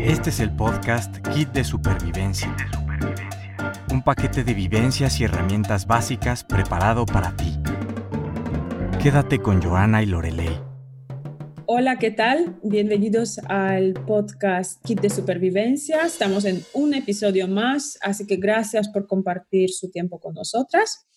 Este 0.00 0.30
es 0.30 0.38
el 0.38 0.54
podcast 0.54 1.18
Kit 1.34 1.48
de 1.48 1.64
Supervivencia. 1.64 2.54
Un 3.90 4.00
paquete 4.02 4.44
de 4.44 4.54
vivencias 4.54 5.18
y 5.20 5.24
herramientas 5.24 5.88
básicas 5.88 6.44
preparado 6.44 7.04
para 7.04 7.36
ti. 7.36 7.58
Quédate 9.02 9.40
con 9.40 9.60
Joana 9.60 10.02
y 10.02 10.06
Lorelei. 10.06 10.60
Hola, 11.66 11.98
¿qué 11.98 12.12
tal? 12.12 12.60
Bienvenidos 12.62 13.38
al 13.48 13.94
podcast 13.94 14.80
Kit 14.84 15.00
de 15.00 15.10
Supervivencia. 15.10 16.06
Estamos 16.06 16.44
en 16.44 16.62
un 16.74 16.94
episodio 16.94 17.48
más, 17.48 17.98
así 18.00 18.24
que 18.24 18.36
gracias 18.36 18.88
por 18.88 19.08
compartir 19.08 19.70
su 19.70 19.90
tiempo 19.90 20.20
con 20.20 20.34
nosotras. 20.34 21.08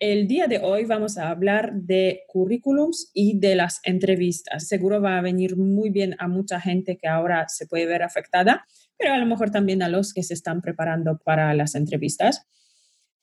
El 0.00 0.28
día 0.28 0.46
de 0.46 0.60
hoy 0.60 0.84
vamos 0.84 1.18
a 1.18 1.28
hablar 1.28 1.72
de 1.74 2.22
currículums 2.28 3.10
y 3.14 3.40
de 3.40 3.56
las 3.56 3.80
entrevistas. 3.82 4.68
Seguro 4.68 5.02
va 5.02 5.18
a 5.18 5.22
venir 5.22 5.56
muy 5.56 5.90
bien 5.90 6.14
a 6.20 6.28
mucha 6.28 6.60
gente 6.60 6.96
que 6.96 7.08
ahora 7.08 7.48
se 7.48 7.66
puede 7.66 7.86
ver 7.86 8.04
afectada, 8.04 8.64
pero 8.96 9.12
a 9.12 9.18
lo 9.18 9.26
mejor 9.26 9.50
también 9.50 9.82
a 9.82 9.88
los 9.88 10.14
que 10.14 10.22
se 10.22 10.34
están 10.34 10.60
preparando 10.60 11.18
para 11.18 11.52
las 11.52 11.74
entrevistas. 11.74 12.46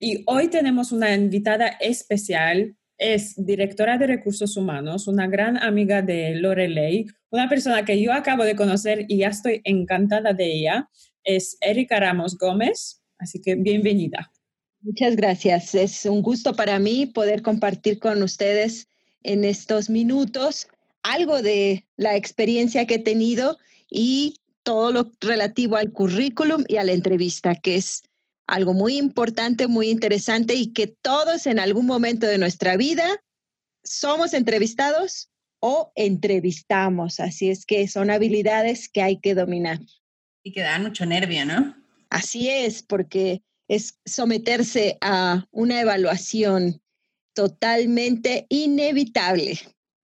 Y 0.02 0.23
hoy 0.27 0.49
tenemos 0.49 0.91
una 0.91 1.16
invitada 1.16 1.70
especial. 1.80 2.76
Es 2.98 3.35
directora 3.38 3.98
de 3.98 4.07
recursos 4.07 4.57
humanos, 4.57 5.07
una 5.07 5.27
gran 5.27 5.57
amiga 5.57 6.02
de 6.02 6.35
Lorelei, 6.35 7.05
una 7.30 7.48
persona 7.48 7.85
que 7.85 8.02
yo 8.02 8.12
acabo 8.12 8.44
de 8.44 8.57
conocer 8.57 9.05
y 9.07 9.20
ya 9.20 9.30
estoy 9.30 9.62
encantada 9.63 10.34
de 10.34 10.46
ella. 10.46 10.90
Es 11.23 11.57
Erika 11.62 12.02
Ramos 12.02 12.38
Gómez, 12.38 13.02
así 13.18 13.40
que 13.41 13.55
bienvenida. 13.55 14.30
Muchas 14.85 15.16
gracias. 15.16 15.73
Es 15.73 16.05
un 16.05 16.21
gusto 16.21 16.55
para 16.55 16.77
mí 16.77 17.07
poder 17.07 17.41
compartir 17.41 17.98
con 17.98 18.21
ustedes 18.21 18.88
en 19.23 19.43
estos 19.43 19.89
minutos 19.89 20.67
algo 21.02 21.41
de 21.41 21.88
la 21.98 22.16
experiencia 22.16 22.85
que 22.85 22.95
he 22.95 22.99
tenido 22.99 23.57
y 23.90 24.35
todo 24.62 24.91
lo 24.91 25.12
relativo 25.21 25.76
al 25.76 25.91
currículum 25.91 26.66
y 26.67 26.77
a 26.77 26.84
la 26.84 26.91
entrevista, 26.91 27.55
que 27.55 27.77
es 27.77 28.04
algo 28.45 28.76
muy 28.76 28.98
importante, 28.98 29.68
muy 29.68 29.90
interesante 29.90 30.54
y 30.54 30.71
que 30.71 30.85
todos 30.85 31.48
en 31.48 31.57
algún 31.57 31.88
momento 31.88 32.27
de 32.27 32.38
nuestra 32.38 32.77
vida 32.77 33.07
somos 33.84 34.35
entrevistados 34.35 35.32
o 35.62 35.91
entrevistamos. 35.95 37.20
Así 37.20 37.49
es 37.49 37.65
que 37.65 37.88
son 37.88 38.12
habilidades 38.12 38.88
que 38.88 39.01
hay 39.01 39.17
que 39.17 39.34
dominar. 39.34 39.79
Y 40.43 40.51
que 40.51 40.62
dan 40.62 40.84
mucho 40.84 41.07
nervio, 41.07 41.43
¿no? 41.43 41.76
Así 42.12 42.49
es, 42.49 42.84
porque 42.84 43.41
es 43.68 43.99
someterse 44.05 44.98
a 45.02 45.46
una 45.52 45.82
evaluación 45.82 46.82
totalmente 47.34 48.46
inevitable. 48.49 49.60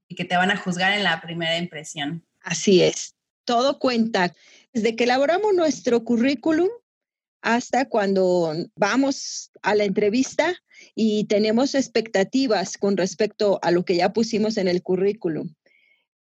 Y 0.07 0.15
que 0.15 0.25
te 0.25 0.35
van 0.35 0.51
a 0.51 0.57
juzgar 0.57 0.93
en 0.93 1.03
la 1.03 1.21
primera 1.21 1.57
impresión. 1.57 2.25
Así 2.41 2.81
es, 2.81 3.15
todo 3.45 3.79
cuenta. 3.79 4.33
Desde 4.73 4.95
que 4.95 5.05
elaboramos 5.05 5.53
nuestro 5.53 6.03
currículum 6.03 6.69
hasta 7.41 7.87
cuando 7.89 8.53
vamos 8.75 9.51
a 9.61 9.75
la 9.75 9.83
entrevista 9.83 10.55
y 10.95 11.25
tenemos 11.25 11.75
expectativas 11.75 12.77
con 12.77 12.97
respecto 12.97 13.59
a 13.61 13.71
lo 13.71 13.85
que 13.85 13.95
ya 13.95 14.13
pusimos 14.13 14.57
en 14.57 14.67
el 14.67 14.81
currículum. 14.81 15.53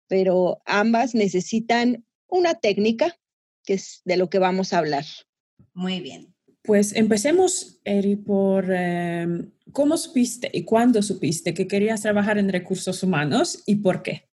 Pero 0.06 0.60
ambas 0.64 1.14
necesitan 1.14 2.04
una 2.26 2.54
técnica, 2.54 3.16
que 3.64 3.74
es 3.74 4.02
de 4.04 4.16
lo 4.16 4.30
que 4.30 4.38
vamos 4.38 4.72
a 4.72 4.78
hablar. 4.78 5.04
Muy 5.74 6.00
bien. 6.00 6.34
Pues 6.62 6.94
empecemos, 6.94 7.80
Eri, 7.84 8.16
por 8.16 8.70
em, 8.70 9.50
cómo 9.72 9.96
supiste 9.96 10.50
y 10.52 10.64
cuándo 10.64 11.02
supiste 11.02 11.54
que 11.54 11.66
querías 11.66 12.02
trabajar 12.02 12.38
en 12.38 12.50
recursos 12.50 13.02
humanos 13.02 13.62
y 13.66 13.76
por 13.76 14.02
qué. 14.02 14.28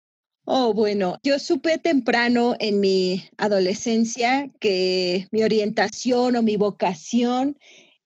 Oh, 0.46 0.74
bueno, 0.74 1.20
yo 1.24 1.40
supe 1.40 1.78
temprano 1.78 2.56
en 2.60 2.82
mi 2.82 3.24
adolescencia 3.38 4.52
que 4.60 5.28
mi 5.32 5.44
orientación 5.44 6.36
o 6.36 6.42
mi 6.42 6.58
vocación 6.58 7.58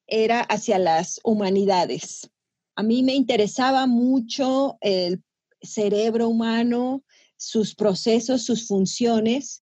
era 0.06 0.42
hacia 0.42 0.78
las 0.78 1.20
humanidades. 1.24 2.30
A 2.76 2.84
mí 2.84 3.02
me 3.02 3.16
interesaba 3.16 3.88
mucho 3.88 4.78
el 4.82 5.24
cerebro 5.62 6.30
humano, 6.30 7.04
sus 7.38 7.74
procesos, 7.74 8.44
sus 8.44 8.68
funciones, 8.68 9.64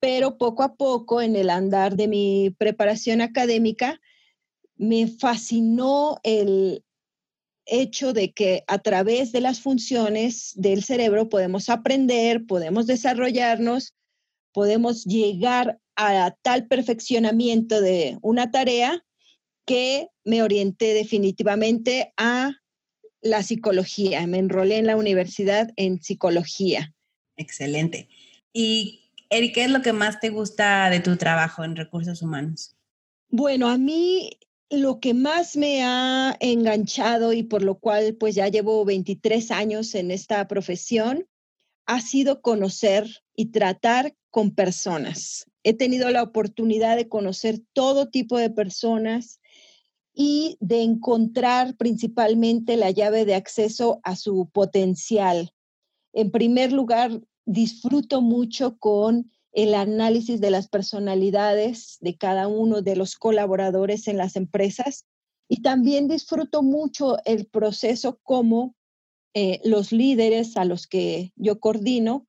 pero 0.00 0.38
poco 0.38 0.62
a 0.62 0.74
poco 0.74 1.22
en 1.22 1.36
el 1.36 1.50
andar 1.50 1.96
de 1.96 2.08
mi 2.08 2.54
preparación 2.58 3.20
académica 3.20 4.00
me 4.76 5.06
fascinó 5.06 6.18
el 6.22 6.84
hecho 7.66 8.12
de 8.12 8.32
que 8.32 8.64
a 8.66 8.78
través 8.78 9.32
de 9.32 9.40
las 9.40 9.60
funciones 9.60 10.52
del 10.54 10.84
cerebro 10.84 11.28
podemos 11.28 11.68
aprender, 11.68 12.44
podemos 12.46 12.86
desarrollarnos, 12.86 13.94
podemos 14.52 15.04
llegar 15.04 15.78
a 15.96 16.34
tal 16.42 16.66
perfeccionamiento 16.66 17.80
de 17.80 18.18
una 18.20 18.50
tarea 18.50 19.04
que 19.64 20.08
me 20.24 20.42
orienté 20.42 20.92
definitivamente 20.92 22.12
a 22.16 22.52
la 23.22 23.42
psicología. 23.42 24.26
Me 24.26 24.38
enrolé 24.38 24.76
en 24.76 24.86
la 24.86 24.96
universidad 24.96 25.70
en 25.76 26.02
psicología. 26.02 26.92
Excelente. 27.36 28.08
¿Y 28.52 29.03
Eric, 29.34 29.54
¿qué 29.54 29.64
es 29.64 29.70
lo 29.70 29.82
que 29.82 29.92
más 29.92 30.20
te 30.20 30.30
gusta 30.30 30.88
de 30.90 31.00
tu 31.00 31.16
trabajo 31.16 31.64
en 31.64 31.74
recursos 31.74 32.22
humanos? 32.22 32.76
Bueno, 33.30 33.68
a 33.68 33.78
mí 33.78 34.38
lo 34.70 35.00
que 35.00 35.12
más 35.12 35.56
me 35.56 35.82
ha 35.82 36.36
enganchado 36.38 37.32
y 37.32 37.42
por 37.42 37.62
lo 37.62 37.80
cual 37.80 38.14
pues 38.14 38.36
ya 38.36 38.46
llevo 38.46 38.84
23 38.84 39.50
años 39.50 39.96
en 39.96 40.12
esta 40.12 40.46
profesión 40.46 41.26
ha 41.84 42.00
sido 42.00 42.42
conocer 42.42 43.08
y 43.34 43.46
tratar 43.46 44.14
con 44.30 44.54
personas. 44.54 45.46
He 45.64 45.74
tenido 45.74 46.10
la 46.10 46.22
oportunidad 46.22 46.96
de 46.96 47.08
conocer 47.08 47.58
todo 47.72 48.10
tipo 48.10 48.38
de 48.38 48.50
personas 48.50 49.40
y 50.14 50.56
de 50.60 50.82
encontrar 50.82 51.76
principalmente 51.76 52.76
la 52.76 52.92
llave 52.92 53.24
de 53.24 53.34
acceso 53.34 54.00
a 54.04 54.14
su 54.14 54.48
potencial. 54.52 55.52
En 56.12 56.30
primer 56.30 56.72
lugar, 56.72 57.20
disfruto 57.46 58.20
mucho 58.20 58.78
con 58.78 59.30
el 59.52 59.74
análisis 59.74 60.40
de 60.40 60.50
las 60.50 60.68
personalidades 60.68 61.98
de 62.00 62.16
cada 62.16 62.48
uno 62.48 62.82
de 62.82 62.96
los 62.96 63.16
colaboradores 63.16 64.08
en 64.08 64.16
las 64.16 64.36
empresas 64.36 65.06
y 65.48 65.62
también 65.62 66.08
disfruto 66.08 66.62
mucho 66.62 67.18
el 67.24 67.46
proceso 67.46 68.18
como 68.22 68.74
eh, 69.34 69.60
los 69.64 69.92
líderes 69.92 70.56
a 70.56 70.64
los 70.64 70.86
que 70.86 71.32
yo 71.36 71.60
coordino 71.60 72.26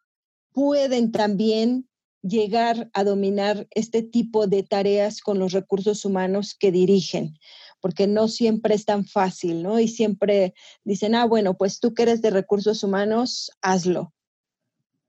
pueden 0.54 1.12
también 1.12 1.90
llegar 2.22 2.90
a 2.94 3.04
dominar 3.04 3.68
este 3.72 4.04
tipo 4.04 4.48
de 4.48 4.64
tareas 4.64 5.22
con 5.22 5.40
los 5.40 5.52
recursos 5.52 6.06
humanos 6.06 6.56
que 6.56 6.72
dirigen, 6.72 7.38
porque 7.80 8.08
no 8.08 8.28
siempre 8.28 8.74
es 8.74 8.86
tan 8.86 9.06
fácil, 9.06 9.62
¿no? 9.62 9.80
Y 9.80 9.88
siempre 9.88 10.56
dicen, 10.84 11.14
ah, 11.14 11.26
bueno, 11.26 11.56
pues 11.56 11.80
tú 11.80 11.94
que 11.94 12.04
eres 12.04 12.24
de 12.24 12.32
recursos 12.32 12.84
humanos, 12.84 13.52
hazlo 13.62 14.15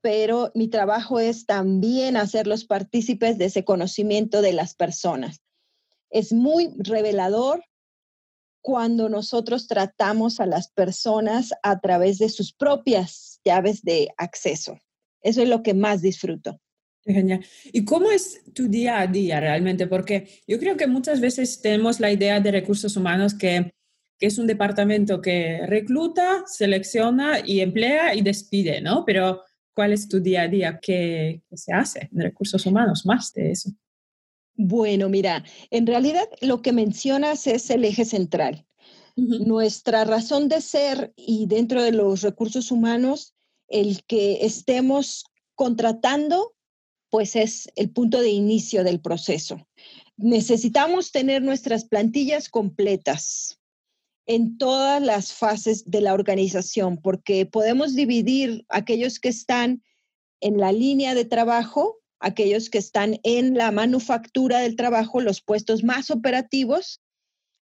pero 0.01 0.51
mi 0.55 0.67
trabajo 0.67 1.19
es 1.19 1.45
también 1.45 2.17
hacerlos 2.17 2.65
partícipes 2.65 3.37
de 3.37 3.45
ese 3.45 3.63
conocimiento 3.63 4.41
de 4.41 4.53
las 4.53 4.75
personas. 4.75 5.41
Es 6.09 6.31
muy 6.31 6.69
revelador 6.77 7.63
cuando 8.61 9.09
nosotros 9.09 9.67
tratamos 9.67 10.39
a 10.39 10.45
las 10.45 10.69
personas 10.71 11.53
a 11.63 11.79
través 11.79 12.17
de 12.19 12.29
sus 12.29 12.53
propias 12.53 13.39
llaves 13.45 13.81
de 13.81 14.09
acceso. 14.17 14.77
Eso 15.21 15.41
es 15.41 15.49
lo 15.49 15.63
que 15.63 15.73
más 15.73 16.01
disfruto. 16.01 16.59
Genial. 17.05 17.45
¿Y 17.71 17.85
cómo 17.85 18.11
es 18.11 18.41
tu 18.53 18.67
día 18.67 18.99
a 18.99 19.07
día 19.07 19.39
realmente? 19.39 19.87
Porque 19.87 20.27
yo 20.45 20.59
creo 20.59 20.75
que 20.75 20.87
muchas 20.87 21.21
veces 21.21 21.61
tenemos 21.61 22.01
la 22.01 22.11
idea 22.11 22.41
de 22.41 22.51
recursos 22.51 22.97
humanos 22.97 23.33
que, 23.33 23.71
que 24.19 24.27
es 24.27 24.37
un 24.37 24.47
departamento 24.47 25.21
que 25.21 25.65
recluta, 25.65 26.43
selecciona 26.45 27.39
y 27.45 27.61
emplea 27.61 28.13
y 28.13 28.21
despide, 28.21 28.81
¿no? 28.81 29.05
Pero 29.05 29.43
¿Cuál 29.77 29.93
es 29.93 30.07
tu 30.07 30.19
día 30.19 30.41
a 30.41 30.47
día? 30.47 30.79
¿Qué, 30.81 31.43
se 31.53 31.71
hace 31.71 32.09
en 32.11 32.19
recursos 32.19 32.65
humanos 32.65 33.05
más 33.05 33.31
de 33.33 33.51
eso? 33.51 33.69
Bueno, 34.55 35.07
mira, 35.07 35.43
en 35.69 35.85
realidad 35.85 36.27
lo 36.41 36.63
que 36.63 36.71
mencionas 36.71 37.45
es 37.45 37.69
el 37.69 37.85
eje 37.85 38.03
central. 38.03 38.65
Nuestra 39.15 40.03
razón 40.03 40.47
de 40.49 40.61
ser 40.61 41.13
y 41.15 41.45
dentro 41.45 41.83
de 41.83 41.91
los 41.91 42.23
recursos 42.23 42.71
humanos, 42.71 43.35
el 43.67 44.03
que 44.05 44.47
estemos 44.47 45.25
contratando, 45.53 46.55
pues 47.11 47.35
es 47.35 47.69
el 47.75 47.91
punto 47.91 48.19
de 48.19 48.29
inicio 48.29 48.83
del 48.83 48.99
proceso. 48.99 49.67
Necesitamos 50.15 51.11
tener 51.11 51.43
nuestras 51.43 51.85
plantillas 51.85 52.49
completas 52.49 53.59
en 54.27 54.57
todas 54.57 55.01
las 55.01 55.33
fases 55.33 55.89
de 55.89 56.01
la 56.01 56.13
organización, 56.13 56.97
porque 56.97 57.45
podemos 57.45 57.95
dividir 57.95 58.65
aquellos 58.69 59.19
que 59.19 59.29
están 59.29 59.81
en 60.41 60.57
la 60.57 60.71
línea 60.71 61.15
de 61.15 61.25
trabajo, 61.25 61.97
aquellos 62.19 62.69
que 62.69 62.77
están 62.77 63.19
en 63.23 63.55
la 63.55 63.71
manufactura 63.71 64.59
del 64.59 64.75
trabajo, 64.75 65.21
los 65.21 65.41
puestos 65.41 65.83
más 65.83 66.11
operativos, 66.11 67.01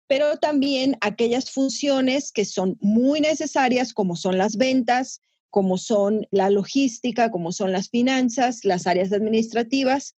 pero 0.06 0.38
también 0.38 0.96
aquellas 1.00 1.50
funciones 1.50 2.32
que 2.32 2.44
son 2.44 2.78
muy 2.80 3.20
necesarias, 3.20 3.92
como 3.92 4.16
son 4.16 4.38
las 4.38 4.56
ventas, 4.56 5.20
como 5.50 5.76
son 5.76 6.26
la 6.30 6.50
logística, 6.50 7.30
como 7.30 7.52
son 7.52 7.72
las 7.72 7.90
finanzas, 7.90 8.64
las 8.64 8.86
áreas 8.86 9.12
administrativas, 9.12 10.16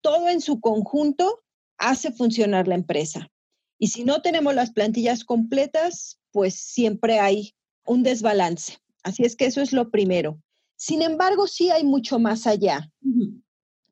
todo 0.00 0.28
en 0.28 0.40
su 0.40 0.60
conjunto 0.60 1.42
hace 1.78 2.12
funcionar 2.12 2.68
la 2.68 2.74
empresa. 2.74 3.30
Y 3.78 3.88
si 3.88 4.04
no 4.04 4.22
tenemos 4.22 4.54
las 4.54 4.70
plantillas 4.70 5.24
completas, 5.24 6.18
pues 6.32 6.54
siempre 6.54 7.18
hay 7.18 7.54
un 7.84 8.02
desbalance. 8.02 8.78
Así 9.02 9.24
es 9.24 9.36
que 9.36 9.46
eso 9.46 9.60
es 9.60 9.72
lo 9.72 9.90
primero. 9.90 10.40
Sin 10.76 11.02
embargo, 11.02 11.46
sí 11.46 11.70
hay 11.70 11.84
mucho 11.84 12.18
más 12.18 12.46
allá, 12.46 12.90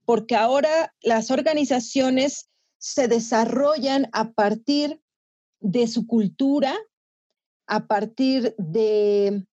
porque 0.04 0.36
ahora 0.36 0.94
las 1.00 1.30
organizaciones 1.30 2.50
se 2.78 3.08
desarrollan 3.08 4.08
a 4.12 4.32
partir 4.32 5.00
de 5.60 5.86
su 5.86 6.06
cultura, 6.06 6.76
a 7.66 7.86
partir 7.86 8.54
de 8.58 9.46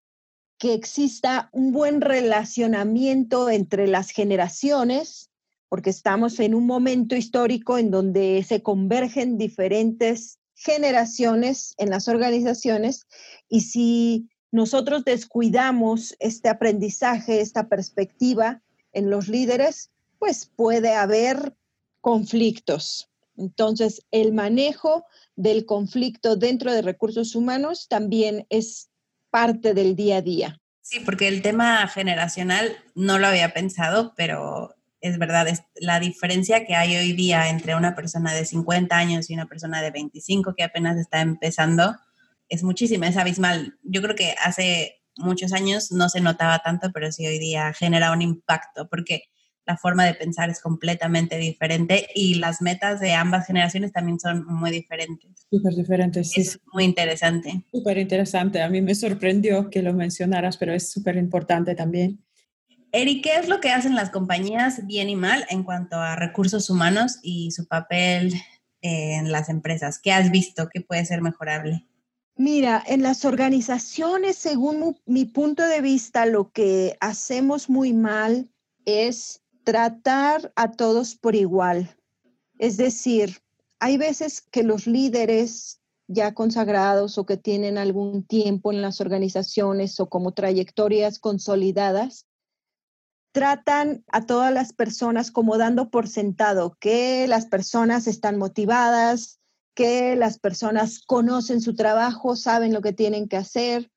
que 0.59 0.75
exista 0.75 1.49
un 1.53 1.73
buen 1.73 2.01
relacionamiento 2.01 3.49
entre 3.49 3.87
las 3.87 4.11
generaciones, 4.11 5.30
porque 5.71 5.91
estamos 5.91 6.41
en 6.41 6.55
un 6.55 6.67
momento 6.67 7.15
histórico 7.15 7.79
en 7.79 7.93
donde 7.93 8.45
se 8.47 8.61
convergen 8.61 9.39
diferentes 9.39 10.41
generaciones 10.57 11.75
en 11.79 11.91
las 11.91 12.09
organizaciones 12.09 13.07
y 13.49 13.61
si 13.63 14.29
nosotros 14.51 15.05
descuidamos 15.05 16.17
este 16.19 16.49
aprendizaje, 16.49 17.41
esta 17.41 17.69
perspectiva 17.69 18.61
en 18.93 19.11
los 19.11 19.29
líderes, 19.29 19.91
pues 20.19 20.51
puede 20.57 20.93
haber 20.93 21.55
conflictos. 22.01 23.09
Entonces, 23.37 24.05
el 24.11 24.33
manejo 24.33 25.05
del 25.37 25.67
conflicto 25.67 26.35
dentro 26.35 26.73
de 26.73 26.83
recursos 26.83 27.37
humanos 27.37 27.87
también 27.89 28.45
es 28.51 28.91
parte 29.31 29.73
del 29.73 29.95
día 29.95 30.17
a 30.17 30.23
día. 30.23 30.61
Sí, 30.83 30.99
porque 30.99 31.29
el 31.29 31.43
tema 31.43 31.87
generacional 31.87 32.77
no 32.97 33.21
lo 33.21 33.29
había 33.29 33.55
pensado, 33.55 34.13
pero 34.17 34.75
es 35.01 35.19
verdad, 35.19 35.49
es 35.49 35.63
la 35.77 36.01
diferencia 36.01 36.65
que 36.65 36.75
hay 36.75 36.97
hoy 36.97 37.13
día 37.13 37.49
entre 37.49 37.75
una 37.75 37.95
persona 37.95 38.35
de 38.35 38.45
50 38.45 38.97
años 38.97 39.31
y 39.31 39.35
una 39.35 39.47
persona 39.47 39.83
de 39.83 39.91
25 39.91 40.55
que 40.55 40.65
apenas 40.65 40.99
está 40.99 41.21
empezando 41.21 41.97
es 42.49 42.63
muchísima, 42.63 43.09
es 43.09 43.17
abismal. 43.17 43.79
Yo 43.83 44.03
creo 44.03 44.17
que 44.17 44.35
hace 44.45 45.03
muchos 45.17 45.53
años 45.53 45.93
no 45.93 46.09
se 46.09 46.21
notaba 46.21 46.59
tanto, 46.59 46.91
pero 46.93 47.11
sí 47.13 47.27
hoy 47.27 47.39
día 47.39 47.73
genera 47.73 48.13
un 48.13 48.23
impacto 48.23 48.89
porque 48.89 49.25
la 49.67 49.77
forma 49.77 50.05
de 50.05 50.15
pensar 50.15 50.51
es 50.51 50.61
completamente 50.61 51.39
diferente 51.39 52.09
y 52.15 52.35
las 52.35 52.61
metas 52.61 52.99
de 52.99 53.13
ambas 53.13 53.47
generaciones 53.47 53.93
también 53.93 54.19
son 54.19 54.45
muy 54.47 54.71
diferentes. 54.71 55.47
Súper 55.49 55.75
diferentes, 55.75 56.31
sí. 56.31 56.41
Es 56.41 56.59
muy 56.73 56.85
interesante. 56.85 57.65
Súper 57.71 57.99
interesante. 57.99 58.63
A 58.63 58.69
mí 58.69 58.81
me 58.81 58.95
sorprendió 58.95 59.71
que 59.71 59.83
lo 59.83 59.95
mencionaras, 59.95 60.57
pero 60.57 60.73
es 60.73 60.91
súper 60.91 61.17
importante 61.17 61.75
también. 61.77 62.21
Eric, 62.93 63.23
¿qué 63.23 63.37
es 63.37 63.49
lo 63.49 63.61
que 63.61 63.71
hacen 63.71 63.95
las 63.95 64.11
compañías 64.11 64.87
bien 64.87 65.09
y 65.09 65.17
mal 65.17 65.47
en 65.49 65.63
cuanto 65.63 65.97
a 65.97 66.17
recursos 66.17 66.71
humanos 66.71 67.19
y 67.23 67.51
su 67.53 67.67
papel 67.67 68.35
en 68.83 69.31
las 69.31 69.49
empresas? 69.49 69.99
¿Qué 69.99 70.13
has 70.13 70.31
visto 70.31 70.69
que 70.69 70.81
puede 70.81 71.05
ser 71.05 71.23
mejorable? 71.23 71.87
Mira, 72.37 72.83
en 72.87 73.03
las 73.03 73.25
organizaciones, 73.25 74.37
según 74.37 74.99
mi 75.07 75.25
punto 75.27 75.63
de 75.63 75.81
vista, 75.81 76.27
lo 76.27 76.51
que 76.51 76.97
hacemos 77.01 77.69
muy 77.69 77.93
mal 77.93 78.49
es 78.87 79.43
tratar 79.63 80.53
a 80.57 80.73
todos 80.73 81.15
por 81.15 81.37
igual. 81.37 81.97
Es 82.59 82.77
decir, 82.77 83.41
hay 83.79 83.99
veces 83.99 84.41
que 84.41 84.63
los 84.63 84.87
líderes 84.87 85.81
ya 86.09 86.35
consagrados 86.35 87.19
o 87.19 87.27
que 87.27 87.37
tienen 87.37 87.79
algún 87.79 88.25
tiempo 88.25 88.73
en 88.73 88.83
las 88.83 89.01
organizaciones 89.01 90.01
o 90.01 90.09
como 90.09 90.33
trayectorias 90.33 91.19
consolidadas, 91.21 92.27
tratan 93.33 94.05
a 94.09 94.27
todas 94.27 94.53
las 94.53 94.73
personas 94.73 95.31
como 95.31 95.57
dando 95.57 95.91
por 95.91 96.09
sentado 96.09 96.77
que 96.81 97.27
las 97.29 97.47
personas 97.47 98.07
están 98.07 98.39
motivadas, 98.39 99.41
que 99.75 100.17
las 100.17 100.39
personas 100.39 101.01
conocen 101.01 101.61
su 101.61 101.75
trabajo, 101.75 102.37
saben 102.37 102.73
lo 102.73 102.83
que 102.83 102.93
tienen 102.93 103.29
que 103.29 103.37
hacer. 103.37 103.91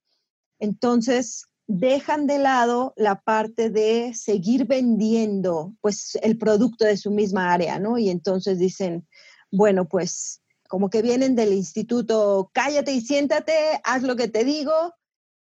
Entonces, 0.60 1.46
dejan 1.68 2.28
de 2.28 2.40
lado 2.40 2.94
la 2.96 3.22
parte 3.22 3.70
de 3.70 4.14
seguir 4.14 4.66
vendiendo 4.66 5.74
pues 5.82 6.18
el 6.22 6.38
producto 6.38 6.86
de 6.86 6.98
su 6.98 7.12
misma 7.12 7.54
área, 7.54 7.80
¿no? 7.80 7.98
Y 7.98 8.10
entonces 8.10 8.60
dicen, 8.60 9.08
bueno, 9.52 9.88
pues 9.88 10.42
como 10.68 10.90
que 10.90 11.02
vienen 11.02 11.36
del 11.36 11.54
instituto, 11.54 12.50
cállate 12.54 12.94
y 12.94 13.02
siéntate, 13.02 13.54
haz 13.84 14.04
lo 14.04 14.16
que 14.16 14.28
te 14.28 14.44
digo 14.44 14.74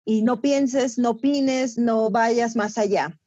y 0.04 0.22
no 0.22 0.40
pienses, 0.40 0.98
no 0.98 1.10
opines, 1.10 1.76
no 1.76 2.10
vayas 2.10 2.56
más 2.56 2.78
allá. 2.78 3.18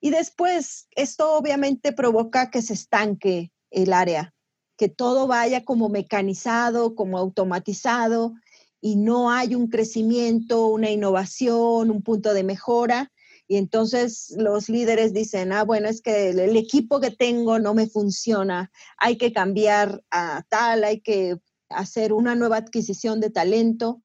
Y 0.00 0.10
después, 0.10 0.88
esto 0.94 1.32
obviamente 1.32 1.92
provoca 1.92 2.50
que 2.50 2.62
se 2.62 2.74
estanque 2.74 3.52
el 3.70 3.92
área, 3.92 4.34
que 4.76 4.88
todo 4.88 5.26
vaya 5.26 5.64
como 5.64 5.88
mecanizado, 5.88 6.94
como 6.94 7.18
automatizado 7.18 8.34
y 8.80 8.96
no 8.96 9.30
hay 9.30 9.54
un 9.54 9.68
crecimiento, 9.68 10.66
una 10.66 10.90
innovación, 10.90 11.90
un 11.90 12.02
punto 12.02 12.32
de 12.32 12.44
mejora. 12.44 13.12
Y 13.48 13.56
entonces 13.56 14.34
los 14.36 14.68
líderes 14.68 15.12
dicen, 15.12 15.52
ah, 15.52 15.64
bueno, 15.64 15.88
es 15.88 16.00
que 16.00 16.30
el, 16.30 16.56
equipo 16.56 17.00
que 17.00 17.10
tengo 17.10 17.58
no 17.58 17.74
me 17.74 17.88
funciona, 17.88 18.70
hay 18.98 19.16
que 19.16 19.32
cambiar 19.32 20.04
a 20.10 20.44
tal, 20.48 20.84
hay 20.84 21.00
que 21.00 21.38
hacer 21.70 22.12
una 22.12 22.34
nueva 22.34 22.58
adquisición 22.58 23.20
de 23.20 23.30
talento. 23.30 24.02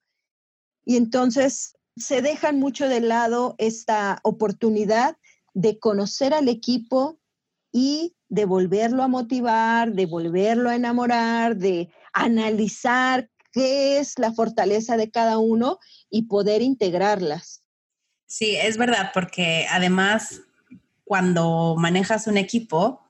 Y 0.86 0.96
entonces 0.96 1.76
se 1.96 2.22
dejan 2.22 2.60
mucho 2.60 2.88
de 2.88 3.02
lado 3.02 3.56
esta 3.58 4.20
oportunidad 4.24 5.18
de 5.54 5.80
conocer 5.80 6.34
al 6.34 6.50
equipo 6.50 7.20
y 7.72 8.16
de 8.30 8.46
volverlo 8.46 9.04
a 9.04 9.08
motivar, 9.08 9.94
de 9.94 10.06
volverlo 10.06 10.70
a 10.70 10.76
enamorar, 10.76 11.56
de 11.56 11.90
analizar 12.14 13.30
qué 13.52 14.00
es 14.00 14.18
la 14.18 14.34
fortaleza 14.34 14.98
de 14.98 15.12
cada 15.12 15.38
uno 15.38 15.80
y 16.10 16.24
poder 16.24 16.62
integrarlas. 16.62 17.64
Sí, 18.26 18.56
es 18.56 18.78
verdad, 18.78 19.12
porque 19.14 19.68
además 19.70 20.42
cuando 21.04 21.76
manejas 21.78 22.26
un 22.28 22.38
equipo, 22.38 23.02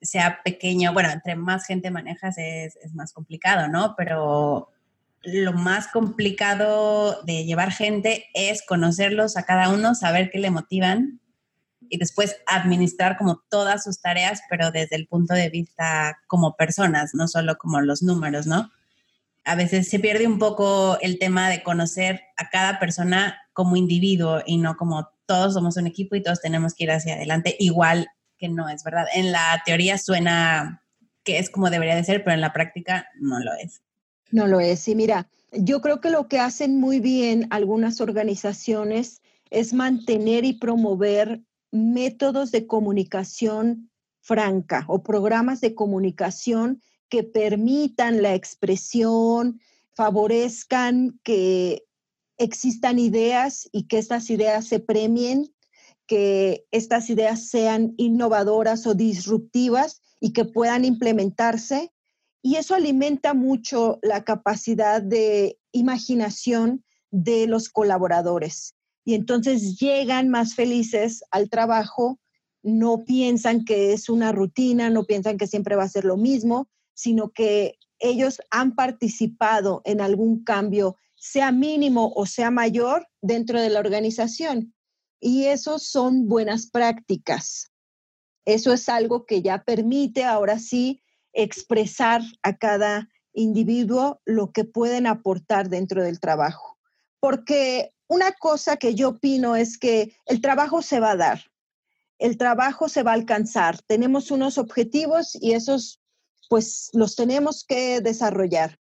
sea 0.00 0.40
pequeño, 0.44 0.92
bueno, 0.92 1.10
entre 1.10 1.34
más 1.34 1.66
gente 1.66 1.90
manejas 1.90 2.38
es, 2.38 2.76
es 2.76 2.94
más 2.94 3.12
complicado, 3.12 3.68
¿no? 3.68 3.94
Pero 3.96 4.70
lo 5.22 5.52
más 5.52 5.88
complicado 5.88 7.22
de 7.22 7.44
llevar 7.44 7.72
gente 7.72 8.26
es 8.32 8.64
conocerlos 8.64 9.36
a 9.36 9.44
cada 9.44 9.68
uno, 9.68 9.94
saber 9.94 10.30
qué 10.30 10.38
le 10.38 10.50
motivan 10.50 11.20
y 11.90 11.98
después 11.98 12.36
administrar 12.46 13.18
como 13.18 13.42
todas 13.50 13.84
sus 13.84 14.00
tareas, 14.00 14.40
pero 14.48 14.70
desde 14.70 14.96
el 14.96 15.06
punto 15.06 15.34
de 15.34 15.50
vista 15.50 16.18
como 16.28 16.56
personas, 16.56 17.10
no 17.14 17.28
solo 17.28 17.58
como 17.58 17.80
los 17.80 18.02
números, 18.02 18.46
¿no? 18.46 18.70
A 19.44 19.56
veces 19.56 19.88
se 19.88 19.98
pierde 19.98 20.26
un 20.26 20.38
poco 20.38 20.98
el 21.00 21.18
tema 21.18 21.50
de 21.50 21.62
conocer 21.62 22.22
a 22.36 22.48
cada 22.48 22.78
persona 22.78 23.36
como 23.52 23.76
individuo 23.76 24.40
y 24.46 24.58
no 24.58 24.76
como 24.76 25.08
todos 25.26 25.54
somos 25.54 25.76
un 25.76 25.86
equipo 25.86 26.14
y 26.14 26.22
todos 26.22 26.40
tenemos 26.40 26.74
que 26.74 26.84
ir 26.84 26.92
hacia 26.92 27.14
adelante, 27.14 27.56
igual 27.58 28.08
que 28.38 28.48
no 28.48 28.68
es 28.68 28.84
verdad. 28.84 29.06
En 29.14 29.32
la 29.32 29.62
teoría 29.66 29.98
suena 29.98 30.82
que 31.24 31.38
es 31.38 31.50
como 31.50 31.70
debería 31.70 31.96
de 31.96 32.04
ser, 32.04 32.22
pero 32.24 32.34
en 32.34 32.40
la 32.40 32.52
práctica 32.52 33.08
no 33.18 33.40
lo 33.40 33.52
es. 33.54 33.82
No 34.30 34.46
lo 34.46 34.60
es. 34.60 34.86
Y 34.88 34.94
mira, 34.94 35.28
yo 35.52 35.80
creo 35.80 36.00
que 36.00 36.10
lo 36.10 36.28
que 36.28 36.38
hacen 36.38 36.78
muy 36.78 37.00
bien 37.00 37.46
algunas 37.50 38.00
organizaciones 38.00 39.20
es 39.50 39.72
mantener 39.72 40.44
y 40.44 40.54
promover 40.54 41.40
métodos 41.72 42.50
de 42.50 42.66
comunicación 42.66 43.90
franca 44.20 44.84
o 44.88 45.02
programas 45.02 45.60
de 45.60 45.74
comunicación 45.74 46.82
que 47.08 47.24
permitan 47.24 48.22
la 48.22 48.34
expresión, 48.34 49.60
favorezcan 49.94 51.20
que 51.24 51.84
existan 52.38 52.98
ideas 52.98 53.68
y 53.72 53.86
que 53.86 53.98
estas 53.98 54.30
ideas 54.30 54.66
se 54.66 54.80
premien, 54.80 55.52
que 56.06 56.66
estas 56.70 57.10
ideas 57.10 57.48
sean 57.48 57.94
innovadoras 57.96 58.86
o 58.86 58.94
disruptivas 58.94 60.00
y 60.20 60.32
que 60.32 60.44
puedan 60.44 60.84
implementarse. 60.84 61.92
Y 62.42 62.56
eso 62.56 62.74
alimenta 62.74 63.34
mucho 63.34 63.98
la 64.02 64.24
capacidad 64.24 65.02
de 65.02 65.58
imaginación 65.72 66.84
de 67.10 67.46
los 67.46 67.68
colaboradores 67.68 68.74
y 69.04 69.14
entonces 69.14 69.78
llegan 69.78 70.28
más 70.28 70.54
felices 70.54 71.22
al 71.30 71.48
trabajo, 71.48 72.18
no 72.62 73.04
piensan 73.04 73.64
que 73.64 73.92
es 73.92 74.08
una 74.08 74.32
rutina, 74.32 74.90
no 74.90 75.04
piensan 75.04 75.38
que 75.38 75.46
siempre 75.46 75.76
va 75.76 75.84
a 75.84 75.88
ser 75.88 76.04
lo 76.04 76.16
mismo, 76.16 76.68
sino 76.94 77.30
que 77.30 77.78
ellos 77.98 78.40
han 78.50 78.74
participado 78.74 79.82
en 79.84 80.00
algún 80.00 80.44
cambio, 80.44 80.96
sea 81.16 81.52
mínimo 81.52 82.12
o 82.14 82.26
sea 82.26 82.50
mayor, 82.50 83.06
dentro 83.20 83.60
de 83.60 83.70
la 83.70 83.80
organización. 83.80 84.74
Y 85.20 85.44
eso 85.44 85.78
son 85.78 86.28
buenas 86.28 86.70
prácticas. 86.70 87.70
Eso 88.46 88.72
es 88.72 88.88
algo 88.88 89.26
que 89.26 89.42
ya 89.42 89.64
permite 89.64 90.24
ahora 90.24 90.58
sí 90.58 91.02
expresar 91.32 92.22
a 92.42 92.56
cada 92.56 93.08
individuo 93.32 94.20
lo 94.24 94.50
que 94.50 94.64
pueden 94.64 95.06
aportar 95.06 95.68
dentro 95.68 96.02
del 96.02 96.20
trabajo. 96.20 96.78
Porque 97.20 97.92
una 98.10 98.32
cosa 98.32 98.76
que 98.76 98.96
yo 98.96 99.10
opino 99.10 99.54
es 99.54 99.78
que 99.78 100.12
el 100.26 100.40
trabajo 100.40 100.82
se 100.82 100.98
va 100.98 101.12
a 101.12 101.16
dar. 101.16 101.44
el 102.18 102.36
trabajo 102.36 102.90
se 102.90 103.02
va 103.02 103.12
a 103.12 103.14
alcanzar. 103.14 103.80
Tenemos 103.86 104.30
unos 104.30 104.58
objetivos 104.58 105.38
y 105.40 105.52
esos 105.52 106.02
pues 106.50 106.90
los 106.92 107.16
tenemos 107.16 107.64
que 107.64 108.02
desarrollar. 108.02 108.78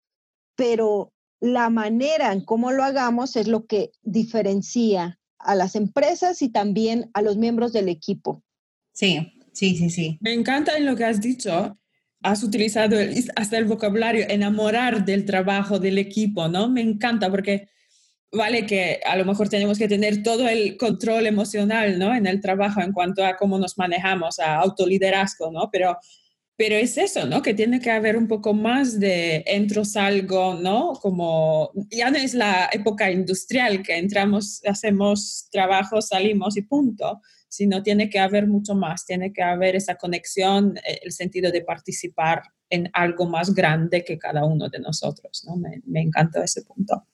Pero 0.56 1.13
la 1.39 1.72
manera 1.72 2.32
en 2.32 2.46
cómo 2.46 2.72
lo 2.72 2.84
hagamos 2.84 3.36
es 3.36 3.48
lo 3.48 3.65
que 3.65 3.92
diferencia 4.03 5.20
a 5.39 5.56
las 5.56 5.75
empresas 5.75 6.44
y 6.44 6.50
también 6.50 7.10
a 7.15 7.24
los 7.24 7.38
miembros 7.38 7.74
del 7.74 7.89
equipo. 7.89 8.44
Sí, 8.94 9.34
sí, 9.51 9.75
sí, 9.75 9.89
sí. 9.89 10.18
Me 10.22 10.34
encanta 10.34 10.77
en 10.77 10.86
lo 10.86 10.96
que 10.96 11.06
has 11.06 11.20
dicho. 11.20 11.80
Has 12.22 12.44
utilizado 12.44 12.98
hasta 13.36 13.58
el 13.58 13.65
vocabulario 13.65 14.25
enamorar 14.30 15.06
del 15.06 15.25
trabajo 15.25 15.80
del 15.80 15.98
equipo, 15.98 16.48
¿no? 16.50 16.70
Me 16.70 16.82
encanta 16.82 17.32
porque 17.32 17.73
vale 18.34 18.66
que 18.66 19.00
a 19.06 19.16
lo 19.16 19.25
mejor 19.25 19.48
tenemos 19.48 19.78
que 19.78 19.88
tener 19.88 20.24
todo 20.24 20.48
el 20.50 20.78
control 20.78 21.28
emocional, 21.28 22.00
¿no? 22.00 22.13
En 22.13 22.28
el 22.28 22.42
trabajo 22.42 22.82
en 22.82 22.92
cuanto 22.92 23.25
a 23.25 23.38
cómo 23.38 23.58
nos 23.60 23.78
manejamos, 23.78 24.40
a 24.40 24.56
autoliderazgo, 24.56 25.52
¿no? 25.52 25.70
Pero 25.72 25.98
pero 26.56 26.75
es 26.75 26.98
eso, 26.98 27.25
¿no? 27.25 27.42
Que 27.42 27.54
tiene 27.54 27.80
que 27.80 27.90
haber 27.90 28.16
un 28.16 28.28
poco 28.28 28.54
más 28.54 29.00
de 29.00 29.44
entro, 29.48 29.84
salgo, 29.84 30.54
¿no? 30.54 30.94
Como 31.02 31.72
ya 31.90 32.12
no 32.12 32.18
es 32.18 32.36
la 32.36 32.70
época 32.72 33.12
industrial 33.12 33.82
que 33.82 33.98
entramos, 33.98 34.62
hacemos 34.66 35.48
trabajo, 35.52 36.02
salimos 36.02 36.56
y 36.56 36.62
punto, 36.62 37.22
sino 37.50 37.82
tiene 37.82 38.10
que 38.10 38.20
haber 38.20 38.48
mucho 38.48 38.75
más, 38.75 39.06
tiene 39.06 39.34
que 39.34 39.42
haber 39.42 39.75
esa 39.75 39.96
conexión, 39.96 40.78
eh, 40.78 41.00
el 41.04 41.12
sentido 41.12 41.52
de 41.52 41.62
participar 41.62 42.44
en 42.70 42.90
algo 42.94 43.25
más 43.28 43.54
grande 43.54 44.04
que 44.04 44.18
cada 44.20 44.46
uno 44.46 44.70
de 44.70 44.80
nosotros, 44.80 45.44
¿no? 45.48 45.56
Me, 45.56 45.82
me 45.86 46.02
encanta 46.02 46.44
ese 46.44 46.62
punto. 46.62 47.08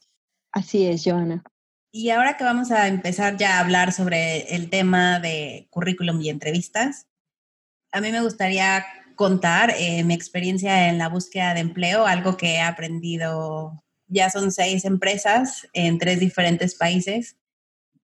Así 0.51 0.85
es, 0.85 1.03
Joana. 1.03 1.43
Y 1.91 2.11
ahora 2.11 2.37
que 2.37 2.43
vamos 2.43 2.71
a 2.71 2.87
empezar 2.87 3.37
ya 3.37 3.57
a 3.57 3.61
hablar 3.61 3.91
sobre 3.91 4.55
el 4.55 4.69
tema 4.69 5.19
de 5.19 5.67
currículum 5.71 6.21
y 6.21 6.29
entrevistas, 6.29 7.07
a 7.91 8.01
mí 8.01 8.11
me 8.11 8.21
gustaría 8.21 8.85
contar 9.15 9.73
eh, 9.77 10.03
mi 10.03 10.13
experiencia 10.13 10.89
en 10.89 10.97
la 10.97 11.09
búsqueda 11.09 11.53
de 11.53 11.61
empleo, 11.61 12.05
algo 12.05 12.37
que 12.37 12.55
he 12.55 12.61
aprendido, 12.61 13.83
ya 14.07 14.29
son 14.29 14.51
seis 14.51 14.85
empresas 14.85 15.67
en 15.73 15.97
tres 15.97 16.19
diferentes 16.19 16.75
países. 16.75 17.37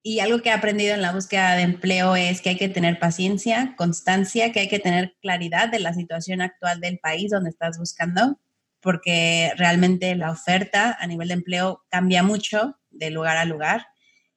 Y 0.04 0.20
algo 0.20 0.42
que 0.42 0.50
he 0.50 0.52
aprendido 0.52 0.94
en 0.94 1.02
la 1.02 1.14
búsqueda 1.14 1.56
de 1.56 1.64
empleo 1.64 2.16
es 2.16 2.42
que 2.42 2.50
hay 2.50 2.58
que 2.58 2.70
tener 2.70 3.00
paciencia, 3.00 3.76
constancia, 3.78 4.52
que 4.52 4.62
hay 4.62 4.68
que 4.68 4.80
tener 4.80 5.16
claridad 5.22 5.70
de 5.70 5.80
la 5.80 5.94
situación 5.94 6.42
actual 6.42 6.80
del 6.80 7.00
país 7.00 7.32
donde 7.32 7.50
estás 7.50 7.80
buscando, 7.80 8.40
porque 8.86 9.52
realmente 9.58 10.16
la 10.16 10.32
oferta 10.32 10.96
a 10.98 11.08
nivel 11.08 11.28
de 11.28 11.34
empleo 11.34 11.84
cambia 11.90 12.24
mucho 12.24 12.80
de 12.90 13.10
lugar 13.10 13.36
a 13.36 13.44
lugar 13.44 13.88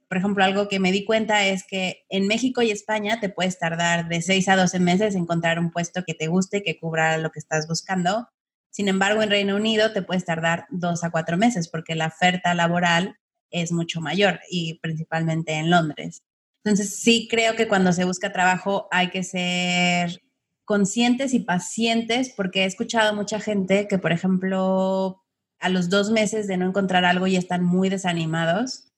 por 0.08 0.16
ejemplo, 0.16 0.42
algo 0.42 0.68
que 0.68 0.80
me 0.80 0.90
di 0.90 1.04
cuenta 1.04 1.46
es 1.46 1.64
que 1.64 2.06
en 2.08 2.26
México 2.26 2.62
y 2.62 2.70
España 2.70 3.20
te 3.20 3.28
puedes 3.28 3.58
tardar 3.58 4.08
de 4.08 4.22
6 4.22 4.48
a 4.48 4.56
12 4.56 4.80
meses 4.80 5.14
en 5.14 5.22
encontrar 5.22 5.58
un 5.58 5.70
puesto 5.70 6.02
que 6.04 6.14
te 6.14 6.28
guste, 6.28 6.62
que 6.62 6.78
cubra 6.78 7.18
lo 7.18 7.30
que 7.30 7.38
estás 7.38 7.68
buscando. 7.68 8.26
Sin 8.70 8.88
embargo, 8.88 9.22
en 9.22 9.30
Reino 9.30 9.54
Unido 9.54 9.92
te 9.92 10.00
puedes 10.00 10.24
tardar 10.24 10.66
2 10.70 11.04
a 11.04 11.10
4 11.10 11.36
meses 11.36 11.68
porque 11.68 11.94
la 11.94 12.06
oferta 12.06 12.54
laboral 12.54 13.16
es 13.50 13.70
mucho 13.70 14.00
mayor 14.00 14.40
y 14.50 14.78
principalmente 14.80 15.52
en 15.52 15.70
Londres. 15.70 16.22
Entonces, 16.64 16.96
sí 16.96 17.28
creo 17.30 17.54
que 17.54 17.68
cuando 17.68 17.92
se 17.92 18.04
busca 18.04 18.32
trabajo 18.32 18.88
hay 18.90 19.10
que 19.10 19.22
ser 19.24 20.22
conscientes 20.68 21.32
y 21.32 21.40
pacientes 21.40 22.28
porque 22.36 22.64
he 22.64 22.66
escuchado 22.66 23.14
mucha 23.14 23.40
gente 23.40 23.88
que, 23.88 23.96
por 23.96 24.12
ejemplo, 24.12 25.24
a 25.60 25.70
los 25.70 25.88
dos 25.88 26.10
meses 26.10 26.46
de 26.46 26.58
no 26.58 26.66
encontrar 26.66 27.06
algo 27.06 27.26
ya 27.26 27.38
están 27.38 27.64
muy 27.64 27.88
desanimados 27.88 28.92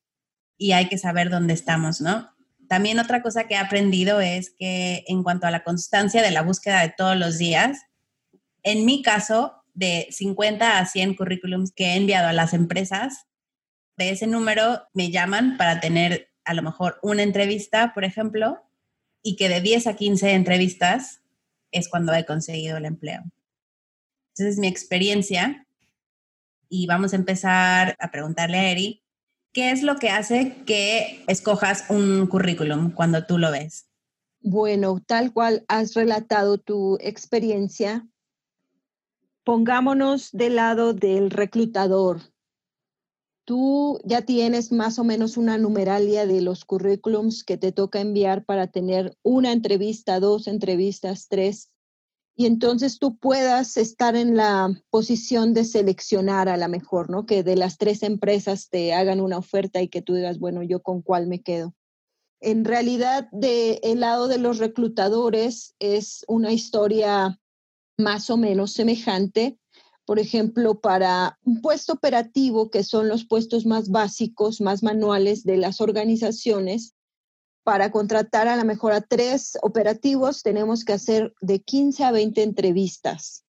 y 0.57 0.73
hay 0.73 0.89
que 0.89 0.97
saber 0.97 1.29
dónde 1.29 1.53
estamos, 1.53 2.01
¿no? 2.01 2.29
También 2.67 2.99
otra 2.99 3.23
cosa 3.23 3.45
que 3.45 3.53
he 3.53 3.57
aprendido 3.57 4.19
es 4.19 4.53
que 4.59 5.05
en 5.07 5.23
cuanto 5.23 5.47
a 5.47 5.51
la 5.51 5.63
constancia 5.63 6.21
de 6.21 6.31
la 6.31 6.41
búsqueda 6.41 6.81
de 6.81 6.93
todos 6.95 7.15
los 7.15 7.37
días, 7.37 7.79
en 8.63 8.83
mi 8.83 9.01
caso, 9.01 9.63
de 9.73 10.09
50 10.11 10.77
a 10.77 10.85
100 10.85 11.15
currículums 11.15 11.71
que 11.71 11.93
he 11.93 11.95
enviado 11.95 12.27
a 12.27 12.33
las 12.33 12.53
empresas, 12.53 13.27
de 13.95 14.09
ese 14.09 14.27
número 14.27 14.81
me 14.93 15.09
llaman 15.09 15.55
para 15.55 15.79
tener 15.79 16.33
a 16.43 16.53
lo 16.53 16.63
mejor 16.63 16.99
una 17.01 17.23
entrevista, 17.23 17.93
por 17.93 18.03
ejemplo, 18.03 18.61
y 19.23 19.37
que 19.37 19.47
de 19.47 19.61
10 19.61 19.87
a 19.87 19.95
15 19.95 20.33
entrevistas 20.33 21.20
es 21.71 21.89
cuando 21.89 22.13
he 22.13 22.25
conseguido 22.25 22.77
el 22.77 22.85
empleo. 22.85 23.23
Entonces 24.29 24.55
es 24.55 24.57
mi 24.57 24.67
experiencia 24.67 25.67
y 26.69 26.87
vamos 26.87 27.13
a 27.13 27.17
empezar 27.17 27.97
a 27.99 28.11
preguntarle 28.11 28.57
a 28.57 28.71
Eri 28.71 29.01
¿Qué 29.53 29.71
es 29.71 29.83
lo 29.83 29.97
que 29.97 30.09
hace 30.09 30.63
que 30.65 31.25
escojas 31.27 31.89
un 31.89 32.27
currículum 32.27 32.91
cuando 32.91 33.25
tú 33.25 33.37
lo 33.37 33.51
ves? 33.51 33.89
Bueno, 34.39 35.01
tal 35.05 35.33
cual 35.33 35.65
has 35.67 35.93
relatado 35.93 36.57
tu 36.57 36.97
experiencia, 37.01 38.07
pongámonos 39.43 40.31
del 40.31 40.55
lado 40.55 40.93
del 40.93 41.31
reclutador. 41.31 42.21
Tú 43.51 43.99
ya 44.05 44.21
tienes 44.21 44.71
más 44.71 44.97
o 44.97 45.03
menos 45.03 45.35
una 45.35 45.57
numeralia 45.57 46.25
de 46.25 46.39
los 46.39 46.63
currículums 46.63 47.43
que 47.43 47.57
te 47.57 47.73
toca 47.73 47.99
enviar 47.99 48.45
para 48.45 48.67
tener 48.67 49.17
una 49.23 49.51
entrevista, 49.51 50.21
dos 50.21 50.47
entrevistas, 50.47 51.27
tres 51.27 51.69
y 52.33 52.45
entonces 52.45 52.97
tú 52.97 53.17
puedas 53.17 53.75
estar 53.75 54.15
en 54.15 54.37
la 54.37 54.69
posición 54.89 55.53
de 55.53 55.65
seleccionar 55.65 56.47
a 56.47 56.55
la 56.55 56.69
mejor, 56.69 57.09
¿no? 57.09 57.25
Que 57.25 57.43
de 57.43 57.57
las 57.57 57.77
tres 57.77 58.03
empresas 58.03 58.69
te 58.69 58.93
hagan 58.93 59.19
una 59.19 59.39
oferta 59.39 59.81
y 59.81 59.89
que 59.89 60.01
tú 60.01 60.13
digas, 60.13 60.39
bueno, 60.39 60.63
yo 60.63 60.81
con 60.81 61.01
cuál 61.01 61.27
me 61.27 61.41
quedo. 61.41 61.75
En 62.39 62.63
realidad, 62.63 63.27
del 63.33 63.79
el 63.83 63.99
lado 63.99 64.29
de 64.29 64.37
los 64.37 64.59
reclutadores 64.59 65.75
es 65.79 66.23
una 66.29 66.53
historia 66.53 67.37
más 67.97 68.29
o 68.29 68.37
menos 68.37 68.71
semejante. 68.71 69.57
Por 70.05 70.19
ejemplo, 70.19 70.79
para 70.79 71.37
un 71.43 71.61
puesto 71.61 71.93
operativo, 71.93 72.69
que 72.69 72.83
son 72.83 73.07
los 73.07 73.25
puestos 73.25 73.65
más 73.65 73.89
básicos, 73.89 74.59
más 74.59 74.83
manuales 74.83 75.43
de 75.43 75.57
las 75.57 75.79
organizaciones, 75.79 76.95
para 77.63 77.91
contratar 77.91 78.47
a 78.47 78.55
la 78.55 78.63
mejor 78.63 78.93
a 78.93 79.01
tres 79.01 79.57
operativos 79.61 80.41
tenemos 80.41 80.83
que 80.83 80.93
hacer 80.93 81.33
de 81.41 81.61
15 81.61 82.03
a 82.03 82.11
20 82.11 82.41
entrevistas. 82.41 83.45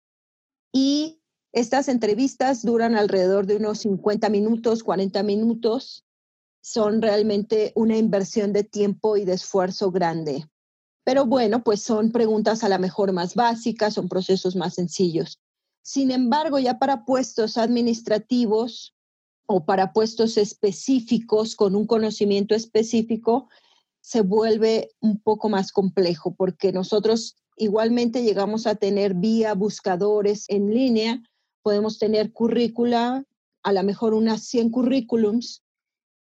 Y 0.73 1.21
estas 1.51 1.87
entrevistas 1.87 2.63
duran 2.63 2.95
alrededor 2.95 3.45
de 3.45 3.57
unos 3.57 3.79
50 3.79 4.29
minutos, 4.29 4.83
40 4.83 5.23
minutos. 5.23 6.05
Son 6.61 7.01
realmente 7.01 7.71
una 7.75 7.97
inversión 7.97 8.51
de 8.51 8.63
tiempo 8.63 9.17
y 9.17 9.25
de 9.25 9.33
esfuerzo 9.33 9.91
grande. 9.91 10.45
Pero 11.03 11.25
bueno, 11.25 11.63
pues 11.63 11.81
son 11.81 12.11
preguntas 12.11 12.63
a 12.63 12.69
la 12.69 12.77
mejor 12.77 13.13
más 13.13 13.33
básicas, 13.33 13.93
son 13.93 14.09
procesos 14.09 14.55
más 14.55 14.75
sencillos. 14.75 15.39
Sin 15.91 16.11
embargo, 16.11 16.59
ya 16.59 16.77
para 16.77 17.03
puestos 17.03 17.57
administrativos 17.57 18.93
o 19.47 19.65
para 19.65 19.91
puestos 19.91 20.37
específicos 20.37 21.55
con 21.55 21.75
un 21.75 21.87
conocimiento 21.87 22.53
específico, 22.53 23.49
se 23.99 24.21
vuelve 24.21 24.91
un 24.99 25.19
poco 25.19 25.49
más 25.49 25.71
complejo 25.71 26.35
porque 26.35 26.71
nosotros 26.71 27.37
igualmente 27.57 28.21
llegamos 28.21 28.67
a 28.67 28.75
tener 28.75 29.15
vía 29.15 29.55
buscadores 29.55 30.45
en 30.47 30.71
línea, 30.71 31.23
podemos 31.63 31.97
tener 31.97 32.33
currícula, 32.33 33.25
a 33.63 33.73
lo 33.73 33.81
mejor 33.81 34.13
unas 34.13 34.43
100 34.43 34.69
currículums 34.69 35.63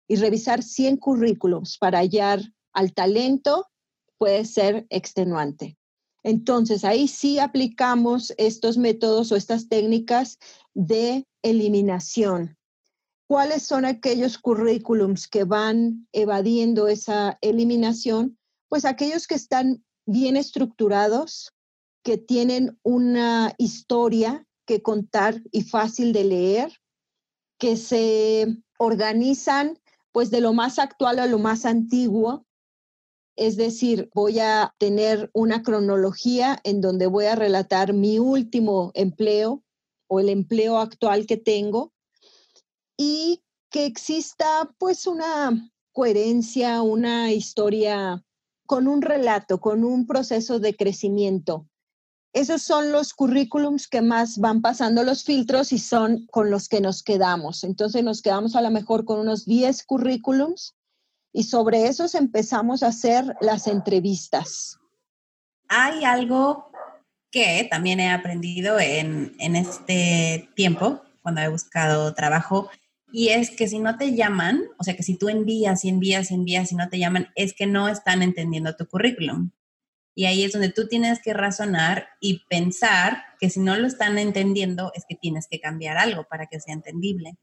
y 0.07 0.17
revisar 0.17 0.61
100 0.61 0.97
currículums 0.97 1.79
para 1.79 1.97
hallar 2.01 2.39
al 2.71 2.93
talento 2.93 3.65
puede 4.19 4.45
ser 4.45 4.85
extenuante. 4.91 5.75
Entonces, 6.25 6.83
ahí 6.83 7.07
sí 7.07 7.39
aplicamos 7.39 8.33
estos 8.37 8.77
métodos 8.77 9.31
o 9.31 9.35
estas 9.35 9.69
técnicas 9.69 10.39
de 10.73 11.25
eliminación 11.43 12.57
cuáles 13.27 13.63
son 13.63 13.85
aquellos 13.85 14.37
currículums 14.37 15.27
que 15.27 15.43
van 15.43 16.07
evadiendo 16.11 16.87
esa 16.87 17.37
eliminación, 17.41 18.37
pues 18.69 18.85
aquellos 18.85 19.27
que 19.27 19.35
están 19.35 19.83
bien 20.05 20.37
estructurados, 20.37 21.53
que 22.03 22.17
tienen 22.17 22.79
una 22.83 23.53
historia 23.57 24.45
que 24.67 24.81
contar 24.81 25.41
y 25.51 25.63
fácil 25.63 26.13
de 26.13 26.23
leer, 26.23 26.81
que 27.59 27.77
se 27.77 28.57
organizan 28.77 29.79
pues 30.11 30.29
de 30.29 30.39
lo 30.39 30.53
más 30.53 30.79
actual 30.79 31.19
a 31.19 31.25
lo 31.25 31.39
más 31.39 31.65
antiguo. 31.65 32.44
Es 33.35 33.57
decir, 33.57 34.09
voy 34.13 34.39
a 34.39 34.73
tener 34.77 35.29
una 35.33 35.61
cronología 35.61 36.59
en 36.63 36.79
donde 36.79 37.07
voy 37.07 37.25
a 37.25 37.35
relatar 37.35 37.93
mi 37.93 38.17
último 38.19 38.91
empleo 38.93 39.63
o 40.07 40.19
el 40.19 40.29
empleo 40.29 40.77
actual 40.77 41.25
que 41.25 41.37
tengo 41.37 41.91
y 42.97 43.43
que 43.69 43.85
exista 43.85 44.69
pues 44.77 45.05
una 45.05 45.69
coherencia, 45.91 46.81
una 46.81 47.33
historia 47.33 48.23
con 48.65 48.87
un 48.87 49.01
relato, 49.01 49.59
con 49.59 49.83
un 49.83 50.07
proceso 50.07 50.59
de 50.59 50.75
crecimiento. 50.75 51.67
Esos 52.33 52.63
son 52.63 52.91
los 52.91 53.13
currículums 53.13 53.87
que 53.87 54.01
más 54.01 54.39
van 54.39 54.61
pasando 54.61 55.03
los 55.03 55.23
filtros 55.23 55.71
y 55.71 55.79
son 55.79 56.25
con 56.27 56.51
los 56.51 56.67
que 56.67 56.81
nos 56.81 57.01
quedamos. 57.01 57.63
Entonces 57.63 58.03
nos 58.03 58.21
quedamos 58.21 58.55
a 58.55 58.61
lo 58.61 58.71
mejor 58.71 59.05
con 59.05 59.19
unos 59.19 59.45
10 59.45 59.85
currículums 59.85 60.74
y 61.35 61.43
sobre 61.43 61.87
esos 61.87 62.15
empezamos 62.15 62.81
a 62.81 62.87
hacer 62.87 63.35
las 63.41 63.67
entrevistas. 63.67 64.79
hay 65.67 66.05
algo 66.05 66.71
que 67.29 67.67
también 67.69 67.99
he 67.99 68.09
aprendido 68.09 68.79
en, 68.79 69.35
en 69.39 69.57
este 69.57 70.49
tiempo, 70.55 71.01
cuando 71.21 71.41
he 71.41 71.49
buscado 71.49 72.13
trabajo, 72.13 72.69
y 73.11 73.29
es 73.29 73.51
que 73.51 73.67
si 73.67 73.79
no 73.79 73.97
te 73.97 74.15
llaman, 74.15 74.63
o 74.77 74.83
sea, 74.85 74.95
que 74.95 75.03
si 75.03 75.17
tú 75.17 75.27
envías 75.27 75.83
y 75.83 75.89
envías 75.89 76.31
y 76.31 76.35
envías 76.35 76.71
y 76.71 76.75
no 76.75 76.87
te 76.87 76.99
llaman, 76.99 77.27
es 77.35 77.53
que 77.53 77.65
no 77.65 77.89
están 77.89 78.23
entendiendo 78.23 78.77
tu 78.77 78.87
currículum. 78.87 79.51
Y 80.15 80.25
ahí 80.25 80.45
es 80.45 80.53
donde 80.53 80.69
tú 80.69 80.87
tienes 80.87 81.21
que 81.21 81.33
razonar 81.33 82.07
y 82.21 82.45
pensar 82.47 83.23
que 83.41 83.49
si 83.49 83.59
no 83.59 83.75
lo 83.75 83.87
están 83.87 84.17
entendiendo, 84.17 84.91
es 84.95 85.03
que 85.07 85.15
tienes 85.15 85.47
que 85.49 85.59
cambiar 85.59 85.97
algo 85.97 86.23
para 86.29 86.45
que 86.45 86.61
sea 86.61 86.73
entendible. 86.73 87.37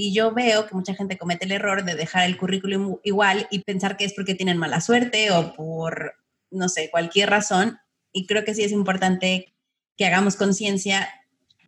Y 0.00 0.12
yo 0.12 0.32
veo 0.32 0.64
que 0.64 0.76
mucha 0.76 0.94
gente 0.94 1.18
comete 1.18 1.44
el 1.44 1.50
error 1.50 1.84
de 1.84 1.96
dejar 1.96 2.24
el 2.24 2.36
currículum 2.36 2.98
igual 3.02 3.48
y 3.50 3.64
pensar 3.64 3.96
que 3.96 4.04
es 4.04 4.14
porque 4.14 4.36
tienen 4.36 4.56
mala 4.56 4.80
suerte 4.80 5.32
o 5.32 5.54
por, 5.54 6.14
no 6.52 6.68
sé, 6.68 6.88
cualquier 6.88 7.30
razón. 7.30 7.78
Y 8.12 8.28
creo 8.28 8.44
que 8.44 8.54
sí 8.54 8.62
es 8.62 8.70
importante 8.70 9.56
que 9.96 10.06
hagamos 10.06 10.36
conciencia 10.36 11.08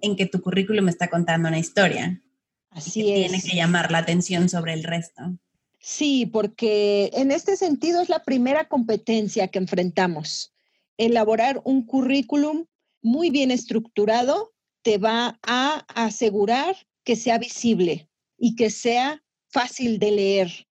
en 0.00 0.14
que 0.14 0.26
tu 0.26 0.40
currículum 0.42 0.88
está 0.88 1.10
contando 1.10 1.48
una 1.48 1.58
historia. 1.58 2.22
Así 2.70 3.02
que 3.02 3.24
es. 3.24 3.32
Tiene 3.32 3.42
que 3.42 3.56
llamar 3.56 3.90
la 3.90 3.98
atención 3.98 4.48
sobre 4.48 4.74
el 4.74 4.84
resto. 4.84 5.36
Sí, 5.80 6.24
porque 6.24 7.10
en 7.14 7.32
este 7.32 7.56
sentido 7.56 8.00
es 8.00 8.08
la 8.08 8.22
primera 8.22 8.68
competencia 8.68 9.48
que 9.48 9.58
enfrentamos. 9.58 10.54
Elaborar 10.98 11.60
un 11.64 11.84
currículum 11.84 12.66
muy 13.02 13.30
bien 13.30 13.50
estructurado 13.50 14.52
te 14.82 14.98
va 14.98 15.40
a 15.42 15.84
asegurar 15.96 16.76
que 17.02 17.16
sea 17.16 17.36
visible 17.36 18.06
y 18.40 18.56
que 18.56 18.70
sea 18.70 19.22
fácil 19.48 20.00
de 20.00 20.10
leer. 20.10 20.66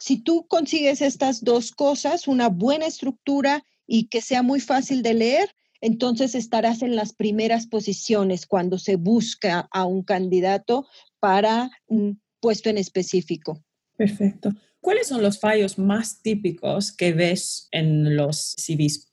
Si 0.00 0.16
tú 0.20 0.46
consigues 0.48 1.02
estas 1.02 1.44
dos 1.44 1.70
cosas, 1.70 2.26
una 2.26 2.48
buena 2.48 2.86
estructura 2.86 3.62
y 3.86 4.08
que 4.08 4.20
sea 4.20 4.42
muy 4.42 4.58
fácil 4.58 5.02
de 5.02 5.14
leer, 5.14 5.54
entonces 5.80 6.34
estarás 6.34 6.82
en 6.82 6.96
las 6.96 7.12
primeras 7.12 7.66
posiciones 7.66 8.46
cuando 8.46 8.78
se 8.78 8.96
busca 8.96 9.68
a 9.70 9.84
un 9.84 10.02
candidato 10.02 10.86
para 11.20 11.70
un 11.86 12.20
puesto 12.40 12.70
en 12.70 12.78
específico. 12.78 13.62
Perfecto. 13.96 14.50
¿Cuáles 14.80 15.06
son 15.08 15.22
los 15.22 15.38
fallos 15.38 15.78
más 15.78 16.22
típicos 16.22 16.90
que 16.90 17.12
ves 17.12 17.68
en 17.70 18.16
los 18.16 18.56
CVs? 18.56 19.11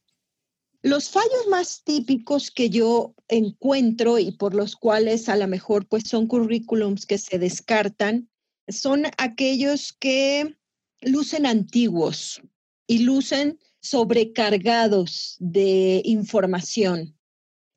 Los 0.81 1.09
fallos 1.09 1.47
más 1.49 1.83
típicos 1.83 2.51
que 2.51 2.69
yo 2.69 3.13
encuentro 3.27 4.17
y 4.17 4.31
por 4.31 4.53
los 4.53 4.75
cuales 4.75 5.27
a 5.27 5.35
lo 5.35 5.47
mejor 5.47 5.87
pues 5.87 6.03
son 6.05 6.27
currículums 6.27 7.05
que 7.05 7.17
se 7.17 7.37
descartan 7.37 8.29
son 8.67 9.03
aquellos 9.17 9.93
que 9.93 10.55
lucen 11.01 11.45
antiguos 11.45 12.41
y 12.87 12.99
lucen 12.99 13.59
sobrecargados 13.81 15.35
de 15.39 16.01
información 16.05 17.19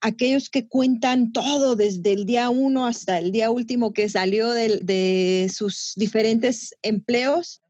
aquellos 0.03 0.51
que 0.51 0.69
cuentan 0.69 1.33
todo 1.33 1.77
desde 1.77 2.13
el 2.13 2.27
día 2.27 2.51
uno 2.51 2.87
hasta 2.87 3.19
el 3.19 3.33
día 3.33 3.51
último 3.51 3.93
que 3.93 4.09
salió 4.09 4.51
de, 4.51 4.79
de, 4.79 5.49
sus 5.49 5.93
diferentes 5.97 6.75
empleos, 6.83 7.63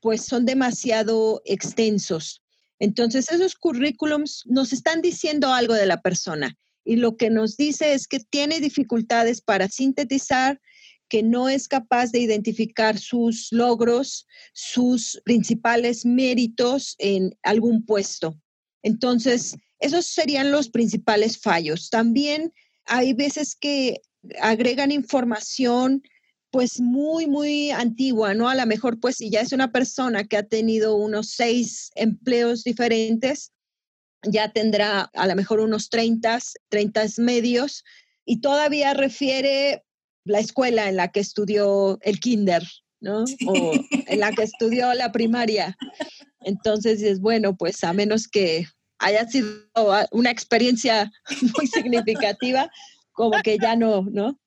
pues 0.00 0.22
son 0.22 0.44
demasiado 0.44 1.40
extensos. 1.44 2.39
Entonces, 2.80 3.30
esos 3.30 3.54
currículums 3.54 4.42
nos 4.46 4.72
están 4.72 5.02
diciendo 5.02 5.52
algo 5.52 5.74
de 5.74 5.86
la 5.86 6.00
persona 6.00 6.56
y 6.84 6.96
lo 6.96 7.16
que 7.16 7.30
nos 7.30 7.56
dice 7.56 7.92
es 7.92 8.08
que 8.08 8.20
tiene 8.20 8.58
dificultades 8.58 9.42
para 9.42 9.68
sintetizar, 9.68 10.60
que 11.08 11.22
no 11.22 11.48
es 11.48 11.68
capaz 11.68 12.10
de 12.10 12.20
identificar 12.20 12.98
sus 12.98 13.48
logros, 13.52 14.26
sus 14.54 15.20
principales 15.24 16.06
méritos 16.06 16.94
en 16.98 17.36
algún 17.42 17.84
puesto. 17.84 18.40
Entonces, 18.82 19.56
esos 19.78 20.06
serían 20.06 20.50
los 20.50 20.70
principales 20.70 21.38
fallos. 21.38 21.90
También 21.90 22.52
hay 22.86 23.12
veces 23.12 23.56
que 23.56 24.00
agregan 24.40 24.90
información 24.90 26.02
pues 26.50 26.80
muy, 26.80 27.26
muy 27.26 27.70
antigua, 27.70 28.34
¿no? 28.34 28.48
A 28.48 28.54
lo 28.54 28.66
mejor 28.66 28.98
pues 28.98 29.16
si 29.16 29.30
ya 29.30 29.40
es 29.40 29.52
una 29.52 29.72
persona 29.72 30.24
que 30.24 30.36
ha 30.36 30.42
tenido 30.42 30.96
unos 30.96 31.30
seis 31.30 31.90
empleos 31.94 32.64
diferentes, 32.64 33.52
ya 34.22 34.52
tendrá 34.52 35.10
a 35.14 35.26
lo 35.26 35.36
mejor 35.36 35.60
unos 35.60 35.88
30, 35.88 36.38
30 36.68 37.04
medios 37.18 37.84
y 38.24 38.40
todavía 38.40 38.94
refiere 38.94 39.84
la 40.24 40.40
escuela 40.40 40.88
en 40.88 40.96
la 40.96 41.08
que 41.08 41.20
estudió 41.20 41.98
el 42.02 42.20
kinder, 42.20 42.62
¿no? 43.00 43.24
O 43.46 43.72
en 43.90 44.20
la 44.20 44.32
que 44.32 44.42
estudió 44.42 44.92
la 44.94 45.12
primaria. 45.12 45.76
Entonces 46.40 47.02
es 47.02 47.20
bueno, 47.20 47.56
pues 47.56 47.82
a 47.84 47.92
menos 47.92 48.28
que 48.28 48.66
haya 48.98 49.26
sido 49.28 49.48
una 50.10 50.30
experiencia 50.30 51.10
muy 51.56 51.66
significativa, 51.66 52.70
como 53.12 53.40
que 53.42 53.58
ya 53.58 53.76
no, 53.76 54.02
¿no? 54.02 54.38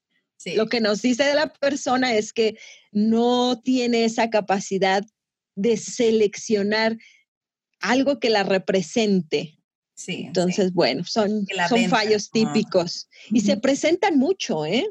Sí. 0.44 0.56
Lo 0.56 0.68
que 0.68 0.82
nos 0.82 1.02
dice 1.02 1.24
de 1.24 1.36
la 1.36 1.54
persona 1.54 2.16
es 2.16 2.34
que 2.34 2.58
no 2.92 3.62
tiene 3.62 4.04
esa 4.04 4.30
capacidad 4.30 5.02
de 5.56 5.78
seleccionar 5.78 6.98
algo 7.80 8.20
que 8.20 8.30
la 8.30 8.44
represente. 8.44 9.58
Sí, 9.96 10.24
Entonces, 10.28 10.66
sí. 10.68 10.72
bueno, 10.74 11.06
son, 11.06 11.46
son 11.70 11.88
fallos 11.88 12.30
típicos 12.30 13.08
y 13.32 13.40
se 13.40 13.56
presentan 13.56 14.18
mucho, 14.18 14.66
¿eh? 14.66 14.86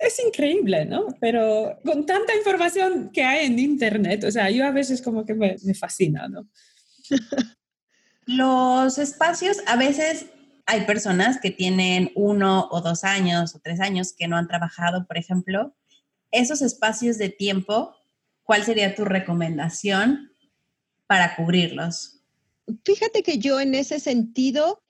Es 0.00 0.20
increíble, 0.20 0.84
¿no? 0.84 1.06
Pero 1.18 1.78
con 1.82 2.04
tanta 2.04 2.36
información 2.36 3.10
que 3.10 3.22
hay 3.22 3.46
en 3.46 3.58
Internet, 3.58 4.24
o 4.24 4.30
sea, 4.30 4.50
yo 4.50 4.66
a 4.66 4.70
veces 4.70 5.00
como 5.00 5.24
que 5.24 5.32
me, 5.32 5.56
me 5.62 5.72
fascina, 5.72 6.28
¿no? 6.28 6.46
Los 8.26 8.98
espacios, 8.98 9.58
a 9.66 9.76
veces 9.76 10.26
hay 10.66 10.82
personas 10.86 11.38
que 11.40 11.50
tienen 11.50 12.10
uno 12.14 12.68
o 12.70 12.80
dos 12.80 13.04
años 13.04 13.54
o 13.54 13.60
tres 13.60 13.80
años 13.80 14.12
que 14.12 14.28
no 14.28 14.36
han 14.36 14.48
trabajado, 14.48 15.06
por 15.06 15.18
ejemplo. 15.18 15.74
Esos 16.30 16.62
espacios 16.62 17.18
de 17.18 17.28
tiempo, 17.28 17.94
¿cuál 18.42 18.64
sería 18.64 18.94
tu 18.94 19.04
recomendación 19.04 20.32
para 21.06 21.36
cubrirlos? 21.36 22.20
Fíjate 22.84 23.22
que 23.22 23.38
yo 23.38 23.60
en 23.60 23.74
ese 23.74 24.00
sentido 24.00 24.82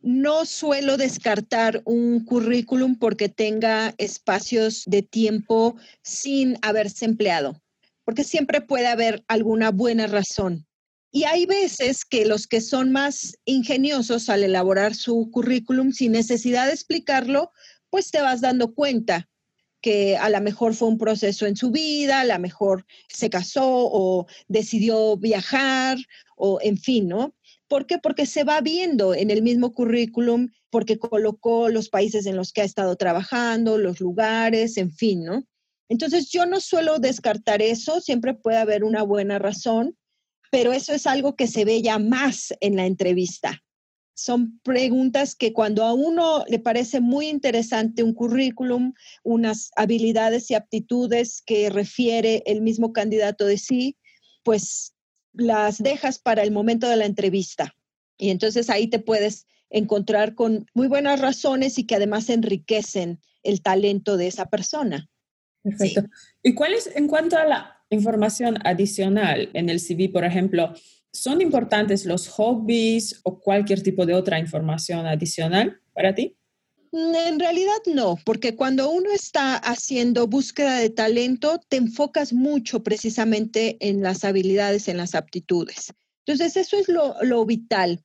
no 0.00 0.44
suelo 0.44 0.96
descartar 0.96 1.82
un 1.84 2.24
currículum 2.24 2.96
porque 2.96 3.28
tenga 3.28 3.92
espacios 3.98 4.84
de 4.86 5.02
tiempo 5.02 5.76
sin 6.02 6.56
haberse 6.62 7.04
empleado, 7.04 7.60
porque 8.04 8.22
siempre 8.22 8.60
puede 8.60 8.86
haber 8.86 9.24
alguna 9.26 9.72
buena 9.72 10.06
razón. 10.06 10.66
Y 11.10 11.24
hay 11.24 11.46
veces 11.46 12.04
que 12.04 12.26
los 12.26 12.46
que 12.46 12.60
son 12.60 12.92
más 12.92 13.36
ingeniosos 13.44 14.28
al 14.28 14.44
elaborar 14.44 14.94
su 14.94 15.30
currículum 15.30 15.92
sin 15.92 16.12
necesidad 16.12 16.66
de 16.66 16.72
explicarlo, 16.72 17.52
pues 17.90 18.10
te 18.10 18.20
vas 18.20 18.40
dando 18.40 18.74
cuenta 18.74 19.28
que 19.80 20.16
a 20.16 20.28
lo 20.30 20.40
mejor 20.40 20.74
fue 20.74 20.88
un 20.88 20.98
proceso 20.98 21.46
en 21.46 21.56
su 21.56 21.70
vida, 21.70 22.20
a 22.20 22.24
lo 22.24 22.38
mejor 22.38 22.84
se 23.08 23.30
casó 23.30 23.64
o 23.66 24.26
decidió 24.48 25.16
viajar 25.16 25.98
o 26.36 26.58
en 26.60 26.76
fin, 26.76 27.08
¿no? 27.08 27.34
¿Por 27.68 27.86
qué? 27.86 27.98
Porque 27.98 28.26
se 28.26 28.44
va 28.44 28.60
viendo 28.60 29.14
en 29.14 29.30
el 29.30 29.42
mismo 29.42 29.72
currículum, 29.72 30.50
porque 30.70 30.98
colocó 30.98 31.68
los 31.68 31.88
países 31.88 32.26
en 32.26 32.36
los 32.36 32.52
que 32.52 32.62
ha 32.62 32.64
estado 32.64 32.96
trabajando, 32.96 33.78
los 33.78 34.00
lugares, 34.00 34.76
en 34.76 34.92
fin, 34.92 35.24
¿no? 35.24 35.44
Entonces 35.88 36.30
yo 36.30 36.46
no 36.46 36.60
suelo 36.60 36.98
descartar 36.98 37.62
eso, 37.62 38.00
siempre 38.00 38.34
puede 38.34 38.58
haber 38.58 38.84
una 38.84 39.02
buena 39.02 39.38
razón, 39.38 39.96
pero 40.56 40.72
eso 40.72 40.94
es 40.94 41.06
algo 41.06 41.36
que 41.36 41.48
se 41.48 41.66
ve 41.66 41.82
ya 41.82 41.98
más 41.98 42.54
en 42.60 42.76
la 42.76 42.86
entrevista. 42.86 43.62
Son 44.14 44.58
preguntas 44.60 45.34
que 45.34 45.52
cuando 45.52 45.84
a 45.84 45.92
uno 45.92 46.46
le 46.48 46.58
parece 46.58 47.00
muy 47.02 47.28
interesante 47.28 48.02
un 48.02 48.14
currículum, 48.14 48.94
unas 49.22 49.70
habilidades 49.76 50.50
y 50.50 50.54
aptitudes 50.54 51.42
que 51.44 51.68
refiere 51.68 52.42
el 52.46 52.62
mismo 52.62 52.94
candidato 52.94 53.44
de 53.44 53.58
sí, 53.58 53.98
pues 54.44 54.94
las 55.34 55.76
dejas 55.76 56.18
para 56.18 56.42
el 56.42 56.52
momento 56.52 56.88
de 56.88 56.96
la 56.96 57.04
entrevista. 57.04 57.74
Y 58.16 58.30
entonces 58.30 58.70
ahí 58.70 58.86
te 58.86 58.98
puedes 58.98 59.44
encontrar 59.68 60.34
con 60.34 60.64
muy 60.72 60.88
buenas 60.88 61.20
razones 61.20 61.78
y 61.78 61.84
que 61.84 61.96
además 61.96 62.30
enriquecen 62.30 63.20
el 63.42 63.60
talento 63.60 64.16
de 64.16 64.28
esa 64.28 64.46
persona. 64.46 65.10
Perfecto. 65.62 66.00
Sí. 66.00 66.08
¿Y 66.44 66.54
cuál 66.54 66.72
es 66.72 66.86
en 66.96 67.08
cuanto 67.08 67.36
a 67.36 67.44
la 67.44 67.75
información 67.90 68.58
adicional 68.64 69.50
en 69.54 69.68
el 69.68 69.80
CV, 69.80 70.08
por 70.08 70.24
ejemplo, 70.24 70.72
son 71.12 71.40
importantes 71.40 72.04
los 72.04 72.28
hobbies 72.28 73.20
o 73.24 73.40
cualquier 73.40 73.82
tipo 73.82 74.04
de 74.06 74.14
otra 74.14 74.38
información 74.38 75.06
adicional 75.06 75.80
para 75.94 76.14
ti? 76.14 76.36
En 76.92 77.38
realidad 77.38 77.78
no, 77.86 78.18
porque 78.24 78.54
cuando 78.54 78.90
uno 78.90 79.10
está 79.10 79.56
haciendo 79.56 80.26
búsqueda 80.26 80.78
de 80.78 80.90
talento, 80.90 81.60
te 81.68 81.76
enfocas 81.76 82.32
mucho 82.32 82.82
precisamente 82.82 83.76
en 83.80 84.02
las 84.02 84.24
habilidades, 84.24 84.88
en 84.88 84.96
las 84.96 85.14
aptitudes. 85.14 85.92
Entonces, 86.24 86.56
eso 86.56 86.76
es 86.76 86.88
lo, 86.88 87.44
vital. 87.44 88.02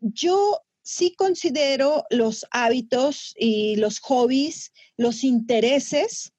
Yo 0.00 0.60
sí 0.82 1.14
considero 1.16 2.04
los 2.10 2.44
hábitos 2.50 3.34
y 3.38 3.76
los 3.76 4.00
hobbies, 4.00 4.72
los 4.96 5.24
intereses, 5.24 6.32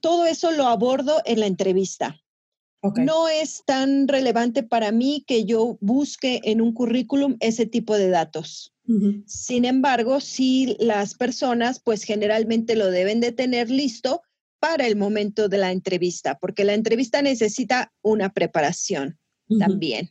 todo 0.00 0.26
eso 0.26 0.50
lo 0.50 0.66
abordo 0.66 1.20
en 1.24 1.40
la 1.40 1.46
entrevista. 1.46 2.21
No 2.82 3.28
es 3.28 3.62
tan 3.64 4.08
relevante 4.08 4.62
para 4.62 4.90
mí 4.90 5.24
que 5.26 5.44
yo 5.44 5.78
busque 5.80 6.40
en 6.44 6.60
un 6.60 6.72
currículum 6.72 7.36
ese 7.40 7.66
tipo 7.66 7.96
de 7.96 8.08
datos. 8.08 8.74
Sin 9.26 9.64
embargo, 9.64 10.20
sí 10.20 10.76
las 10.80 11.14
personas 11.14 11.80
pues 11.80 12.02
generalmente 12.02 12.74
lo 12.74 12.90
deben 12.90 13.20
de 13.20 13.32
tener 13.32 13.70
listo 13.70 14.22
para 14.58 14.86
el 14.86 14.96
momento 14.96 15.48
de 15.48 15.58
la 15.58 15.72
entrevista, 15.72 16.38
porque 16.38 16.64
la 16.64 16.74
entrevista 16.74 17.22
necesita 17.22 17.92
una 18.02 18.32
preparación 18.32 19.18
también. 19.58 20.10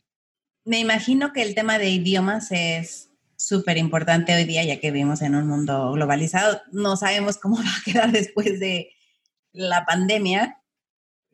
Me 0.64 0.78
imagino 0.78 1.32
que 1.32 1.42
el 1.42 1.54
tema 1.54 1.78
de 1.78 1.90
idiomas 1.90 2.50
es 2.50 3.10
súper 3.36 3.76
importante 3.76 4.34
hoy 4.34 4.44
día, 4.44 4.64
ya 4.64 4.80
que 4.80 4.90
vivimos 4.90 5.20
en 5.22 5.34
un 5.34 5.46
mundo 5.46 5.92
globalizado. 5.92 6.60
No 6.70 6.96
sabemos 6.96 7.38
cómo 7.38 7.56
va 7.58 7.62
a 7.62 7.84
quedar 7.84 8.12
después 8.12 8.60
de 8.60 8.90
la 9.52 9.84
pandemia, 9.84 10.61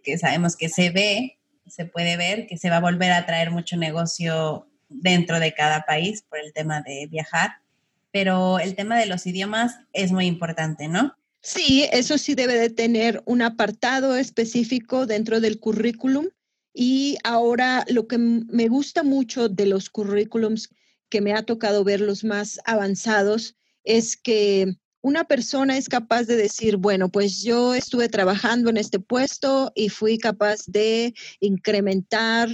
que 0.03 0.19
sabemos 0.19 0.57
que 0.57 0.69
se 0.69 0.91
ve, 0.91 1.39
se 1.67 1.85
puede 1.85 2.17
ver, 2.17 2.47
que 2.47 2.57
se 2.57 2.71
va 2.71 2.77
a 2.77 2.81
volver 2.81 3.13
a 3.13 3.27
traer 3.27 3.51
mucho 3.51 3.77
negocio 3.77 4.69
dentro 4.89 5.39
de 5.39 5.53
cada 5.55 5.83
país 5.83 6.23
por 6.23 6.39
el 6.39 6.53
tema 6.53 6.81
de 6.83 7.07
viajar, 7.11 7.51
pero 8.11 8.59
el 8.59 8.75
tema 8.75 8.99
de 8.99 9.07
los 9.07 9.27
idiomas 9.27 9.79
es 9.93 10.13
muy 10.13 10.27
importante, 10.27 10.89
¿no? 10.89 11.15
Sí, 11.41 11.87
eso 11.93 12.19
sí 12.19 12.35
debe 12.35 12.55
de 12.55 12.71
tener 12.71 13.23
un 13.27 13.43
apartado 13.43 14.17
específico 14.17 15.07
dentro 15.07 15.41
del 15.41 15.61
currículum 15.61 16.27
y 16.73 17.17
ahora 17.25 17.85
lo 17.89 18.07
que 18.07 18.19
me 18.19 18.69
gusta 18.69 19.03
mucho 19.03 19.49
de 19.49 19.67
los 19.67 19.89
currículums 19.91 20.71
que 21.09 21.21
me 21.21 21.33
ha 21.33 21.43
tocado 21.43 21.85
ver 21.85 22.01
los 22.01 22.25
más 22.25 22.61
avanzados 22.65 23.57
es 23.85 24.17
que 24.17 24.77
una 25.01 25.25
persona 25.25 25.77
es 25.77 25.89
capaz 25.89 26.25
de 26.25 26.37
decir, 26.37 26.77
bueno, 26.77 27.09
pues 27.09 27.43
yo 27.43 27.75
estuve 27.75 28.09
trabajando 28.09 28.71
en 28.71 28.77
este 28.77 28.99
puesto 28.99 29.73
y 29.75 29.89
fui 29.89 30.19
capaz 30.19 30.65
de 30.67 31.15
incrementar, 31.41 32.49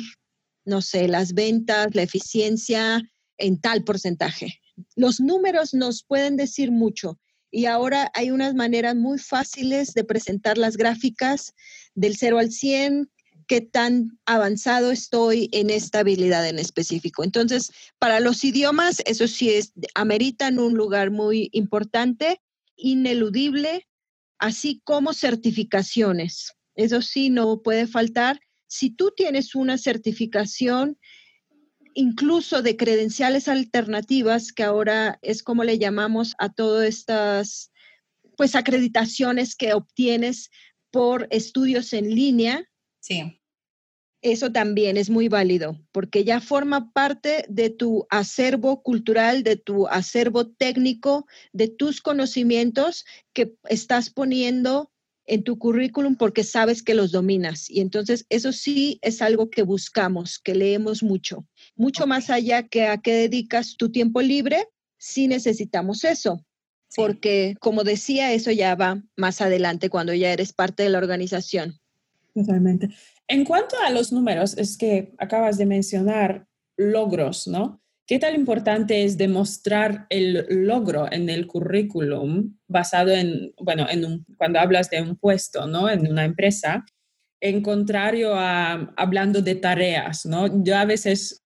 no 0.64 0.83
sé, 0.83 1.09
las 1.09 1.33
ventas, 1.33 1.94
la 1.94 2.02
eficiencia 2.02 3.02
en 3.38 3.61
tal 3.61 3.85
porcentaje. 3.85 4.61
Los 4.96 5.20
números 5.20 5.74
nos 5.74 6.04
pueden 6.04 6.37
decir 6.37 6.70
mucho 6.70 7.18
y 7.50 7.66
ahora 7.66 8.11
hay 8.14 8.30
unas 8.30 8.54
maneras 8.54 8.96
muy 8.96 9.18
fáciles 9.18 9.94
de 9.94 10.02
presentar 10.02 10.59
las 10.59 10.76
gráficas 10.76 11.54
del 11.94 12.16
0 12.16 12.38
al 12.38 12.50
100, 12.50 13.11
qué 13.46 13.61
tan 13.61 14.18
avanzado 14.26 14.90
estoy 14.90 15.48
en 15.52 15.70
esta 15.70 16.00
habilidad 16.00 16.48
en 16.48 16.59
específico. 16.59 17.24
Entonces, 17.24 17.72
para 17.98 18.20
los 18.20 18.44
idiomas, 18.44 19.02
eso 19.07 19.28
sí 19.28 19.50
es, 19.50 19.72
ameritan 19.94 20.59
un 20.59 20.74
lugar 20.74 21.11
muy 21.11 21.50
importante, 21.52 22.40
ineludible, 22.76 23.87
así 24.38 24.80
como 24.85 25.12
certificaciones. 25.12 26.52
Eso 26.74 27.02
sí, 27.02 27.30
no 27.30 27.62
puede 27.62 27.87
faltar. 27.87 28.40
Si 28.66 28.90
tú 28.90 29.12
tienes 29.16 29.54
una 29.54 29.78
certificación, 29.78 30.98
incluso 31.94 32.62
de 32.62 32.76
credenciales 32.76 33.48
alternativas, 33.48 34.52
que 34.52 34.64
ahora 34.64 35.18
es 35.22 35.42
como 35.42 35.64
le 35.64 35.78
llamamos 35.78 36.35
a 36.38 36.52
todas 36.52 36.88
estas, 36.88 37.70
pues, 38.37 38.54
acreditaciones 38.54 39.54
que 39.54 39.74
obtienes 39.74 40.50
por 40.90 41.26
estudios 41.30 41.92
en 41.92 42.14
línea, 42.14 42.68
Sí. 43.04 43.38
Eso 44.22 44.50
también 44.50 44.96
es 44.96 45.10
muy 45.10 45.28
válido 45.28 45.78
porque 45.92 46.24
ya 46.24 46.40
forma 46.40 46.90
parte 46.94 47.44
de 47.50 47.68
tu 47.68 48.06
acervo 48.08 48.82
cultural, 48.82 49.42
de 49.42 49.56
tu 49.56 49.86
acervo 49.88 50.46
técnico, 50.48 51.26
de 51.52 51.68
tus 51.68 52.00
conocimientos 52.00 53.04
que 53.34 53.54
estás 53.68 54.08
poniendo 54.08 54.90
en 55.26 55.44
tu 55.44 55.58
currículum 55.58 56.16
porque 56.16 56.44
sabes 56.44 56.82
que 56.82 56.94
los 56.94 57.12
dominas. 57.12 57.68
Y 57.68 57.80
entonces 57.80 58.24
eso 58.30 58.52
sí 58.52 58.98
es 59.02 59.20
algo 59.20 59.50
que 59.50 59.64
buscamos, 59.64 60.38
que 60.38 60.54
leemos 60.54 61.02
mucho. 61.02 61.46
Mucho 61.76 62.06
más 62.06 62.30
allá 62.30 62.66
que 62.68 62.86
a 62.86 63.02
qué 63.02 63.12
dedicas 63.12 63.76
tu 63.76 63.92
tiempo 63.92 64.22
libre, 64.22 64.66
sí 64.96 65.28
necesitamos 65.28 66.04
eso. 66.04 66.42
Porque, 66.96 67.54
como 67.60 67.84
decía, 67.84 68.32
eso 68.32 68.50
ya 68.50 68.74
va 68.76 69.02
más 69.14 69.42
adelante 69.42 69.90
cuando 69.90 70.14
ya 70.14 70.32
eres 70.32 70.54
parte 70.54 70.84
de 70.84 70.88
la 70.88 70.98
organización. 70.98 71.80
Totalmente. 72.34 72.88
En 73.28 73.44
cuanto 73.44 73.76
a 73.86 73.90
los 73.90 74.12
números, 74.12 74.58
es 74.58 74.76
que 74.76 75.14
acabas 75.18 75.56
de 75.56 75.66
mencionar 75.66 76.46
logros, 76.76 77.46
¿no? 77.46 77.80
¿Qué 78.06 78.18
tan 78.18 78.34
importante 78.34 79.04
es 79.04 79.16
demostrar 79.16 80.06
el 80.10 80.44
logro 80.66 81.10
en 81.10 81.30
el 81.30 81.46
currículum 81.46 82.58
basado 82.68 83.12
en, 83.12 83.54
bueno, 83.58 83.86
en 83.88 84.26
cuando 84.36 84.58
hablas 84.58 84.90
de 84.90 85.00
un 85.00 85.16
puesto, 85.16 85.66
¿no? 85.66 85.88
En 85.88 86.10
una 86.10 86.24
empresa, 86.24 86.84
en 87.40 87.62
contrario 87.62 88.34
a 88.34 88.92
hablando 88.96 89.40
de 89.40 89.54
tareas, 89.54 90.26
¿no? 90.26 90.62
Yo 90.64 90.76
a 90.76 90.84
veces 90.84 91.44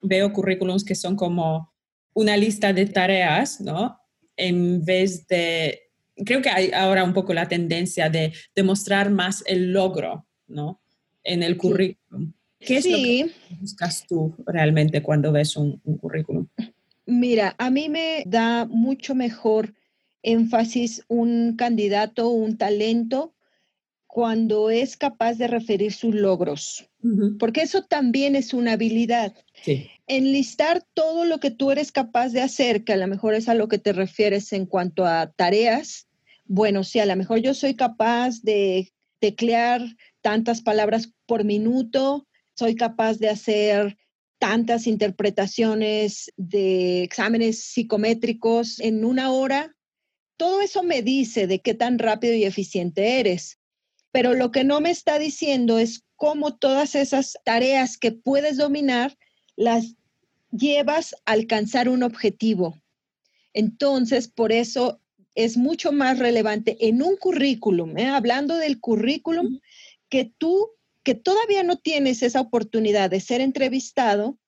veo 0.00 0.32
currículums 0.32 0.84
que 0.84 0.94
son 0.94 1.16
como 1.16 1.72
una 2.14 2.36
lista 2.36 2.72
de 2.72 2.86
tareas, 2.86 3.60
¿no? 3.60 3.98
En 4.36 4.84
vez 4.84 5.26
de, 5.26 5.80
creo 6.24 6.40
que 6.42 6.50
hay 6.50 6.70
ahora 6.72 7.04
un 7.04 7.14
poco 7.14 7.34
la 7.34 7.48
tendencia 7.48 8.10
de 8.10 8.32
demostrar 8.54 9.10
más 9.10 9.42
el 9.46 9.72
logro, 9.72 10.25
¿no? 10.48 10.80
En 11.24 11.42
el 11.42 11.56
currículum. 11.56 12.32
¿Qué 12.58 12.78
es 12.78 12.86
lo 12.86 12.96
que 12.96 13.30
buscas 13.60 14.06
tú 14.06 14.34
realmente 14.46 15.02
cuando 15.02 15.30
ves 15.32 15.56
un, 15.56 15.80
un, 15.84 15.98
currículum? 15.98 16.46
Mira, 17.04 17.54
a 17.58 17.70
mí 17.70 17.88
me 17.88 18.24
da 18.26 18.64
mucho 18.64 19.14
mejor 19.14 19.74
énfasis 20.22 21.04
un 21.08 21.54
candidato, 21.56 22.28
un 22.30 22.56
talento, 22.56 23.36
cuando 24.16 24.70
es 24.70 24.96
capaz 24.96 25.34
de 25.34 25.46
referir 25.46 25.92
sus 25.92 26.14
logros, 26.14 26.88
uh 27.02 27.08
-huh. 27.08 27.38
porque 27.38 27.60
eso 27.60 27.82
también 27.82 28.34
es 28.34 28.54
una 28.54 28.72
habilidad. 28.72 29.34
Sí. 29.62 29.90
Enlistar 30.06 30.82
todo 30.94 31.26
lo 31.26 31.38
que 31.38 31.50
tú 31.50 31.70
eres 31.70 31.92
capaz 31.92 32.30
de 32.30 32.40
hacer, 32.40 32.82
que 32.82 32.94
a 32.94 32.96
lo 32.96 33.08
mejor 33.08 33.34
es 33.34 33.46
a 33.46 33.54
lo 33.54 33.68
que 33.68 33.76
te 33.76 33.92
refieres 33.92 34.54
en 34.54 34.64
cuanto 34.64 35.04
a 35.04 35.30
tareas. 35.36 36.08
Bueno, 36.46 36.82
sí, 36.82 36.98
a 36.98 37.04
lo 37.04 37.14
mejor 37.14 37.40
yo 37.40 37.52
soy 37.52 37.74
capaz 37.74 38.40
de 38.40 38.90
teclear 39.18 39.82
tantas 40.26 40.60
palabras 40.60 41.12
por 41.26 41.44
minuto, 41.44 42.26
soy 42.56 42.74
capaz 42.74 43.18
de 43.18 43.28
hacer 43.28 43.96
tantas 44.40 44.88
interpretaciones 44.88 46.32
de 46.36 47.04
exámenes 47.04 47.62
psicométricos 47.62 48.80
en 48.80 49.04
una 49.04 49.30
hora. 49.30 49.76
Todo 50.36 50.62
eso 50.62 50.82
me 50.82 51.02
dice 51.02 51.46
de 51.46 51.60
qué 51.60 51.74
tan 51.74 52.00
rápido 52.00 52.34
y 52.34 52.42
eficiente 52.42 53.20
eres. 53.20 53.60
Pero 54.10 54.34
lo 54.34 54.50
que 54.50 54.64
no 54.64 54.80
me 54.80 54.90
está 54.90 55.20
diciendo 55.20 55.78
es 55.78 56.02
cómo 56.16 56.56
todas 56.56 56.96
esas 56.96 57.38
tareas 57.44 57.96
que 57.96 58.10
puedes 58.10 58.56
dominar 58.56 59.16
las 59.54 59.94
llevas 60.50 61.14
a 61.24 61.34
alcanzar 61.34 61.88
un 61.88 62.02
objetivo. 62.02 62.76
Entonces, 63.52 64.26
por 64.26 64.50
eso 64.50 65.00
es 65.36 65.56
mucho 65.56 65.92
más 65.92 66.18
relevante 66.18 66.76
en 66.80 67.00
un 67.00 67.16
currículum, 67.16 67.96
¿eh? 67.96 68.08
hablando 68.08 68.56
del 68.56 68.80
currículum, 68.80 69.60
que 70.08 70.32
tú 70.38 70.70
que 71.06 71.14
todavía 71.14 71.62
no 71.62 71.76
tienes 71.76 72.24
esa 72.24 72.40
oportunidad 72.40 73.10
de 73.10 73.20
ser 73.20 73.40
entrevistado, 73.40 74.38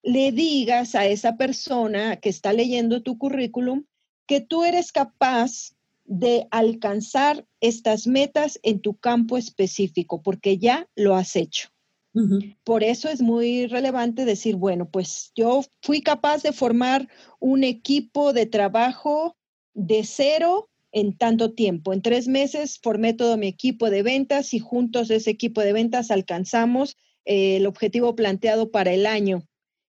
le 0.00 0.30
digas 0.30 0.94
a 0.94 1.06
esa 1.06 1.36
persona 1.36 2.20
que 2.20 2.28
está 2.28 2.52
leyendo 2.52 3.02
tu 3.02 3.18
currículum 3.18 3.84
que 4.26 4.40
tú 4.40 4.62
eres 4.62 4.92
capaz 4.92 5.74
de 6.04 6.46
alcanzar 6.50 7.46
estas 7.60 8.06
metas 8.06 8.60
en 8.62 8.80
tu 8.80 8.94
campo 8.94 9.36
específico, 9.36 10.22
porque 10.22 10.58
ya 10.58 10.88
lo 10.94 11.16
has 11.16 11.34
hecho. 11.34 11.70
Uh 12.12 12.20
-huh. 12.20 12.56
Por 12.62 12.84
eso 12.84 13.08
es 13.08 13.20
muy 13.20 13.66
relevante 13.66 14.24
decir, 14.24 14.54
bueno, 14.54 14.88
pues 14.88 15.32
yo 15.34 15.62
fui 15.82 16.00
capaz 16.00 16.42
de 16.42 16.52
formar 16.52 17.08
un 17.40 17.64
equipo 17.64 18.32
de 18.32 18.46
trabajo 18.46 19.36
de 19.72 20.04
cero 20.04 20.70
en 20.94 21.18
tanto 21.18 21.52
tiempo. 21.52 21.92
En 21.92 22.02
tres 22.02 22.28
meses 22.28 22.78
formé 22.80 23.14
todo 23.14 23.36
mi 23.36 23.48
equipo 23.48 23.90
de 23.90 24.04
ventas 24.04 24.54
y 24.54 24.60
juntos 24.60 25.10
ese 25.10 25.30
equipo 25.30 25.60
de 25.60 25.72
ventas 25.72 26.12
alcanzamos 26.12 26.96
eh, 27.24 27.56
el 27.56 27.66
objetivo 27.66 28.14
planteado 28.14 28.70
para 28.70 28.92
el 28.92 29.04
año 29.04 29.44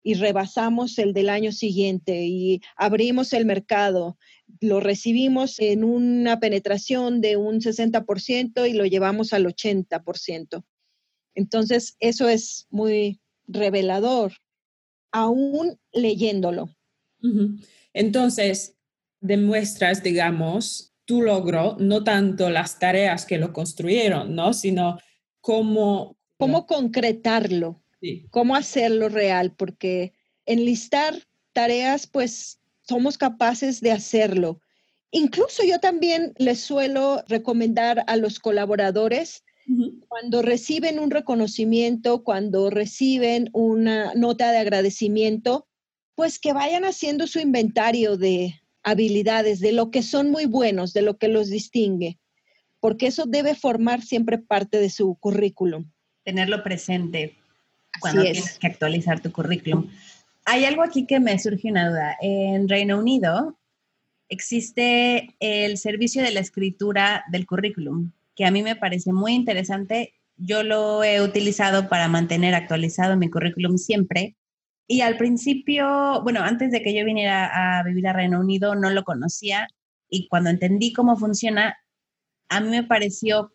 y 0.03 0.13
rebasamos 0.13 0.99
el 0.99 1.13
del 1.13 1.29
año 1.29 1.51
siguiente 1.51 2.25
y 2.27 2.61
abrimos 2.75 3.33
el 3.33 3.45
mercado. 3.45 4.17
Lo 4.59 4.79
recibimos 4.79 5.59
en 5.59 5.83
una 5.83 6.39
penetración 6.39 7.19
de 7.19 7.35
un 7.35 7.61
60% 7.61 8.69
y 8.69 8.73
lo 8.73 8.85
llevamos 8.85 9.33
al 9.33 9.47
80%. 9.47 10.63
Entonces, 11.33 11.95
eso 11.99 12.29
es 12.29 12.67
muy 12.69 13.21
revelador, 13.47 14.33
aún 15.11 15.79
leyéndolo. 15.93 16.75
Entonces, 17.93 18.75
demuestras, 19.19 20.03
digamos, 20.03 20.90
tu 21.11 21.21
logro, 21.21 21.75
no 21.77 22.05
tanto 22.05 22.49
las 22.49 22.79
tareas 22.79 23.25
que 23.25 23.37
lo 23.37 23.51
construyeron, 23.51 24.33
¿no? 24.33 24.53
Sino 24.53 24.97
cómo... 25.41 26.15
Cómo 26.37 26.65
concretarlo, 26.65 27.83
sí. 27.99 28.27
cómo 28.29 28.55
hacerlo 28.55 29.09
real, 29.09 29.53
porque 29.57 30.13
enlistar 30.45 31.15
tareas, 31.51 32.07
pues 32.07 32.61
somos 32.87 33.17
capaces 33.17 33.81
de 33.81 33.91
hacerlo. 33.91 34.61
Incluso 35.11 35.63
yo 35.65 35.79
también 35.79 36.31
les 36.37 36.61
suelo 36.61 37.25
recomendar 37.27 38.05
a 38.07 38.15
los 38.15 38.39
colaboradores 38.39 39.43
Cuando 40.07 40.41
reciben 40.41 40.97
un 40.97 41.11
reconocimiento, 41.11 42.23
cuando 42.23 42.69
reciben 42.69 43.49
una 43.51 44.13
nota 44.15 44.51
de 44.51 44.59
agradecimiento, 44.59 45.67
pues 46.15 46.39
que 46.39 46.53
vayan 46.53 46.85
haciendo 46.85 47.27
su 47.27 47.39
inventario 47.39 48.15
de 48.15 48.60
habilidades, 48.83 49.59
de 49.59 49.71
lo 49.71 49.91
que 49.91 50.03
son 50.03 50.31
muy 50.31 50.45
buenos, 50.45 50.93
de 50.93 51.01
lo 51.01 51.17
que 51.17 51.27
los 51.27 51.49
distingue, 51.49 52.19
porque 52.79 53.07
eso 53.07 53.25
debe 53.27 53.55
formar 53.55 54.01
siempre 54.01 54.37
parte 54.37 54.79
de 54.79 54.89
su 54.89 55.15
currículum. 55.15 55.91
Tenerlo 56.23 56.63
presente 56.63 57.37
cuando 57.99 58.23
tienes 58.23 58.57
que 58.57 58.67
actualizar 58.67 59.19
tu 59.19 59.31
currículum. 59.31 59.89
Hay 60.45 60.65
algo 60.65 60.83
aquí 60.83 61.05
que 61.05 61.19
me 61.19 61.37
surge 61.37 61.69
una 61.69 61.89
duda. 61.89 62.17
En 62.21 62.67
Reino 62.67 62.97
Unido 62.97 63.59
existe 64.29 65.35
el 65.39 65.77
servicio 65.77 66.23
de 66.23 66.31
la 66.31 66.39
escritura 66.39 67.23
del 67.31 67.45
currículum, 67.45 68.11
que 68.35 68.45
a 68.45 68.51
mí 68.51 68.63
me 68.63 68.75
parece 68.75 69.13
muy 69.13 69.33
interesante. 69.33 70.13
Yo 70.37 70.63
lo 70.63 71.03
he 71.03 71.21
utilizado 71.21 71.89
para 71.89 72.07
mantener 72.07 72.55
actualizado 72.55 73.17
mi 73.17 73.29
currículum 73.29 73.77
siempre. 73.77 74.35
Y 74.87 75.01
al 75.01 75.17
principio, 75.17 76.21
bueno, 76.23 76.41
antes 76.41 76.71
de 76.71 76.81
que 76.81 76.93
yo 76.93 77.05
viniera 77.05 77.79
a 77.79 77.83
vivir 77.83 78.07
a 78.07 78.13
Reino 78.13 78.39
Unido, 78.39 78.75
no 78.75 78.89
lo 78.89 79.03
conocía. 79.03 79.67
Y 80.09 80.27
cuando 80.27 80.49
entendí 80.49 80.91
cómo 80.91 81.15
funciona, 81.17 81.77
a 82.49 82.59
mí 82.59 82.69
me 82.69 82.83
pareció 82.83 83.53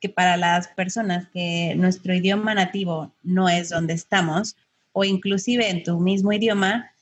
que 0.00 0.08
para 0.08 0.36
las 0.36 0.68
personas 0.68 1.28
que 1.32 1.74
nuestro 1.76 2.14
idioma 2.14 2.54
nativo 2.54 3.14
no 3.22 3.48
es 3.48 3.70
donde 3.70 3.94
estamos, 3.94 4.56
o 4.92 5.04
inclusive 5.04 5.70
en 5.70 5.82
tu 5.82 5.98
mismo 6.00 6.32
idioma, 6.32 6.92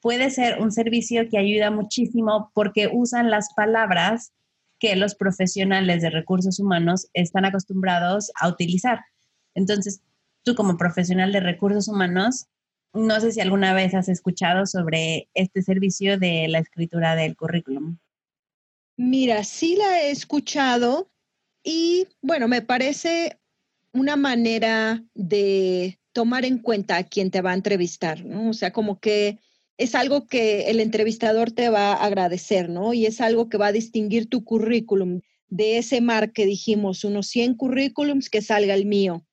puede 0.00 0.30
ser 0.30 0.60
un 0.60 0.72
servicio 0.72 1.28
que 1.28 1.38
ayuda 1.38 1.70
muchísimo 1.70 2.50
porque 2.54 2.88
usan 2.92 3.30
las 3.30 3.52
palabras 3.54 4.32
que 4.78 4.96
los 4.96 5.14
profesionales 5.14 6.02
de 6.02 6.10
recursos 6.10 6.58
humanos 6.58 7.08
están 7.12 7.44
acostumbrados 7.44 8.32
a 8.40 8.48
utilizar. 8.48 9.04
Entonces, 9.54 10.00
tú 10.42 10.54
como 10.54 10.76
profesional 10.76 11.32
de 11.32 11.40
recursos 11.40 11.86
humanos, 11.86 12.46
no 12.92 13.20
sé 13.20 13.32
si 13.32 13.40
alguna 13.40 13.74
vez 13.74 13.94
has 13.94 14.08
escuchado 14.08 14.66
sobre 14.66 15.28
este 15.34 15.62
servicio 15.62 16.18
de 16.18 16.48
la 16.48 16.58
escritura 16.58 17.14
del 17.14 17.36
currículum. 17.36 17.98
Mira, 18.96 19.44
sí 19.44 19.76
la 19.76 20.02
he 20.02 20.10
escuchado 20.10 21.10
y 21.62 22.06
bueno, 22.20 22.48
me 22.48 22.62
parece 22.62 23.38
una 23.92 24.16
manera 24.16 25.02
de 25.14 25.98
tomar 26.12 26.44
en 26.44 26.58
cuenta 26.58 26.96
a 26.96 27.04
quien 27.04 27.30
te 27.30 27.40
va 27.40 27.52
a 27.52 27.54
entrevistar, 27.54 28.24
¿no? 28.24 28.50
O 28.50 28.52
sea, 28.52 28.72
como 28.72 29.00
que 29.00 29.38
es 29.78 29.94
algo 29.94 30.26
que 30.26 30.70
el 30.70 30.80
entrevistador 30.80 31.52
te 31.52 31.70
va 31.70 31.92
a 31.92 32.04
agradecer, 32.04 32.68
¿no? 32.68 32.92
Y 32.92 33.06
es 33.06 33.20
algo 33.20 33.48
que 33.48 33.56
va 33.56 33.68
a 33.68 33.72
distinguir 33.72 34.28
tu 34.28 34.44
currículum 34.44 35.20
de 35.48 35.78
ese 35.78 36.00
mar 36.00 36.32
que 36.32 36.46
dijimos, 36.46 37.04
unos 37.04 37.28
100 37.28 37.54
currículums 37.54 38.28
que 38.30 38.42
salga 38.42 38.74
el 38.74 38.86
mío. 38.86 39.24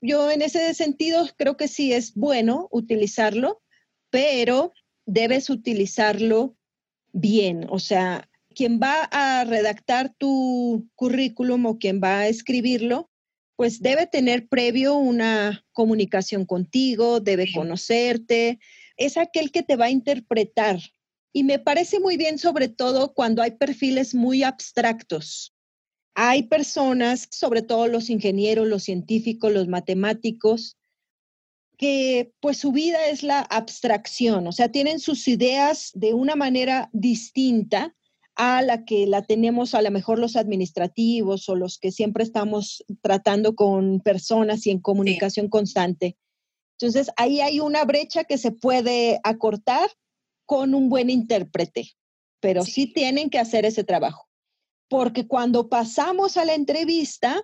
Yo 0.00 0.30
en 0.30 0.42
ese 0.42 0.74
sentido 0.74 1.26
creo 1.36 1.56
que 1.56 1.68
sí 1.68 1.92
es 1.92 2.14
bueno 2.14 2.68
utilizarlo, 2.70 3.62
pero 4.10 4.72
debes 5.06 5.50
utilizarlo 5.50 6.56
bien. 7.12 7.66
O 7.68 7.78
sea, 7.78 8.28
quien 8.54 8.80
va 8.80 9.08
a 9.10 9.44
redactar 9.44 10.14
tu 10.18 10.88
currículum 10.94 11.66
o 11.66 11.78
quien 11.78 12.00
va 12.02 12.20
a 12.20 12.28
escribirlo, 12.28 13.10
pues 13.56 13.80
debe 13.80 14.06
tener 14.06 14.46
previo 14.48 14.94
una 14.94 15.64
comunicación 15.72 16.44
contigo, 16.44 17.18
debe 17.18 17.52
conocerte, 17.52 18.60
es 18.96 19.16
aquel 19.16 19.50
que 19.50 19.64
te 19.64 19.76
va 19.76 19.86
a 19.86 19.90
interpretar. 19.90 20.78
Y 21.32 21.42
me 21.42 21.58
parece 21.58 21.98
muy 21.98 22.16
bien 22.16 22.38
sobre 22.38 22.68
todo 22.68 23.14
cuando 23.14 23.42
hay 23.42 23.52
perfiles 23.52 24.14
muy 24.14 24.44
abstractos. 24.44 25.54
Hay 26.20 26.42
personas, 26.42 27.28
sobre 27.30 27.62
todo 27.62 27.86
los 27.86 28.10
ingenieros, 28.10 28.66
los 28.66 28.82
científicos, 28.82 29.52
los 29.52 29.68
matemáticos, 29.68 30.76
que 31.76 32.32
pues 32.40 32.58
su 32.58 32.72
vida 32.72 33.06
es 33.06 33.22
la 33.22 33.38
abstracción, 33.38 34.48
o 34.48 34.50
sea, 34.50 34.72
tienen 34.72 34.98
sus 34.98 35.28
ideas 35.28 35.92
de 35.94 36.14
una 36.14 36.34
manera 36.34 36.90
distinta 36.92 37.94
a 38.34 38.62
la 38.62 38.84
que 38.84 39.06
la 39.06 39.22
tenemos 39.22 39.76
a 39.76 39.82
lo 39.82 39.92
mejor 39.92 40.18
los 40.18 40.34
administrativos 40.34 41.48
o 41.48 41.54
los 41.54 41.78
que 41.78 41.92
siempre 41.92 42.24
estamos 42.24 42.84
tratando 43.00 43.54
con 43.54 44.00
personas 44.00 44.66
y 44.66 44.70
en 44.70 44.80
comunicación 44.80 45.48
constante. 45.48 46.16
Entonces, 46.80 47.12
ahí 47.16 47.40
hay 47.40 47.60
una 47.60 47.84
brecha 47.84 48.24
que 48.24 48.38
se 48.38 48.50
puede 48.50 49.20
acortar 49.22 49.88
con 50.46 50.74
un 50.74 50.88
buen 50.88 51.10
intérprete, 51.10 51.92
pero 52.40 52.64
sí. 52.64 52.92
tienen 52.92 53.30
que 53.30 53.38
hacer 53.38 53.64
ese 53.64 53.84
trabajo. 53.84 54.27
Porque 54.88 55.26
cuando 55.26 55.68
pasamos 55.68 56.36
a 56.36 56.44
la 56.44 56.54
entrevista, 56.54 57.42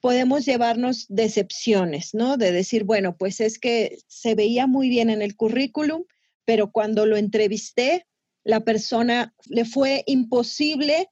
podemos 0.00 0.44
llevarnos 0.44 1.06
decepciones, 1.08 2.12
¿no? 2.12 2.36
De 2.36 2.50
decir, 2.50 2.84
bueno, 2.84 3.16
pues 3.16 3.40
es 3.40 3.58
que 3.58 3.98
se 4.08 4.34
veía 4.34 4.66
muy 4.66 4.88
bien 4.88 5.10
en 5.10 5.22
el 5.22 5.36
currículum, 5.36 6.04
pero 6.44 6.72
cuando 6.72 7.06
lo 7.06 7.16
entrevisté, 7.16 8.06
la 8.44 8.60
persona 8.60 9.34
le 9.46 9.64
fue 9.64 10.02
imposible 10.06 11.08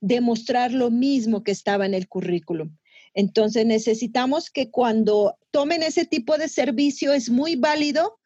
demostrar 0.00 0.72
lo 0.72 0.90
mismo 0.90 1.44
que 1.44 1.52
estaba 1.52 1.86
en 1.86 1.94
el 1.94 2.08
currículum. 2.08 2.76
Entonces 3.14 3.64
necesitamos 3.66 4.50
que 4.50 4.70
cuando 4.70 5.38
tomen 5.52 5.82
ese 5.82 6.04
tipo 6.04 6.36
de 6.36 6.48
servicio 6.48 7.12
es 7.12 7.30
muy 7.30 7.56
válido, 7.56 8.18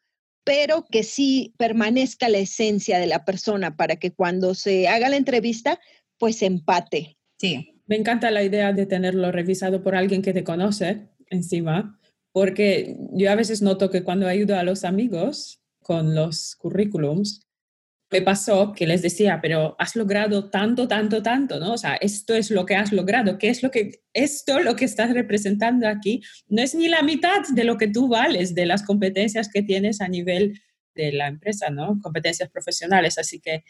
pero 0.43 0.85
que 0.89 1.03
sí 1.03 1.53
permanezca 1.57 2.29
la 2.29 2.39
esencia 2.39 2.99
de 2.99 3.07
la 3.07 3.25
persona 3.25 3.75
para 3.75 3.97
que 3.97 4.13
cuando 4.13 4.55
se 4.55 4.87
haga 4.87 5.09
la 5.09 5.17
entrevista, 5.17 5.79
pues 6.17 6.41
empate. 6.41 7.17
Sí. 7.37 7.81
Me 7.85 7.95
encanta 7.95 8.31
la 8.31 8.43
idea 8.43 8.73
de 8.73 8.85
tenerlo 8.85 9.31
revisado 9.31 9.81
por 9.81 9.95
alguien 9.95 10.21
que 10.21 10.33
te 10.33 10.43
conoce 10.43 11.07
encima, 11.29 11.99
porque 12.31 12.97
yo 13.13 13.31
a 13.31 13.35
veces 13.35 13.61
noto 13.61 13.89
que 13.89 14.03
cuando 14.03 14.27
ayudo 14.27 14.57
a 14.57 14.63
los 14.63 14.83
amigos 14.83 15.61
con 15.81 16.15
los 16.15 16.55
currículums, 16.55 17.47
me 18.09 18.21
pasó 18.21 18.73
que 18.73 18.87
les 18.87 19.01
decía, 19.01 19.39
pero 19.41 19.75
has 19.79 19.95
logrado 19.95 20.49
tanto, 20.49 20.87
tanto, 20.87 21.21
tanto, 21.21 21.59
¿no? 21.59 21.73
O 21.73 21.77
sea, 21.77 21.95
esto 21.95 22.35
es 22.35 22.51
lo 22.51 22.65
que 22.65 22.75
has 22.75 22.93
logrado, 22.93 23.37
¿qué 23.37 23.49
es 23.49 23.63
lo 23.63 23.69
que, 23.69 24.01
esto 24.13 24.59
lo 24.59 24.75
que 24.75 24.85
estás 24.85 25.13
representando 25.13 25.87
aquí? 25.87 26.21
No 26.47 26.61
es 26.61 26.73
ni 26.73 26.87
la 26.87 27.01
mitad 27.01 27.41
de 27.53 27.63
lo 27.65 27.77
que 27.77 27.89
tú 27.89 28.07
vales, 28.07 28.55
de 28.55 28.65
las 28.65 28.83
competencias 28.83 29.49
que 29.49 29.61
tienes 29.61 29.99
a 29.99 30.07
nivel 30.07 30.61
de 30.95 31.11
la 31.11 31.27
empresa, 31.27 31.69
¿no? 31.69 31.99
Competencias 32.01 32.49
profesionales, 32.49 33.17
así 33.17 33.39
que 33.39 33.63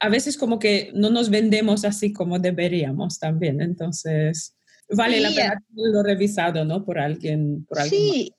a 0.00 0.08
veces 0.08 0.36
como 0.36 0.58
que 0.58 0.90
no 0.94 1.10
nos 1.10 1.30
vendemos 1.30 1.84
así 1.84 2.12
como 2.12 2.38
deberíamos 2.38 3.18
también, 3.18 3.60
entonces 3.60 4.54
vale 4.90 5.20
la 5.20 5.30
pena 5.30 5.62
lo 5.74 6.02
revisado, 6.02 6.64
¿no? 6.64 6.84
Por 6.84 6.98
alguien, 6.98 7.64
por 7.64 7.80
alguien 7.80 8.00
Sí, 8.00 8.32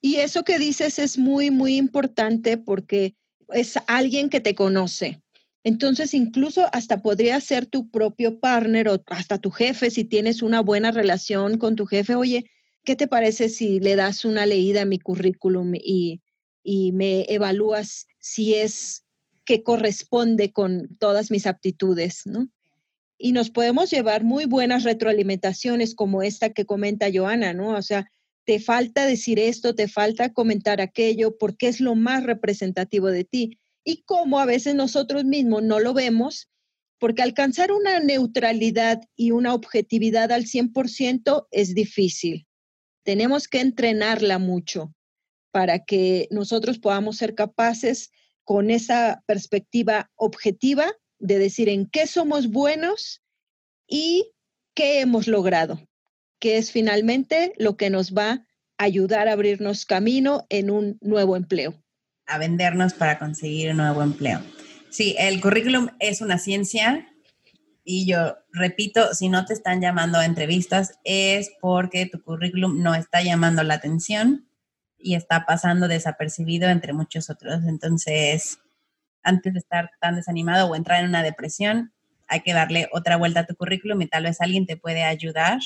y 0.00 0.16
eso 0.16 0.42
que 0.42 0.58
dices 0.58 0.98
es 0.98 1.18
muy, 1.18 1.50
muy 1.50 1.76
importante 1.76 2.56
porque 2.56 3.14
es 3.50 3.78
alguien 3.86 4.30
que 4.30 4.40
te 4.40 4.54
conoce. 4.54 5.22
Entonces, 5.64 6.12
incluso 6.12 6.66
hasta 6.72 7.02
podría 7.02 7.40
ser 7.40 7.66
tu 7.66 7.88
propio 7.88 8.40
partner 8.40 8.88
o 8.88 9.02
hasta 9.06 9.38
tu 9.38 9.50
jefe, 9.50 9.90
si 9.90 10.04
tienes 10.04 10.42
una 10.42 10.60
buena 10.60 10.90
relación 10.90 11.56
con 11.56 11.76
tu 11.76 11.86
jefe. 11.86 12.16
Oye, 12.16 12.50
¿qué 12.84 12.96
te 12.96 13.06
parece 13.06 13.48
si 13.48 13.78
le 13.78 13.94
das 13.94 14.24
una 14.24 14.44
leída 14.44 14.82
a 14.82 14.86
mi 14.86 14.98
currículum 14.98 15.74
y, 15.76 16.20
y 16.64 16.90
me 16.90 17.26
evalúas 17.28 18.08
si 18.18 18.54
es 18.54 19.01
que 19.44 19.62
corresponde 19.62 20.52
con 20.52 20.96
todas 20.98 21.30
mis 21.30 21.46
aptitudes, 21.46 22.22
¿no? 22.24 22.48
Y 23.18 23.32
nos 23.32 23.50
podemos 23.50 23.90
llevar 23.90 24.24
muy 24.24 24.46
buenas 24.46 24.84
retroalimentaciones 24.84 25.94
como 25.94 26.22
esta 26.22 26.50
que 26.50 26.66
comenta 26.66 27.10
Joana, 27.12 27.52
¿no? 27.52 27.76
O 27.76 27.82
sea, 27.82 28.10
te 28.44 28.58
falta 28.58 29.06
decir 29.06 29.38
esto, 29.38 29.74
te 29.74 29.88
falta 29.88 30.32
comentar 30.32 30.80
aquello, 30.80 31.36
porque 31.38 31.68
es 31.68 31.80
lo 31.80 31.94
más 31.94 32.24
representativo 32.24 33.08
de 33.08 33.24
ti. 33.24 33.58
Y 33.84 34.02
como 34.02 34.40
a 34.40 34.46
veces 34.46 34.74
nosotros 34.74 35.24
mismos 35.24 35.62
no 35.62 35.78
lo 35.78 35.94
vemos, 35.94 36.48
porque 36.98 37.22
alcanzar 37.22 37.72
una 37.72 38.00
neutralidad 38.00 39.00
y 39.16 39.32
una 39.32 39.54
objetividad 39.54 40.30
al 40.30 40.44
100% 40.44 41.48
es 41.50 41.74
difícil. 41.74 42.46
Tenemos 43.04 43.48
que 43.48 43.60
entrenarla 43.60 44.38
mucho 44.38 44.94
para 45.50 45.84
que 45.84 46.28
nosotros 46.30 46.78
podamos 46.78 47.16
ser 47.16 47.34
capaces 47.34 48.10
con 48.44 48.70
esa 48.70 49.22
perspectiva 49.26 50.10
objetiva 50.16 50.92
de 51.18 51.38
decir 51.38 51.68
en 51.68 51.86
qué 51.86 52.06
somos 52.06 52.48
buenos 52.48 53.22
y 53.86 54.32
qué 54.74 55.00
hemos 55.00 55.28
logrado 55.28 55.80
que 56.42 56.58
es 56.58 56.72
finalmente 56.72 57.52
lo 57.56 57.76
que 57.76 57.88
nos 57.88 58.14
va 58.14 58.44
a 58.76 58.84
ayudar 58.84 59.28
a 59.28 59.32
abrirnos 59.34 59.86
camino 59.86 60.44
en 60.48 60.70
un 60.70 60.98
nuevo 61.00 61.36
empleo. 61.36 61.80
A 62.26 62.36
vendernos 62.36 62.94
para 62.94 63.20
conseguir 63.20 63.70
un 63.70 63.76
nuevo 63.76 64.02
empleo. 64.02 64.40
Sí, 64.90 65.14
el 65.20 65.40
currículum 65.40 65.90
es 66.00 66.20
una 66.20 66.38
ciencia 66.38 67.06
y 67.84 68.06
yo 68.06 68.38
repito, 68.50 69.14
si 69.14 69.28
no 69.28 69.44
te 69.44 69.54
están 69.54 69.80
llamando 69.80 70.18
a 70.18 70.26
entrevistas 70.26 70.98
es 71.04 71.52
porque 71.60 72.06
tu 72.06 72.20
currículum 72.20 72.82
no 72.82 72.96
está 72.96 73.22
llamando 73.22 73.62
la 73.62 73.74
atención 73.74 74.48
y 75.02 75.14
está 75.14 75.44
pasando 75.46 75.88
desapercibido 75.88 76.68
entre 76.68 76.92
muchos 76.92 77.30
otros. 77.30 77.64
Entonces, 77.66 78.58
antes 79.22 79.52
de 79.52 79.58
estar 79.58 79.90
tan 80.00 80.16
desanimado 80.16 80.68
o 80.68 80.76
entrar 80.76 81.00
en 81.00 81.08
una 81.08 81.22
depresión, 81.22 81.92
hay 82.28 82.40
que 82.40 82.54
darle 82.54 82.88
otra 82.92 83.16
vuelta 83.16 83.40
a 83.40 83.46
tu 83.46 83.54
currículum 83.56 84.00
y 84.02 84.08
tal 84.08 84.24
vez 84.24 84.40
alguien 84.40 84.66
te 84.66 84.76
puede 84.76 85.04
ayudar 85.04 85.60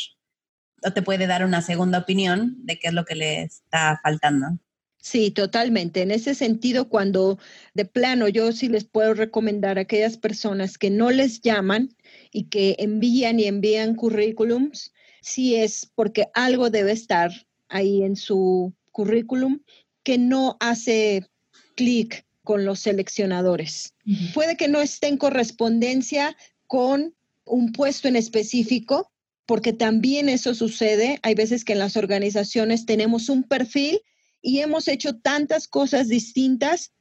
o 0.82 0.90
te 0.92 1.02
puede 1.02 1.26
dar 1.26 1.44
una 1.44 1.62
segunda 1.62 1.98
opinión 1.98 2.56
de 2.64 2.78
qué 2.78 2.88
es 2.88 2.94
lo 2.94 3.04
que 3.04 3.14
le 3.14 3.42
está 3.42 4.00
faltando. 4.02 4.58
Sí, 4.98 5.30
totalmente. 5.30 6.02
En 6.02 6.10
ese 6.10 6.34
sentido, 6.34 6.88
cuando 6.88 7.38
de 7.74 7.84
plano 7.84 8.26
yo 8.26 8.50
sí 8.50 8.68
les 8.68 8.84
puedo 8.84 9.14
recomendar 9.14 9.78
a 9.78 9.82
aquellas 9.82 10.18
personas 10.18 10.78
que 10.78 10.90
no 10.90 11.12
les 11.12 11.40
llaman 11.40 11.94
y 12.32 12.48
que 12.48 12.74
envían 12.80 13.38
y 13.38 13.44
envían 13.44 13.94
currículums, 13.94 14.92
sí 15.20 15.54
es 15.54 15.90
porque 15.94 16.26
algo 16.34 16.70
debe 16.70 16.90
estar 16.90 17.30
ahí 17.68 18.02
en 18.02 18.16
su 18.16 18.74
currículum 18.96 19.60
que 20.02 20.16
no 20.16 20.56
hace 20.58 21.26
clic 21.74 22.24
con 22.42 22.64
los 22.64 22.80
seleccionadores. 22.80 23.92
Puede 24.32 24.56
que 24.56 24.68
no 24.68 24.80
esté 24.80 25.08
en 25.08 25.18
correspondencia 25.18 26.34
con 26.66 27.14
un 27.44 27.72
puesto 27.72 28.08
en 28.08 28.16
específico, 28.16 29.12
porque 29.44 29.74
también 29.74 30.30
eso 30.30 30.54
sucede. 30.54 31.18
Hay 31.22 31.34
veces 31.34 31.62
que 31.62 31.74
en 31.74 31.80
las 31.80 31.98
organizaciones 31.98 32.86
tenemos 32.86 33.28
un 33.28 33.42
perfil 33.42 34.00
y 34.40 34.60
hemos 34.60 34.88
hecho 34.88 35.18
tantas 35.18 35.68
cosas 35.68 36.08
distintas 36.08 36.92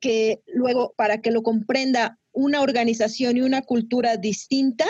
que 0.00 0.42
luego 0.46 0.92
para 0.98 1.22
que 1.22 1.30
lo 1.30 1.42
comprenda 1.42 2.18
una 2.32 2.60
organización 2.60 3.38
y 3.38 3.40
una 3.40 3.62
cultura 3.62 4.18
distinta, 4.18 4.86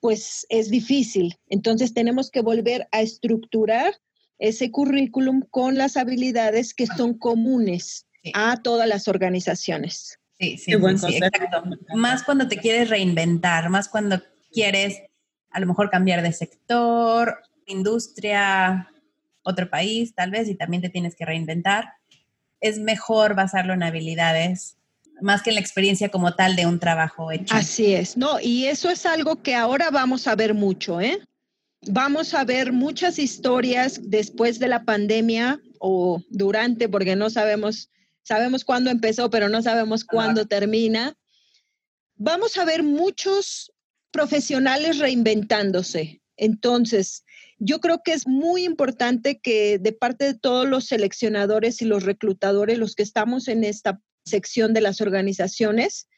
pues 0.00 0.46
es 0.48 0.68
difícil. 0.68 1.36
Entonces 1.46 1.94
tenemos 1.94 2.28
que 2.28 2.40
volver 2.40 2.88
a 2.90 3.02
estructurar 3.02 3.94
ese 4.42 4.72
currículum 4.72 5.42
con 5.50 5.78
las 5.78 5.96
habilidades 5.96 6.74
que 6.74 6.88
son 6.88 7.14
comunes 7.14 8.06
a 8.34 8.56
todas 8.56 8.88
las 8.88 9.06
organizaciones. 9.06 10.18
Sí, 10.38 10.58
sí, 10.58 10.72
sí, 10.72 11.16
exacto. 11.16 11.62
Más 11.94 12.24
cuando 12.24 12.48
te 12.48 12.56
quieres 12.56 12.90
reinventar, 12.90 13.70
más 13.70 13.88
cuando 13.88 14.20
quieres 14.50 15.00
a 15.50 15.60
lo 15.60 15.66
mejor 15.66 15.90
cambiar 15.90 16.22
de 16.22 16.32
sector, 16.32 17.38
industria, 17.66 18.88
otro 19.42 19.70
país, 19.70 20.12
tal 20.12 20.32
vez, 20.32 20.48
y 20.48 20.56
también 20.56 20.82
te 20.82 20.88
tienes 20.88 21.14
que 21.14 21.24
reinventar. 21.24 21.92
Es 22.60 22.78
mejor 22.78 23.36
basarlo 23.36 23.74
en 23.74 23.84
habilidades 23.84 24.76
más 25.20 25.42
que 25.42 25.50
en 25.50 25.54
la 25.54 25.60
experiencia 25.60 26.08
como 26.08 26.34
tal 26.34 26.56
de 26.56 26.66
un 26.66 26.80
trabajo 26.80 27.30
hecho. 27.30 27.54
Así 27.54 27.94
es, 27.94 28.16
no, 28.16 28.40
y 28.40 28.64
eso 28.64 28.90
es 28.90 29.06
algo 29.06 29.40
que 29.40 29.54
ahora 29.54 29.90
vamos 29.90 30.26
a 30.26 30.34
ver 30.34 30.52
mucho, 30.52 31.00
¿eh? 31.00 31.20
Vamos 31.88 32.32
a 32.34 32.44
ver 32.44 32.72
muchas 32.72 33.18
historias 33.18 34.00
después 34.04 34.60
de 34.60 34.68
la 34.68 34.84
pandemia 34.84 35.60
o 35.80 36.22
durante, 36.30 36.88
porque 36.88 37.16
no 37.16 37.28
sabemos, 37.28 37.90
sabemos 38.22 38.64
cuándo 38.64 38.90
empezó, 38.90 39.30
pero 39.30 39.48
no 39.48 39.62
sabemos 39.62 40.04
cuándo 40.04 40.46
termina. 40.46 41.16
Vamos 42.14 42.56
a 42.56 42.64
ver 42.64 42.84
muchos 42.84 43.72
profesionales 44.12 44.98
reinventándose. 44.98 46.22
Entonces, 46.36 47.24
yo 47.58 47.80
creo 47.80 48.00
que 48.04 48.12
es 48.12 48.28
muy 48.28 48.64
importante 48.64 49.40
que 49.40 49.78
de 49.78 49.92
parte 49.92 50.24
de 50.26 50.34
todos 50.34 50.68
los 50.68 50.84
seleccionadores 50.86 51.82
y 51.82 51.84
los 51.84 52.04
reclutadores, 52.04 52.78
los 52.78 52.94
que 52.94 53.02
estamos 53.02 53.48
en 53.48 53.64
esta 53.64 54.00
sección 54.24 54.72
de 54.72 54.82
las 54.82 55.00
organizaciones, 55.00 56.08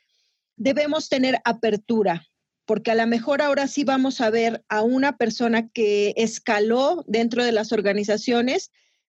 debemos 0.57 1.09
tener 1.09 1.41
apertura, 1.45 2.27
porque 2.67 2.91
a 2.91 2.95
lo 2.95 3.07
mejor 3.07 3.43
ahora 3.43 3.67
sí 3.69 3.85
vamos 3.85 4.21
a 4.21 4.31
ver 4.31 4.65
a 4.69 4.83
una 4.83 5.17
persona 5.17 5.69
que 5.69 6.15
escaló 6.17 7.05
dentro 7.07 7.45
de 7.45 7.53
las 7.53 7.73
organizaciones 7.73 8.71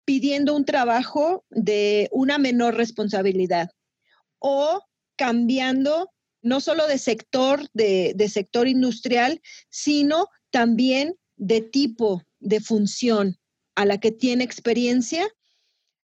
pidiendo 0.05 0.55
un 0.55 0.65
trabajo 0.65 1.45
de 1.51 2.09
una 2.13 2.39
menor 2.39 2.77
responsabilidad 2.77 3.71
o 4.39 4.83
cambiando 5.17 6.11
no 6.43 6.61
solo 6.61 6.87
de 6.87 6.99
sector, 6.99 7.69
de, 7.75 8.13
de 8.15 8.29
sector 8.29 8.69
industrial, 8.69 9.41
sino 9.69 10.29
también 10.51 11.17
de 11.37 11.61
tipo 11.61 12.23
de 12.41 12.61
función 12.61 13.39
a 13.75 13.85
la 13.85 13.99
que 13.99 14.13
tiene 14.13 14.45
experiencia, 14.45 15.29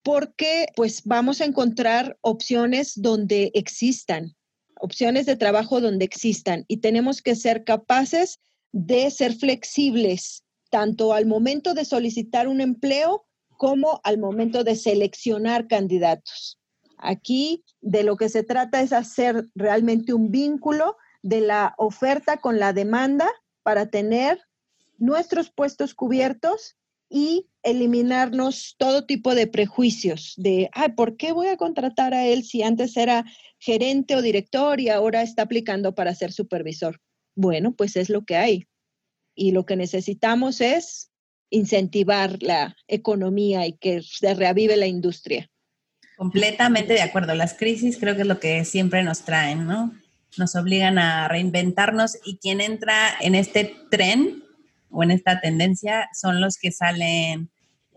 porque 0.03 0.67
pues 0.75 1.01
vamos 1.05 1.41
a 1.41 1.45
encontrar 1.45 2.17
opciones 2.21 2.93
donde 2.95 3.51
existan, 3.53 4.35
opciones 4.81 5.25
de 5.25 5.35
trabajo 5.35 5.79
donde 5.79 6.05
existan 6.05 6.65
y 6.67 6.77
tenemos 6.77 7.21
que 7.21 7.35
ser 7.35 7.63
capaces 7.63 8.39
de 8.71 9.09
ser 9.11 9.35
flexibles 9.35 10.43
tanto 10.69 11.13
al 11.13 11.25
momento 11.25 11.73
de 11.73 11.85
solicitar 11.85 12.47
un 12.47 12.61
empleo 12.61 13.25
como 13.57 14.01
al 14.03 14.17
momento 14.17 14.63
de 14.63 14.75
seleccionar 14.75 15.67
candidatos. 15.67 16.59
Aquí 16.97 17.63
de 17.81 18.03
lo 18.03 18.15
que 18.15 18.29
se 18.29 18.43
trata 18.43 18.81
es 18.81 18.93
hacer 18.93 19.47
realmente 19.53 20.13
un 20.13 20.31
vínculo 20.31 20.97
de 21.21 21.41
la 21.41 21.75
oferta 21.77 22.37
con 22.37 22.59
la 22.59 22.73
demanda 22.73 23.29
para 23.63 23.87
tener 23.87 24.39
nuestros 24.97 25.51
puestos 25.51 25.93
cubiertos 25.93 26.77
y 27.11 27.47
eliminarnos 27.61 28.75
todo 28.77 29.05
tipo 29.05 29.35
de 29.35 29.45
prejuicios 29.45 30.33
de, 30.37 30.69
ay, 30.71 30.93
¿por 30.93 31.17
qué 31.17 31.33
voy 31.33 31.47
a 31.47 31.57
contratar 31.57 32.13
a 32.13 32.25
él 32.25 32.43
si 32.43 32.63
antes 32.63 32.95
era 32.95 33.25
gerente 33.59 34.15
o 34.15 34.21
director 34.21 34.79
y 34.79 34.89
ahora 34.89 35.21
está 35.21 35.43
aplicando 35.43 35.93
para 35.93 36.15
ser 36.15 36.31
supervisor? 36.31 37.01
Bueno, 37.35 37.73
pues 37.75 37.97
es 37.97 38.09
lo 38.09 38.23
que 38.23 38.37
hay. 38.37 38.67
Y 39.35 39.51
lo 39.51 39.65
que 39.65 39.75
necesitamos 39.75 40.61
es 40.61 41.11
incentivar 41.49 42.41
la 42.41 42.75
economía 42.87 43.67
y 43.67 43.73
que 43.73 44.01
se 44.01 44.33
reavive 44.33 44.77
la 44.77 44.87
industria. 44.87 45.49
Completamente 46.15 46.93
de 46.93 47.01
acuerdo. 47.01 47.35
Las 47.35 47.53
crisis 47.55 47.97
creo 47.97 48.15
que 48.15 48.21
es 48.21 48.27
lo 48.27 48.39
que 48.39 48.63
siempre 48.63 49.03
nos 49.03 49.23
traen, 49.25 49.67
¿no? 49.67 49.93
Nos 50.37 50.55
obligan 50.55 50.97
a 50.97 51.27
reinventarnos 51.27 52.17
y 52.23 52.37
quien 52.37 52.61
entra 52.61 53.09
en 53.19 53.35
este 53.35 53.75
tren 53.89 54.40
o 54.91 55.03
en 55.03 55.11
esta 55.11 55.39
tendencia 55.41 56.09
son 56.13 56.41
los 56.41 56.57
que 56.57 56.71
salen 56.71 57.49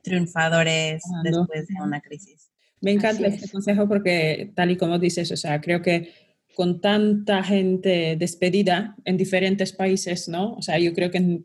triunfadores 0.03 1.03
después 1.23 1.67
de 1.67 1.75
una 1.83 2.01
crisis. 2.01 2.51
Me 2.81 2.93
encanta 2.93 3.27
este 3.27 3.49
consejo 3.49 3.89
porque 3.89 4.53
tal 4.55 4.71
y 4.71 4.77
como 4.77 4.99
dices, 4.99 5.33
o 5.33 5.37
sea, 5.37 5.61
creo 5.61 5.81
que 5.83 6.13
con 6.55 6.81
tanta 6.81 7.43
gente 7.43 8.17
despedida 8.17 8.95
en 9.05 9.17
diferentes 9.17 9.73
países, 9.73 10.29
¿no? 10.29 10.55
O 10.55 10.63
sea, 10.63 10.79
yo 10.79 10.93
creo 10.93 11.11
que 11.11 11.41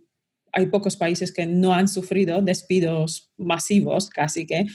hay 0.51 0.65
pocos 0.67 0.97
países 0.97 1.31
que 1.31 1.45
no 1.45 1.73
han 1.73 1.87
sufrido 1.87 2.41
despidos 2.41 3.31
masivos, 3.37 4.09
casi 4.09 4.45
que. 4.45 4.65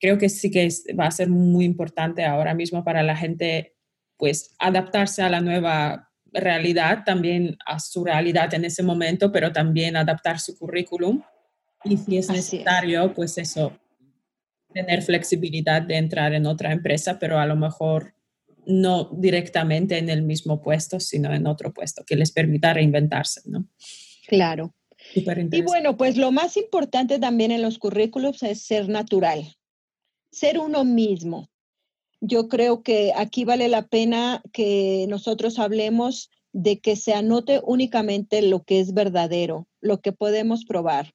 Creo 0.00 0.18
que 0.18 0.28
sí 0.28 0.50
que 0.50 0.68
va 0.98 1.06
a 1.06 1.12
ser 1.12 1.28
muy 1.28 1.64
importante 1.64 2.24
ahora 2.24 2.54
mismo 2.54 2.82
para 2.82 3.04
la 3.04 3.16
gente, 3.16 3.76
pues, 4.16 4.52
adaptarse 4.58 5.22
a 5.22 5.30
la 5.30 5.40
nueva 5.40 6.11
realidad, 6.32 7.04
también 7.04 7.56
a 7.66 7.78
su 7.78 8.04
realidad 8.04 8.52
en 8.54 8.64
ese 8.64 8.82
momento, 8.82 9.30
pero 9.32 9.52
también 9.52 9.96
adaptar 9.96 10.40
su 10.40 10.56
currículum. 10.58 11.22
Y 11.84 11.96
si 11.96 12.16
es 12.16 12.28
necesario, 12.28 13.12
pues 13.12 13.38
eso, 13.38 13.76
tener 14.72 15.02
flexibilidad 15.02 15.82
de 15.82 15.96
entrar 15.96 16.32
en 16.32 16.46
otra 16.46 16.72
empresa, 16.72 17.18
pero 17.18 17.38
a 17.38 17.46
lo 17.46 17.56
mejor 17.56 18.14
no 18.64 19.10
directamente 19.12 19.98
en 19.98 20.08
el 20.08 20.22
mismo 20.22 20.62
puesto, 20.62 21.00
sino 21.00 21.32
en 21.34 21.46
otro 21.46 21.72
puesto 21.72 22.04
que 22.06 22.16
les 22.16 22.30
permita 22.30 22.72
reinventarse, 22.72 23.42
¿no? 23.46 23.68
Claro. 24.28 24.74
Y 25.14 25.62
bueno, 25.62 25.96
pues 25.96 26.16
lo 26.16 26.30
más 26.30 26.56
importante 26.56 27.18
también 27.18 27.50
en 27.50 27.60
los 27.60 27.78
currículums 27.78 28.42
es 28.44 28.62
ser 28.62 28.88
natural, 28.88 29.56
ser 30.30 30.58
uno 30.58 30.84
mismo 30.84 31.51
yo 32.24 32.48
creo 32.48 32.84
que 32.84 33.12
aquí 33.16 33.44
vale 33.44 33.68
la 33.68 33.88
pena 33.88 34.42
que 34.52 35.06
nosotros 35.08 35.58
hablemos 35.58 36.30
de 36.52 36.78
que 36.78 36.94
se 36.94 37.14
anote 37.14 37.60
únicamente 37.64 38.42
lo 38.42 38.62
que 38.62 38.78
es 38.78 38.94
verdadero, 38.94 39.66
lo 39.80 40.00
que 40.00 40.12
podemos 40.12 40.64
probar, 40.64 41.14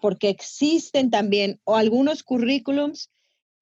porque 0.00 0.28
existen 0.28 1.10
también 1.10 1.60
o 1.64 1.74
algunos 1.74 2.22
currículums 2.22 3.10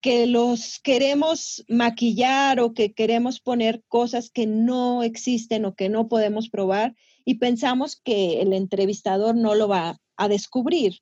que 0.02 0.26
los 0.26 0.80
queremos 0.80 1.64
maquillar 1.66 2.60
o 2.60 2.74
que 2.74 2.92
queremos 2.92 3.40
poner 3.40 3.82
cosas 3.88 4.28
que 4.28 4.46
no 4.46 5.02
existen 5.02 5.64
o 5.64 5.74
que 5.74 5.88
no 5.88 6.08
podemos 6.08 6.50
probar 6.50 6.94
y 7.24 7.36
pensamos 7.36 7.96
que 7.96 8.42
el 8.42 8.52
entrevistador 8.52 9.34
no 9.34 9.54
lo 9.54 9.66
va 9.66 9.98
a 10.18 10.28
descubrir. 10.28 10.98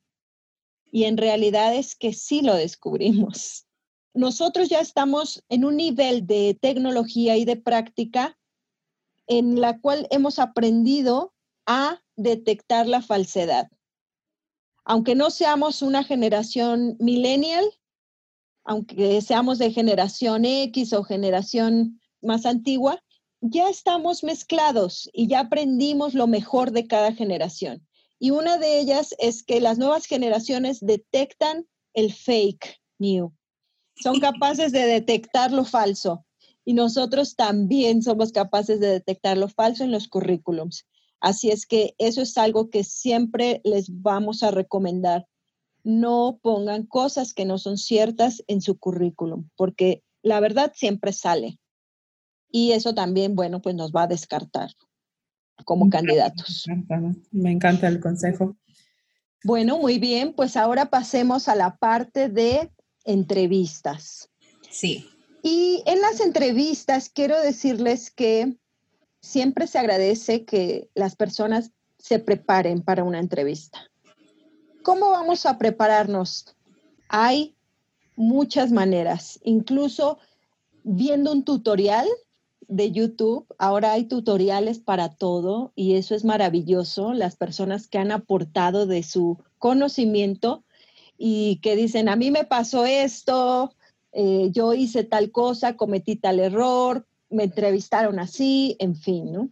Y 0.89 1.03
en 1.03 1.17
realidad 1.17 1.75
es 1.75 1.95
que 1.95 2.13
sí 2.13 2.41
lo 2.41 2.55
descubrimos 2.55 3.65
nosotros 4.13 4.69
ya 4.69 4.79
estamos 4.79 5.43
en 5.49 5.65
un 5.65 5.77
nivel 5.77 6.27
de 6.27 6.57
tecnología 6.59 7.37
y 7.37 7.45
de 7.45 7.55
práctica 7.55 8.37
en 9.27 9.61
la 9.61 9.79
cual 9.79 10.07
hemos 10.11 10.39
aprendido 10.39 11.33
a 11.65 12.01
detectar 12.15 12.87
la 12.87 13.01
falsedad. 13.01 13.69
Aunque 14.83 15.15
no 15.15 15.29
seamos 15.29 15.81
una 15.81 16.03
generación 16.03 16.97
millennial, 16.99 17.65
aunque 18.63 19.21
seamos 19.21 19.57
de 19.57 19.71
generación 19.71 20.45
X 20.45 20.93
o 20.93 21.03
generación 21.03 21.99
más 22.21 22.45
antigua, 22.45 23.01
ya 23.41 23.69
estamos 23.69 24.23
mezclados 24.23 25.09
y 25.13 25.27
ya 25.27 25.41
aprendimos 25.41 26.13
lo 26.13 26.27
mejor 26.27 26.71
de 26.71 26.87
cada 26.87 27.13
generación. 27.13 27.87
Y 28.19 28.31
una 28.31 28.57
de 28.57 28.79
ellas 28.79 29.15
es 29.17 29.43
que 29.43 29.61
las 29.61 29.79
nuevas 29.79 30.05
generaciones 30.05 30.79
detectan 30.79 31.65
el 31.93 32.13
fake 32.13 32.79
new, 32.99 33.33
son 33.95 34.19
capaces 34.19 34.71
de 34.71 34.85
detectar 34.85 35.51
lo 35.51 35.65
falso 35.65 36.25
y 36.65 36.73
nosotros 36.73 37.35
también 37.35 38.01
somos 38.01 38.31
capaces 38.31 38.79
de 38.79 38.87
detectar 38.87 39.37
lo 39.37 39.47
falso 39.47 39.83
en 39.83 39.91
los 39.91 40.07
currículums. 40.07 40.85
Así 41.19 41.51
es 41.51 41.65
que 41.65 41.93
eso 41.97 42.21
es 42.21 42.37
algo 42.37 42.69
que 42.69 42.83
siempre 42.83 43.61
les 43.63 44.01
vamos 44.01 44.43
a 44.43 44.51
recomendar. 44.51 45.27
No 45.83 46.39
pongan 46.41 46.85
cosas 46.85 47.33
que 47.33 47.45
no 47.45 47.57
son 47.57 47.77
ciertas 47.77 48.43
en 48.47 48.61
su 48.61 48.77
currículum, 48.77 49.49
porque 49.55 50.03
la 50.23 50.39
verdad 50.39 50.71
siempre 50.75 51.13
sale. 51.13 51.59
Y 52.51 52.71
eso 52.71 52.93
también, 52.93 53.35
bueno, 53.35 53.61
pues 53.61 53.75
nos 53.75 53.91
va 53.91 54.03
a 54.03 54.07
descartar 54.07 54.71
como 55.63 55.89
candidatos. 55.89 56.65
Me 57.31 57.51
encanta 57.51 57.87
el 57.87 57.99
consejo. 57.99 58.57
Bueno, 59.43 59.79
muy 59.79 59.99
bien, 59.99 60.33
pues 60.33 60.57
ahora 60.57 60.89
pasemos 60.89 61.47
a 61.47 61.55
la 61.55 61.77
parte 61.77 62.29
de 62.29 62.71
entrevistas. 63.05 64.29
Sí. 64.69 65.09
Y 65.43 65.83
en 65.85 66.01
las 66.01 66.19
entrevistas 66.19 67.09
quiero 67.09 67.39
decirles 67.39 68.11
que 68.11 68.57
siempre 69.21 69.67
se 69.67 69.79
agradece 69.79 70.45
que 70.45 70.89
las 70.93 71.15
personas 71.15 71.71
se 71.97 72.19
preparen 72.19 72.81
para 72.81 73.03
una 73.03 73.19
entrevista. 73.19 73.79
¿Cómo 74.83 75.11
vamos 75.11 75.45
a 75.45 75.57
prepararnos? 75.57 76.55
Hay 77.07 77.55
muchas 78.15 78.71
maneras, 78.71 79.39
incluso 79.43 80.17
viendo 80.83 81.31
un 81.31 81.43
tutorial 81.43 82.07
de 82.67 82.91
YouTube, 82.91 83.45
ahora 83.57 83.91
hay 83.91 84.05
tutoriales 84.05 84.79
para 84.79 85.09
todo 85.09 85.73
y 85.75 85.95
eso 85.95 86.15
es 86.15 86.23
maravilloso. 86.23 87.13
Las 87.13 87.35
personas 87.35 87.87
que 87.87 87.97
han 87.97 88.11
aportado 88.11 88.87
de 88.87 89.03
su 89.03 89.37
conocimiento 89.59 90.63
y 91.23 91.57
que 91.57 91.75
dicen, 91.75 92.09
a 92.09 92.15
mí 92.15 92.31
me 92.31 92.45
pasó 92.45 92.83
esto, 92.83 93.75
eh, 94.11 94.49
yo 94.51 94.73
hice 94.73 95.03
tal 95.03 95.29
cosa, 95.29 95.77
cometí 95.77 96.15
tal 96.15 96.39
error, 96.39 97.05
me 97.29 97.43
entrevistaron 97.43 98.17
así, 98.17 98.75
en 98.79 98.95
fin, 98.95 99.31
¿no? 99.31 99.49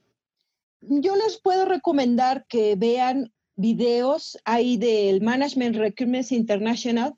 Yo 0.82 1.16
les 1.16 1.38
puedo 1.38 1.66
recomendar 1.66 2.48
que 2.48 2.76
vean 2.76 3.32
videos 3.56 4.40
ahí 4.46 4.78
del 4.78 5.22
Management 5.22 5.76
Recruitment 5.76 6.32
International, 6.32 7.14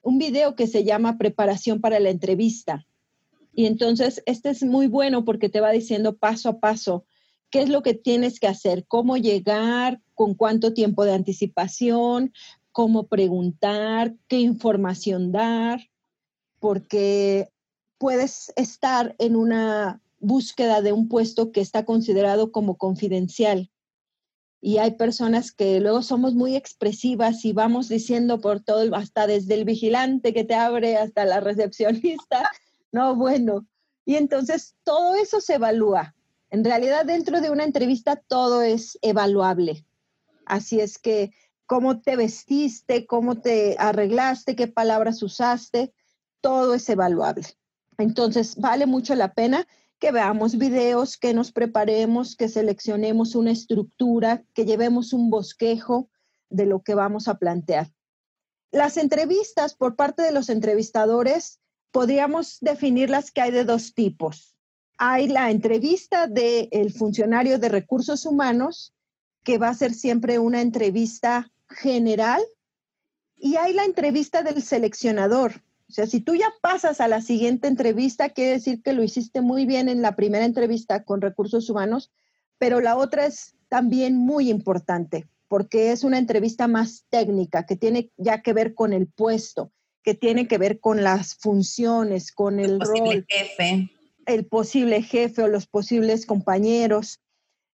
un 0.00 0.18
video 0.18 0.54
que 0.54 0.68
se 0.68 0.84
llama 0.84 1.18
Preparación 1.18 1.80
para 1.80 1.98
la 1.98 2.10
entrevista. 2.10 2.86
Y 3.52 3.66
entonces, 3.66 4.22
este 4.26 4.50
es 4.50 4.62
muy 4.62 4.86
bueno 4.86 5.24
porque 5.24 5.48
te 5.48 5.60
va 5.60 5.72
diciendo 5.72 6.16
paso 6.16 6.50
a 6.50 6.60
paso 6.60 7.04
qué 7.50 7.62
es 7.62 7.68
lo 7.68 7.82
que 7.82 7.94
tienes 7.94 8.38
que 8.38 8.46
hacer, 8.46 8.84
cómo 8.86 9.16
llegar, 9.16 10.00
con 10.14 10.34
cuánto 10.34 10.72
tiempo 10.72 11.04
de 11.04 11.14
anticipación, 11.14 12.32
cómo 12.78 13.08
preguntar, 13.08 14.14
qué 14.28 14.38
información 14.38 15.32
dar, 15.32 15.80
porque 16.60 17.48
puedes 17.98 18.52
estar 18.54 19.16
en 19.18 19.34
una 19.34 20.00
búsqueda 20.20 20.80
de 20.80 20.92
un 20.92 21.08
puesto 21.08 21.50
que 21.50 21.60
está 21.60 21.84
considerado 21.84 22.52
como 22.52 22.76
confidencial. 22.76 23.72
Y 24.60 24.78
hay 24.78 24.92
personas 24.92 25.50
que 25.50 25.80
luego 25.80 26.02
somos 26.02 26.34
muy 26.34 26.54
expresivas 26.54 27.44
y 27.44 27.52
vamos 27.52 27.88
diciendo 27.88 28.40
por 28.40 28.60
todo, 28.60 28.94
hasta 28.94 29.26
desde 29.26 29.54
el 29.54 29.64
vigilante 29.64 30.32
que 30.32 30.44
te 30.44 30.54
abre 30.54 30.98
hasta 30.98 31.24
la 31.24 31.40
recepcionista, 31.50 32.48
no, 32.92 33.16
bueno. 33.16 33.66
Y 34.04 34.14
entonces 34.14 34.76
todo 34.84 35.16
eso 35.16 35.40
se 35.40 35.54
evalúa. 35.54 36.14
En 36.48 36.64
realidad 36.64 37.04
dentro 37.04 37.40
de 37.40 37.50
una 37.50 37.64
entrevista 37.64 38.14
todo 38.14 38.62
es 38.62 38.96
evaluable. 39.02 39.84
Así 40.46 40.78
es 40.78 40.96
que 40.96 41.32
cómo 41.68 42.00
te 42.00 42.16
vestiste, 42.16 43.06
cómo 43.06 43.42
te 43.42 43.76
arreglaste, 43.78 44.56
qué 44.56 44.68
palabras 44.68 45.22
usaste, 45.22 45.92
todo 46.40 46.72
es 46.72 46.88
evaluable. 46.88 47.46
Entonces 47.98 48.56
vale 48.56 48.86
mucho 48.86 49.14
la 49.14 49.34
pena 49.34 49.68
que 49.98 50.10
veamos 50.10 50.56
videos, 50.56 51.18
que 51.18 51.34
nos 51.34 51.52
preparemos, 51.52 52.36
que 52.36 52.48
seleccionemos 52.48 53.34
una 53.34 53.50
estructura, 53.50 54.44
que 54.54 54.64
llevemos 54.64 55.12
un 55.12 55.28
bosquejo 55.28 56.08
de 56.48 56.64
lo 56.64 56.82
que 56.82 56.94
vamos 56.94 57.28
a 57.28 57.34
plantear. 57.34 57.92
Las 58.70 58.96
entrevistas 58.96 59.74
por 59.74 59.94
parte 59.94 60.22
de 60.22 60.32
los 60.32 60.48
entrevistadores 60.48 61.60
podríamos 61.92 62.56
definirlas 62.62 63.30
que 63.30 63.42
hay 63.42 63.50
de 63.50 63.64
dos 63.64 63.92
tipos. 63.92 64.56
Hay 64.96 65.28
la 65.28 65.50
entrevista 65.50 66.28
del 66.28 66.94
funcionario 66.94 67.58
de 67.58 67.68
recursos 67.68 68.24
humanos, 68.24 68.94
que 69.44 69.58
va 69.58 69.68
a 69.68 69.74
ser 69.74 69.92
siempre 69.92 70.38
una 70.38 70.62
entrevista 70.62 71.52
general, 71.70 72.42
y 73.36 73.56
hay 73.56 73.72
la 73.72 73.84
entrevista 73.84 74.42
del 74.42 74.62
seleccionador. 74.62 75.62
O 75.88 75.92
sea, 75.92 76.06
si 76.06 76.20
tú 76.20 76.34
ya 76.34 76.52
pasas 76.60 77.00
a 77.00 77.08
la 77.08 77.22
siguiente 77.22 77.68
entrevista, 77.68 78.30
quiere 78.30 78.52
decir 78.52 78.82
que 78.82 78.92
lo 78.92 79.02
hiciste 79.02 79.40
muy 79.40 79.64
bien 79.64 79.88
en 79.88 80.02
la 80.02 80.16
primera 80.16 80.44
entrevista 80.44 81.04
con 81.04 81.20
recursos 81.20 81.70
humanos, 81.70 82.10
pero 82.58 82.80
la 82.80 82.96
otra 82.96 83.26
es 83.26 83.54
también 83.68 84.16
muy 84.16 84.50
importante 84.50 85.28
porque 85.46 85.92
es 85.92 86.04
una 86.04 86.18
entrevista 86.18 86.68
más 86.68 87.06
técnica 87.08 87.64
que 87.64 87.76
tiene 87.76 88.10
ya 88.18 88.42
que 88.42 88.52
ver 88.52 88.74
con 88.74 88.92
el 88.92 89.06
puesto 89.06 89.72
que 90.08 90.14
tiene 90.14 90.48
que 90.48 90.56
ver 90.56 90.80
con 90.80 91.02
las 91.02 91.34
funciones, 91.34 92.32
con 92.32 92.60
el, 92.60 92.80
rol, 92.80 93.26
jefe. 93.28 93.90
el 94.24 94.46
posible 94.46 95.02
jefe 95.02 95.42
o 95.42 95.48
los 95.48 95.66
posibles 95.66 96.24
compañeros. 96.24 97.20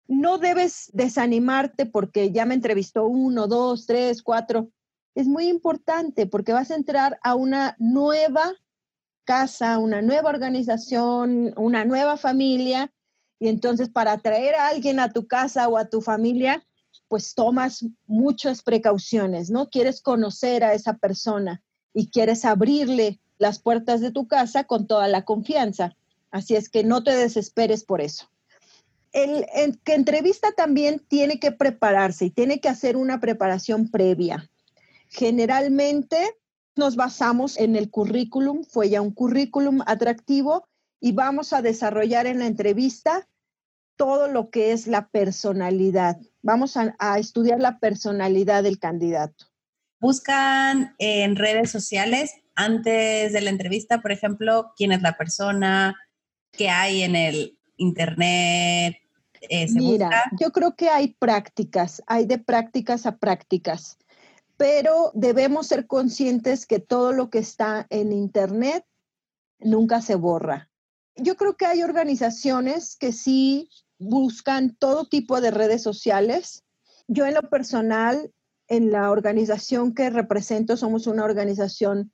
No 0.06 0.38
debes 0.38 0.90
desanimarte 0.92 1.86
porque 1.86 2.30
ya 2.30 2.44
me 2.44 2.54
entrevistó 2.54 3.06
uno, 3.06 3.46
dos, 3.46 3.86
tres, 3.86 4.22
cuatro. 4.22 4.70
Es 5.14 5.26
muy 5.26 5.48
importante 5.48 6.26
porque 6.26 6.52
vas 6.52 6.70
a 6.70 6.76
entrar 6.76 7.18
a 7.22 7.34
una 7.34 7.76
nueva 7.78 8.52
casa, 9.24 9.78
una 9.78 10.02
nueva 10.02 10.30
organización, 10.30 11.54
una 11.56 11.84
nueva 11.84 12.16
familia. 12.16 12.92
Y 13.38 13.48
entonces 13.48 13.88
para 13.88 14.12
atraer 14.12 14.54
a 14.54 14.68
alguien 14.68 15.00
a 15.00 15.12
tu 15.12 15.26
casa 15.26 15.68
o 15.68 15.76
a 15.78 15.86
tu 15.86 16.00
familia, 16.00 16.64
pues 17.08 17.34
tomas 17.34 17.84
muchas 18.06 18.62
precauciones, 18.62 19.50
¿no? 19.50 19.68
Quieres 19.70 20.00
conocer 20.00 20.64
a 20.64 20.74
esa 20.74 20.98
persona 20.98 21.62
y 21.92 22.08
quieres 22.08 22.44
abrirle 22.44 23.20
las 23.38 23.58
puertas 23.58 24.00
de 24.00 24.10
tu 24.10 24.26
casa 24.26 24.64
con 24.64 24.86
toda 24.86 25.08
la 25.08 25.24
confianza. 25.24 25.96
Así 26.30 26.56
es 26.56 26.68
que 26.68 26.84
no 26.84 27.04
te 27.04 27.14
desesperes 27.16 27.84
por 27.84 28.00
eso. 28.00 28.28
El, 29.14 29.78
que 29.84 29.94
entrevista 29.94 30.52
también 30.52 31.00
tiene 31.08 31.40
que 31.40 31.52
prepararse 31.52 32.26
y 32.26 32.30
tiene 32.30 32.60
que 32.60 32.68
hacer 32.68 32.96
una 32.98 33.20
preparación 33.20 33.90
previa. 33.90 34.50
Generalmente 35.08 36.36
nos 36.76 36.96
basamos 36.96 37.56
en 37.56 37.76
el 37.76 37.90
currículum, 37.90 38.64
fue 38.64 38.90
ya 38.90 39.00
un 39.00 39.12
currículum 39.12 39.80
atractivo 39.86 40.68
y 41.00 41.12
vamos 41.12 41.54
a 41.54 41.62
desarrollar 41.62 42.26
en 42.26 42.40
la 42.40 42.46
entrevista 42.46 43.26
todo 43.96 44.28
lo 44.28 44.50
que 44.50 44.72
es 44.72 44.86
la 44.86 45.08
personalidad. 45.08 46.18
Vamos 46.42 46.76
a 46.76 47.18
estudiar 47.18 47.60
la 47.60 47.78
personalidad 47.78 48.64
del 48.64 48.78
candidato 48.78 49.46
buscan 50.04 50.94
en 50.98 51.34
redes 51.34 51.70
sociales 51.70 52.34
antes 52.54 53.32
de 53.32 53.40
la 53.40 53.48
entrevista, 53.48 54.02
por 54.02 54.12
ejemplo, 54.12 54.74
quién 54.76 54.92
es 54.92 55.00
la 55.00 55.16
persona, 55.16 55.96
qué 56.52 56.68
hay 56.68 57.04
en 57.04 57.16
el 57.16 57.58
internet. 57.78 58.96
Eh, 59.48 59.66
Mira, 59.70 60.10
yo 60.38 60.50
creo 60.50 60.74
que 60.74 60.88
hay 60.88 61.14
prácticas, 61.14 62.02
hay 62.06 62.26
de 62.26 62.38
prácticas 62.38 63.06
a 63.06 63.16
prácticas, 63.16 63.98
pero 64.56 65.10
debemos 65.14 65.66
ser 65.66 65.86
conscientes 65.86 66.66
que 66.66 66.78
todo 66.78 67.12
lo 67.12 67.30
que 67.30 67.38
está 67.38 67.86
en 67.90 68.12
internet 68.12 68.84
nunca 69.58 70.00
se 70.00 70.14
borra. 70.14 70.70
Yo 71.16 71.36
creo 71.36 71.56
que 71.56 71.66
hay 71.66 71.82
organizaciones 71.82 72.96
que 72.96 73.12
sí 73.12 73.68
buscan 73.98 74.74
todo 74.76 75.06
tipo 75.06 75.40
de 75.40 75.50
redes 75.50 75.82
sociales. 75.82 76.64
Yo 77.06 77.26
en 77.26 77.34
lo 77.34 77.42
personal 77.42 78.32
en 78.68 78.90
la 78.90 79.10
organización 79.10 79.94
que 79.94 80.10
represento 80.10 80.76
somos 80.76 81.06
una 81.06 81.24
organización 81.24 82.12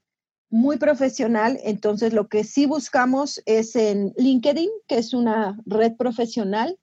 muy 0.51 0.79
profesional, 0.79 1.61
entonces 1.63 2.13
lo 2.13 2.29
que 2.29 2.43
sí 2.43 2.67
buscamos 2.67 3.41
es 3.47 3.77
en 3.77 4.13
LinkedIn, 4.17 4.69
que 4.89 4.99
es 4.99 5.15
una 5.15 5.57
red 5.65 5.95
profesional. 5.97 6.77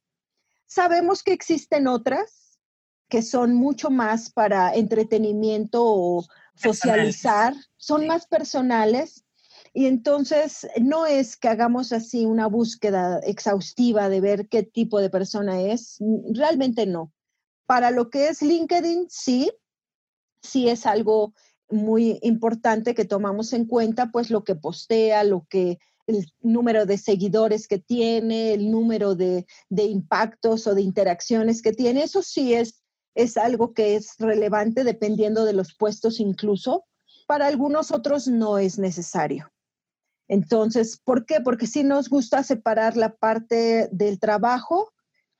Sabemos 0.67 1.23
que 1.23 1.33
existen 1.33 1.87
otras 1.87 2.59
que 3.09 3.21
son 3.21 3.53
mucho 3.53 3.89
más 3.89 4.31
para 4.31 4.73
entretenimiento 4.75 5.81
o 5.83 6.25
socializar, 6.55 7.53
son 7.77 8.05
más 8.05 8.27
personales 8.27 9.23
y 9.73 9.85
entonces 9.85 10.67
no 10.81 11.05
es 11.05 11.37
que 11.37 11.47
hagamos 11.47 11.93
así 11.93 12.25
una 12.25 12.47
búsqueda 12.47 13.19
exhaustiva 13.19 14.09
de 14.09 14.21
ver 14.21 14.47
qué 14.49 14.63
tipo 14.63 14.99
de 14.99 15.09
persona 15.09 15.61
es, 15.61 15.99
realmente 16.33 16.85
no. 16.85 17.13
Para 17.65 17.91
lo 17.91 18.09
que 18.09 18.29
es 18.29 18.41
LinkedIn, 18.41 19.07
sí, 19.09 19.51
sí 20.41 20.67
es 20.67 20.85
algo 20.85 21.33
muy 21.69 22.19
importante 22.23 22.95
que 22.95 23.05
tomamos 23.05 23.53
en 23.53 23.65
cuenta, 23.65 24.11
pues 24.11 24.29
lo 24.29 24.43
que 24.43 24.55
postea, 24.55 25.23
lo 25.23 25.45
que 25.49 25.79
el 26.07 26.25
número 26.41 26.85
de 26.85 26.97
seguidores 26.97 27.67
que 27.67 27.77
tiene, 27.77 28.53
el 28.53 28.71
número 28.71 29.13
de, 29.13 29.45
impactos 29.69 30.65
o 30.65 30.73
de 30.73 30.81
interacciones 30.81 31.61
que 31.61 31.73
tiene, 31.73 32.03
eso 32.03 32.23
sí 32.23 32.53
es, 32.53 32.81
es 33.13 33.37
algo 33.37 33.73
que 33.73 33.95
es 33.95 34.15
relevante 34.17 34.83
dependiendo 34.83 35.45
de 35.45 35.53
los 35.53 35.75
puestos 35.75 36.19
incluso. 36.19 36.85
Para 37.27 37.47
algunos 37.47 37.91
otros 37.91 38.27
no 38.27 38.57
es 38.57 38.79
necesario. 38.79 39.51
Entonces, 40.29 40.99
¿por 41.03 41.25
qué? 41.25 41.41
Porque 41.41 41.67
sí 41.67 41.83
nos 41.83 42.09
gusta 42.09 42.43
separar 42.43 42.95
la 42.97 43.15
parte 43.15 43.89
del 43.91 44.19
trabajo 44.19 44.93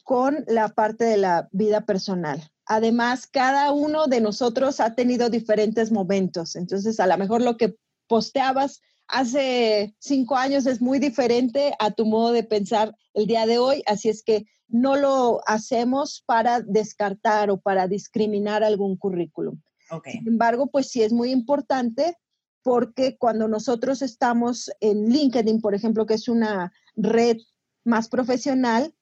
con 0.03 0.43
la 0.47 0.69
parte 0.69 1.05
de 1.05 1.17
la 1.17 1.49
vida 1.51 1.85
personal. 1.85 2.51
Además, 2.65 3.27
cada 3.27 3.71
uno 3.71 4.07
de 4.07 4.19
nosotros 4.19 4.79
ha 4.81 4.95
tenido 4.95 5.29
diferentes 5.29 5.91
momentos. 5.91 6.57
Entonces, 6.57 6.99
a 6.99 7.07
lo 7.07 7.17
mejor 7.17 7.41
lo 7.41 7.55
que 7.55 7.77
posteabas 8.07 8.81
hace 9.07 9.95
cinco 9.99 10.35
años 10.35 10.65
es 10.65 10.81
muy 10.81 10.99
diferente 10.99 11.73
a 11.79 11.91
tu 11.91 12.05
modo 12.05 12.31
de 12.31 12.43
pensar 12.43 12.95
el 13.13 13.27
día 13.27 13.45
de 13.45 13.57
hoy. 13.57 13.83
Así 13.85 14.09
es 14.09 14.23
que 14.23 14.45
no 14.67 14.95
lo 14.95 15.41
hacemos 15.47 16.23
para 16.25 16.61
descartar 16.61 17.49
o 17.49 17.59
para 17.59 17.87
discriminar 17.87 18.63
algún 18.63 18.97
currículum. 18.97 19.61
Sin 20.03 20.27
embargo, 20.27 20.67
pues 20.67 20.89
sí 20.89 21.01
es 21.01 21.13
muy 21.13 21.31
importante 21.31 22.17
porque 22.61 23.17
cuando 23.17 23.47
nosotros 23.47 24.01
estamos 24.01 24.69
en 24.81 25.05
LinkedIn, 25.07 25.61
por 25.61 25.73
ejemplo, 25.73 26.05
que 26.05 26.15
es 26.15 26.27
una 26.27 26.73
red 26.97 27.37
más 27.85 28.09
profesional, 28.09 28.93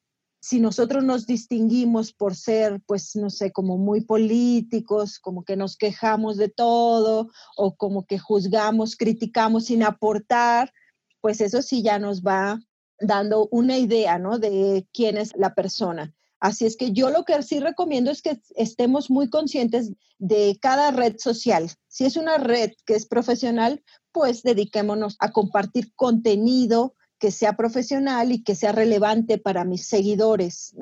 si 0.45 0.59
nosotros 0.59 1.03
nos 1.03 1.25
distinguimos 1.25 2.13
por 2.13 2.35
ser, 2.35 2.79
pues, 2.85 3.15
no 3.15 3.31
sé, 3.31 3.51
como 3.51 3.79
muy 3.79 4.01
políticos, 4.01 5.17
como 5.17 5.43
que 5.43 5.55
nos 5.55 5.75
quejamos 5.75 6.37
de 6.37 6.49
todo 6.49 7.31
o 7.57 7.75
como 7.75 8.05
que 8.05 8.19
juzgamos, 8.19 8.95
criticamos 8.95 9.65
sin 9.65 9.81
aportar, 9.81 10.71
pues 11.19 11.41
eso 11.41 11.63
sí 11.63 11.81
ya 11.81 11.97
nos 11.97 12.21
va 12.21 12.59
dando 12.99 13.47
una 13.49 13.79
idea, 13.79 14.19
¿no? 14.19 14.37
De 14.37 14.87
quién 14.93 15.17
es 15.17 15.31
la 15.35 15.55
persona. 15.55 16.13
Así 16.39 16.67
es 16.67 16.77
que 16.77 16.91
yo 16.91 17.09
lo 17.09 17.23
que 17.25 17.41
sí 17.41 17.59
recomiendo 17.59 18.11
es 18.11 18.21
que 18.21 18.39
estemos 18.55 19.09
muy 19.09 19.31
conscientes 19.31 19.93
de 20.19 20.59
cada 20.61 20.91
red 20.91 21.15
social. 21.17 21.71
Si 21.87 22.05
es 22.05 22.17
una 22.17 22.37
red 22.37 22.69
que 22.85 22.93
es 22.93 23.07
profesional, 23.07 23.83
pues 24.11 24.43
dediquémonos 24.43 25.15
a 25.17 25.31
compartir 25.31 25.91
contenido 25.95 26.93
que 27.19 27.31
sea 27.31 27.53
profesional 27.53 28.31
y 28.31 28.43
que 28.43 28.55
sea 28.55 28.71
relevante 28.71 29.37
para 29.37 29.63
mis 29.65 29.87
seguidores. 29.87 30.75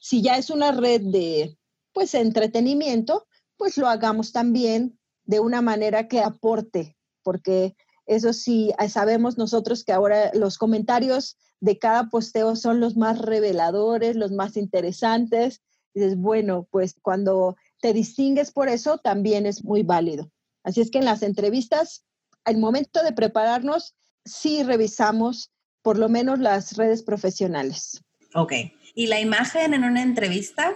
Si 0.00 0.22
ya 0.22 0.36
es 0.36 0.50
una 0.50 0.72
red 0.72 1.00
de 1.00 1.58
pues 1.92 2.14
entretenimiento, 2.14 3.26
pues 3.56 3.76
lo 3.76 3.88
hagamos 3.88 4.32
también 4.32 4.98
de 5.24 5.40
una 5.40 5.62
manera 5.62 6.08
que 6.08 6.20
aporte, 6.20 6.96
porque 7.22 7.76
eso 8.06 8.32
sí, 8.32 8.72
sabemos 8.88 9.38
nosotros 9.38 9.84
que 9.84 9.92
ahora 9.92 10.30
los 10.34 10.58
comentarios 10.58 11.38
de 11.60 11.78
cada 11.78 12.10
posteo 12.10 12.56
son 12.56 12.80
los 12.80 12.96
más 12.96 13.18
reveladores, 13.18 14.16
los 14.16 14.32
más 14.32 14.56
interesantes. 14.56 15.62
Y 15.94 16.00
dices, 16.00 16.18
bueno, 16.18 16.68
pues 16.70 16.96
cuando 17.00 17.56
te 17.80 17.92
distingues 17.92 18.52
por 18.52 18.68
eso, 18.68 18.98
también 18.98 19.46
es 19.46 19.64
muy 19.64 19.82
válido. 19.82 20.30
Así 20.62 20.80
es 20.80 20.90
que 20.90 20.98
en 20.98 21.04
las 21.06 21.22
entrevistas, 21.22 22.04
al 22.44 22.58
momento 22.58 23.02
de 23.02 23.12
prepararnos, 23.12 23.94
sí 24.24 24.62
revisamos 24.62 25.52
por 25.84 25.98
lo 25.98 26.08
menos 26.08 26.38
las 26.38 26.78
redes 26.78 27.02
profesionales. 27.02 28.02
Ok. 28.34 28.54
¿Y 28.94 29.06
la 29.06 29.20
imagen 29.20 29.74
en 29.74 29.84
una 29.84 30.02
entrevista? 30.02 30.74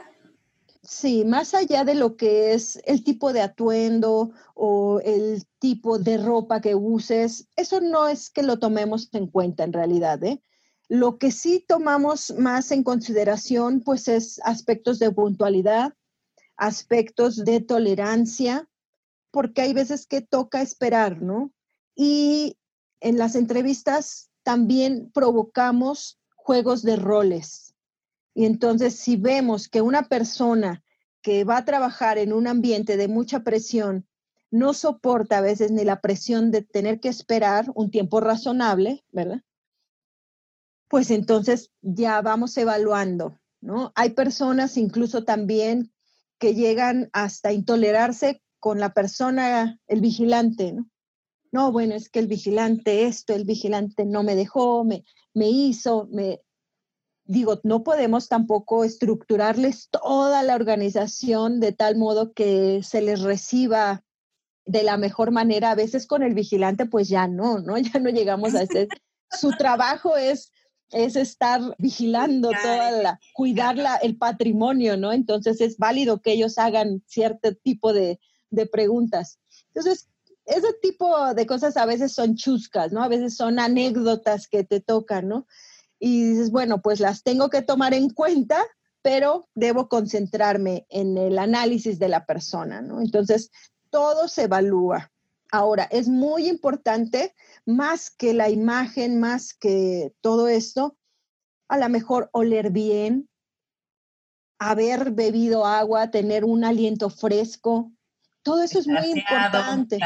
Sí, 0.82 1.24
más 1.24 1.54
allá 1.54 1.82
de 1.82 1.94
lo 1.94 2.14
que 2.16 2.52
es 2.52 2.78
el 2.84 3.02
tipo 3.02 3.32
de 3.32 3.40
atuendo 3.40 4.32
o 4.54 5.00
el 5.02 5.46
tipo 5.58 5.98
de 5.98 6.18
ropa 6.18 6.60
que 6.60 6.74
uses, 6.74 7.48
eso 7.56 7.80
no 7.80 8.06
es 8.06 8.28
que 8.28 8.42
lo 8.42 8.58
tomemos 8.58 9.08
en 9.12 9.28
cuenta 9.28 9.64
en 9.64 9.72
realidad. 9.72 10.22
¿eh? 10.24 10.42
Lo 10.88 11.16
que 11.16 11.30
sí 11.30 11.64
tomamos 11.66 12.34
más 12.36 12.70
en 12.70 12.82
consideración, 12.82 13.80
pues 13.80 14.08
es 14.08 14.38
aspectos 14.44 14.98
de 14.98 15.10
puntualidad, 15.10 15.94
aspectos 16.58 17.46
de 17.46 17.60
tolerancia, 17.60 18.68
porque 19.30 19.62
hay 19.62 19.72
veces 19.72 20.06
que 20.06 20.20
toca 20.20 20.60
esperar, 20.60 21.22
¿no? 21.22 21.50
Y 21.94 22.58
en 23.00 23.16
las 23.16 23.36
entrevistas 23.36 24.27
también 24.48 25.10
provocamos 25.12 26.18
juegos 26.34 26.82
de 26.82 26.96
roles. 26.96 27.74
Y 28.32 28.46
entonces 28.46 28.94
si 28.94 29.16
vemos 29.16 29.68
que 29.68 29.82
una 29.82 30.08
persona 30.08 30.82
que 31.20 31.44
va 31.44 31.58
a 31.58 31.66
trabajar 31.66 32.16
en 32.16 32.32
un 32.32 32.46
ambiente 32.46 32.96
de 32.96 33.08
mucha 33.08 33.40
presión 33.40 34.08
no 34.50 34.72
soporta 34.72 35.36
a 35.36 35.40
veces 35.42 35.70
ni 35.70 35.84
la 35.84 36.00
presión 36.00 36.50
de 36.50 36.62
tener 36.62 36.98
que 36.98 37.10
esperar 37.10 37.66
un 37.74 37.90
tiempo 37.90 38.20
razonable, 38.20 39.04
¿verdad? 39.12 39.42
Pues 40.88 41.10
entonces 41.10 41.70
ya 41.82 42.22
vamos 42.22 42.56
evaluando, 42.56 43.38
¿no? 43.60 43.92
Hay 43.96 44.14
personas 44.14 44.78
incluso 44.78 45.24
también 45.24 45.92
que 46.38 46.54
llegan 46.54 47.10
hasta 47.12 47.52
intolerarse 47.52 48.42
con 48.60 48.80
la 48.80 48.94
persona, 48.94 49.78
el 49.88 50.00
vigilante, 50.00 50.72
¿no? 50.72 50.88
No, 51.52 51.72
bueno, 51.72 51.94
es 51.94 52.08
que 52.08 52.18
el 52.18 52.26
vigilante 52.26 53.04
esto, 53.06 53.34
el 53.34 53.44
vigilante 53.44 54.04
no 54.04 54.22
me 54.22 54.34
dejó, 54.34 54.84
me, 54.84 55.04
me 55.34 55.48
hizo, 55.48 56.08
me... 56.10 56.40
Digo, 57.24 57.60
no 57.62 57.82
podemos 57.82 58.28
tampoco 58.28 58.84
estructurarles 58.84 59.90
toda 59.90 60.42
la 60.42 60.54
organización 60.54 61.60
de 61.60 61.72
tal 61.72 61.96
modo 61.96 62.32
que 62.32 62.82
se 62.82 63.02
les 63.02 63.20
reciba 63.20 64.02
de 64.64 64.82
la 64.82 64.96
mejor 64.96 65.30
manera. 65.30 65.70
A 65.70 65.74
veces 65.74 66.06
con 66.06 66.22
el 66.22 66.32
vigilante, 66.32 66.86
pues 66.86 67.08
ya 67.08 67.28
no, 67.28 67.58
¿no? 67.58 67.76
Ya 67.94 68.00
no 68.00 68.10
llegamos 68.10 68.54
a 68.54 68.62
ese... 68.62 68.88
Su 69.30 69.50
trabajo 69.50 70.16
es 70.16 70.50
es 70.90 71.16
estar 71.16 71.60
vigilando 71.78 72.50
toda 72.50 72.90
la, 72.90 73.20
cuidar 73.34 73.76
el 74.02 74.16
patrimonio, 74.16 74.96
¿no? 74.96 75.12
Entonces 75.12 75.60
es 75.60 75.76
válido 75.76 76.20
que 76.20 76.32
ellos 76.32 76.58
hagan 76.58 77.02
cierto 77.06 77.54
tipo 77.54 77.92
de, 77.92 78.18
de 78.50 78.66
preguntas. 78.66 79.38
Entonces, 79.68 80.08
ese 80.48 80.72
tipo 80.80 81.34
de 81.34 81.46
cosas 81.46 81.76
a 81.76 81.86
veces 81.86 82.12
son 82.12 82.34
chuscas, 82.34 82.90
¿no? 82.90 83.02
A 83.02 83.08
veces 83.08 83.36
son 83.36 83.58
anécdotas 83.58 84.48
que 84.48 84.64
te 84.64 84.80
tocan, 84.80 85.28
¿no? 85.28 85.46
Y 85.98 86.30
dices, 86.30 86.50
bueno, 86.50 86.80
pues 86.80 87.00
las 87.00 87.22
tengo 87.22 87.50
que 87.50 87.62
tomar 87.62 87.92
en 87.92 88.10
cuenta, 88.10 88.64
pero 89.02 89.48
debo 89.54 89.88
concentrarme 89.88 90.86
en 90.88 91.18
el 91.18 91.38
análisis 91.38 91.98
de 91.98 92.08
la 92.08 92.24
persona, 92.24 92.80
¿no? 92.80 93.00
Entonces, 93.00 93.50
todo 93.90 94.26
se 94.28 94.44
evalúa. 94.44 95.12
Ahora, 95.52 95.84
es 95.84 96.08
muy 96.08 96.48
importante, 96.48 97.34
más 97.66 98.10
que 98.10 98.32
la 98.32 98.48
imagen, 98.48 99.20
más 99.20 99.54
que 99.54 100.14
todo 100.20 100.48
esto, 100.48 100.96
a 101.68 101.78
lo 101.78 101.88
mejor 101.90 102.30
oler 102.32 102.70
bien, 102.70 103.28
haber 104.58 105.10
bebido 105.12 105.66
agua, 105.66 106.10
tener 106.10 106.44
un 106.44 106.64
aliento 106.64 107.10
fresco, 107.10 107.92
todo 108.48 108.62
eso 108.62 108.78
es 108.78 108.86
muy 108.86 109.10
importante. 109.10 109.98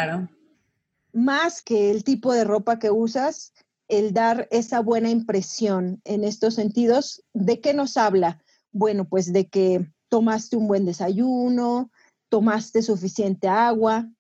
Más 1.13 1.63
que 1.63 1.91
el 1.91 2.05
tipo 2.05 2.33
de 2.33 2.45
ropa 2.45 2.79
que 2.79 2.91
usas, 2.91 3.53
el 3.89 4.13
dar 4.13 4.49
esa 4.51 4.81
buena 4.81 5.11
impresión 5.11 6.01
en 6.05 6.25
estos 6.25 6.55
sentidos, 6.55 7.23
¿de 7.35 7.61
qué 7.61 7.75
nos 7.75 7.97
habla? 7.97 8.43
Bueno, 8.73 9.09
pues 9.09 9.33
de 9.33 9.49
que 9.49 9.87
tomaste 10.09 10.57
un 10.57 10.67
buen 10.67 10.87
desayuno, 10.87 11.91
tomaste 12.31 12.83
suficiente 12.83 13.49
agua, 13.49 14.11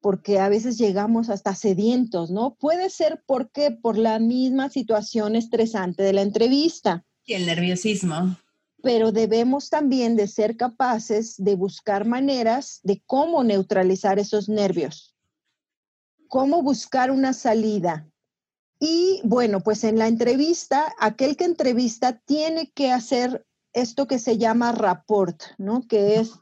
porque 0.00 0.38
a 0.38 0.48
veces 0.48 0.78
llegamos 0.78 1.28
hasta 1.28 1.54
sedientos, 1.54 2.30
¿no? 2.30 2.54
Puede 2.54 2.88
ser 2.88 3.22
porque 3.26 3.70
por 3.70 3.98
la 3.98 4.18
misma 4.18 4.70
situación 4.70 5.36
estresante 5.36 6.02
de 6.02 6.14
la 6.14 6.22
entrevista. 6.22 7.04
Y 7.26 7.34
el 7.34 7.46
nerviosismo 7.46 8.36
pero 8.82 9.12
debemos 9.12 9.70
también 9.70 10.16
de 10.16 10.26
ser 10.26 10.56
capaces 10.56 11.34
de 11.36 11.54
buscar 11.54 12.06
maneras 12.06 12.80
de 12.82 13.02
cómo 13.06 13.44
neutralizar 13.44 14.18
esos 14.18 14.48
nervios, 14.48 15.14
cómo 16.28 16.62
buscar 16.62 17.10
una 17.10 17.32
salida. 17.32 18.08
Y 18.78 19.20
bueno, 19.24 19.60
pues 19.60 19.84
en 19.84 19.98
la 19.98 20.08
entrevista, 20.08 20.94
aquel 20.98 21.36
que 21.36 21.44
entrevista 21.44 22.18
tiene 22.24 22.70
que 22.70 22.90
hacer 22.92 23.46
esto 23.72 24.06
que 24.06 24.18
se 24.18 24.38
llama 24.38 24.72
rapport, 24.72 25.42
¿no? 25.58 25.86
Que 25.86 26.16
es 26.16 26.32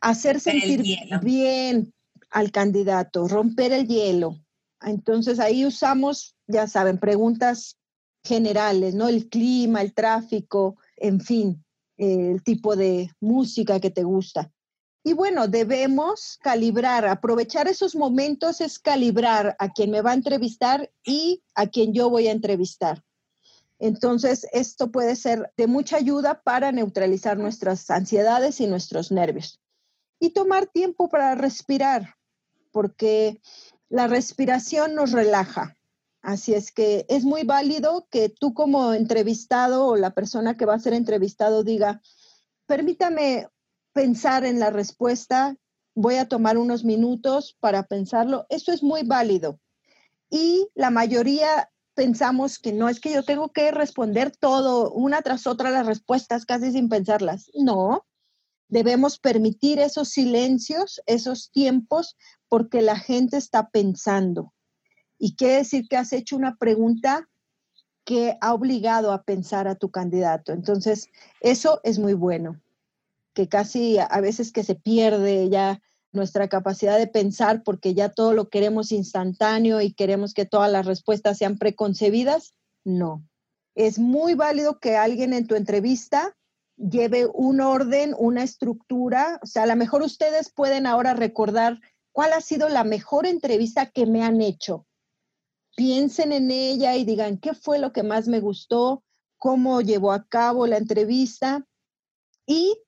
hacer 0.00 0.40
sentir 0.40 0.82
bien 1.22 1.94
al 2.30 2.50
candidato, 2.50 3.28
romper 3.28 3.72
el 3.72 3.86
hielo. 3.86 4.36
Entonces 4.82 5.38
ahí 5.38 5.64
usamos, 5.64 6.36
ya 6.46 6.66
saben, 6.66 6.98
preguntas 6.98 7.78
generales, 8.24 8.94
¿no? 8.94 9.08
El 9.08 9.28
clima, 9.28 9.80
el 9.80 9.94
tráfico, 9.94 10.76
en 10.96 11.20
fin, 11.20 11.64
el 11.96 12.42
tipo 12.42 12.76
de 12.76 13.10
música 13.20 13.80
que 13.80 13.90
te 13.90 14.04
gusta. 14.04 14.50
Y 15.02 15.12
bueno, 15.12 15.46
debemos 15.46 16.36
calibrar, 16.42 17.06
aprovechar 17.06 17.68
esos 17.68 17.94
momentos 17.94 18.60
es 18.60 18.80
calibrar 18.80 19.54
a 19.60 19.72
quien 19.72 19.92
me 19.92 20.02
va 20.02 20.10
a 20.10 20.14
entrevistar 20.14 20.90
y 21.04 21.44
a 21.54 21.68
quien 21.68 21.92
yo 21.92 22.10
voy 22.10 22.26
a 22.26 22.32
entrevistar. 22.32 23.04
Entonces, 23.78 24.48
esto 24.52 24.90
puede 24.90 25.14
ser 25.16 25.52
de 25.56 25.66
mucha 25.66 25.96
ayuda 25.96 26.42
para 26.42 26.72
neutralizar 26.72 27.36
nuestras 27.38 27.88
ansiedades 27.90 28.60
y 28.60 28.66
nuestros 28.66 29.12
nervios. 29.12 29.60
Y 30.18 30.30
tomar 30.30 30.66
tiempo 30.66 31.08
para 31.08 31.34
respirar, 31.34 32.16
porque 32.72 33.40
la 33.88 34.08
respiración 34.08 34.94
nos 34.94 35.12
relaja. 35.12 35.76
Así 36.26 36.54
es 36.54 36.72
que 36.72 37.06
es 37.08 37.22
muy 37.22 37.44
válido 37.44 38.08
que 38.10 38.28
tú 38.28 38.52
como 38.52 38.92
entrevistado 38.94 39.86
o 39.86 39.94
la 39.94 40.10
persona 40.10 40.56
que 40.56 40.66
va 40.66 40.74
a 40.74 40.80
ser 40.80 40.92
entrevistado 40.92 41.62
diga, 41.62 42.02
permítame 42.66 43.46
pensar 43.92 44.44
en 44.44 44.58
la 44.58 44.70
respuesta, 44.70 45.56
voy 45.94 46.16
a 46.16 46.26
tomar 46.26 46.58
unos 46.58 46.82
minutos 46.82 47.56
para 47.60 47.84
pensarlo. 47.84 48.44
Eso 48.48 48.72
es 48.72 48.82
muy 48.82 49.04
válido. 49.04 49.60
Y 50.28 50.66
la 50.74 50.90
mayoría 50.90 51.70
pensamos 51.94 52.58
que 52.58 52.72
no 52.72 52.88
es 52.88 52.98
que 52.98 53.12
yo 53.12 53.22
tengo 53.22 53.52
que 53.52 53.70
responder 53.70 54.36
todo, 54.36 54.90
una 54.90 55.22
tras 55.22 55.46
otra 55.46 55.70
las 55.70 55.86
respuestas 55.86 56.44
casi 56.44 56.72
sin 56.72 56.88
pensarlas. 56.88 57.52
No, 57.54 58.04
debemos 58.66 59.20
permitir 59.20 59.78
esos 59.78 60.08
silencios, 60.08 61.00
esos 61.06 61.52
tiempos, 61.52 62.16
porque 62.48 62.82
la 62.82 62.98
gente 62.98 63.36
está 63.36 63.68
pensando. 63.68 64.52
Y 65.18 65.36
quiere 65.36 65.56
decir 65.56 65.88
que 65.88 65.96
has 65.96 66.12
hecho 66.12 66.36
una 66.36 66.56
pregunta 66.56 67.28
que 68.04 68.36
ha 68.40 68.54
obligado 68.54 69.12
a 69.12 69.24
pensar 69.24 69.66
a 69.66 69.74
tu 69.74 69.90
candidato. 69.90 70.52
Entonces, 70.52 71.08
eso 71.40 71.80
es 71.82 71.98
muy 71.98 72.14
bueno, 72.14 72.60
que 73.34 73.48
casi 73.48 73.98
a 73.98 74.20
veces 74.20 74.52
que 74.52 74.62
se 74.62 74.76
pierde 74.76 75.48
ya 75.48 75.80
nuestra 76.12 76.48
capacidad 76.48 76.98
de 76.98 77.06
pensar 77.06 77.62
porque 77.62 77.94
ya 77.94 78.08
todo 78.08 78.32
lo 78.32 78.48
queremos 78.48 78.90
instantáneo 78.92 79.80
y 79.80 79.92
queremos 79.92 80.34
que 80.34 80.46
todas 80.46 80.70
las 80.70 80.86
respuestas 80.86 81.38
sean 81.38 81.58
preconcebidas. 81.58 82.54
No. 82.84 83.24
Es 83.74 83.98
muy 83.98 84.34
válido 84.34 84.80
que 84.80 84.96
alguien 84.96 85.32
en 85.32 85.46
tu 85.46 85.54
entrevista 85.54 86.36
lleve 86.76 87.26
un 87.26 87.60
orden, 87.60 88.14
una 88.18 88.42
estructura. 88.42 89.38
O 89.42 89.46
sea, 89.46 89.64
a 89.64 89.66
lo 89.66 89.76
mejor 89.76 90.02
ustedes 90.02 90.50
pueden 90.50 90.86
ahora 90.86 91.14
recordar 91.14 91.80
cuál 92.12 92.32
ha 92.32 92.40
sido 92.40 92.68
la 92.68 92.84
mejor 92.84 93.26
entrevista 93.26 93.86
que 93.86 94.06
me 94.06 94.24
han 94.24 94.40
hecho. 94.40 94.86
Piensen 95.76 96.32
en 96.32 96.50
ella 96.50 96.96
y 96.96 97.04
digan 97.04 97.38
qué 97.38 97.54
fue 97.54 97.78
lo 97.78 97.92
que 97.92 98.02
más 98.02 98.26
me 98.26 98.40
gustó, 98.40 99.04
cómo 99.36 99.80
llevó 99.80 100.10
a 100.10 100.26
cabo 100.26 100.66
la 100.66 100.78
entrevista 100.78 101.64
y 102.46 102.80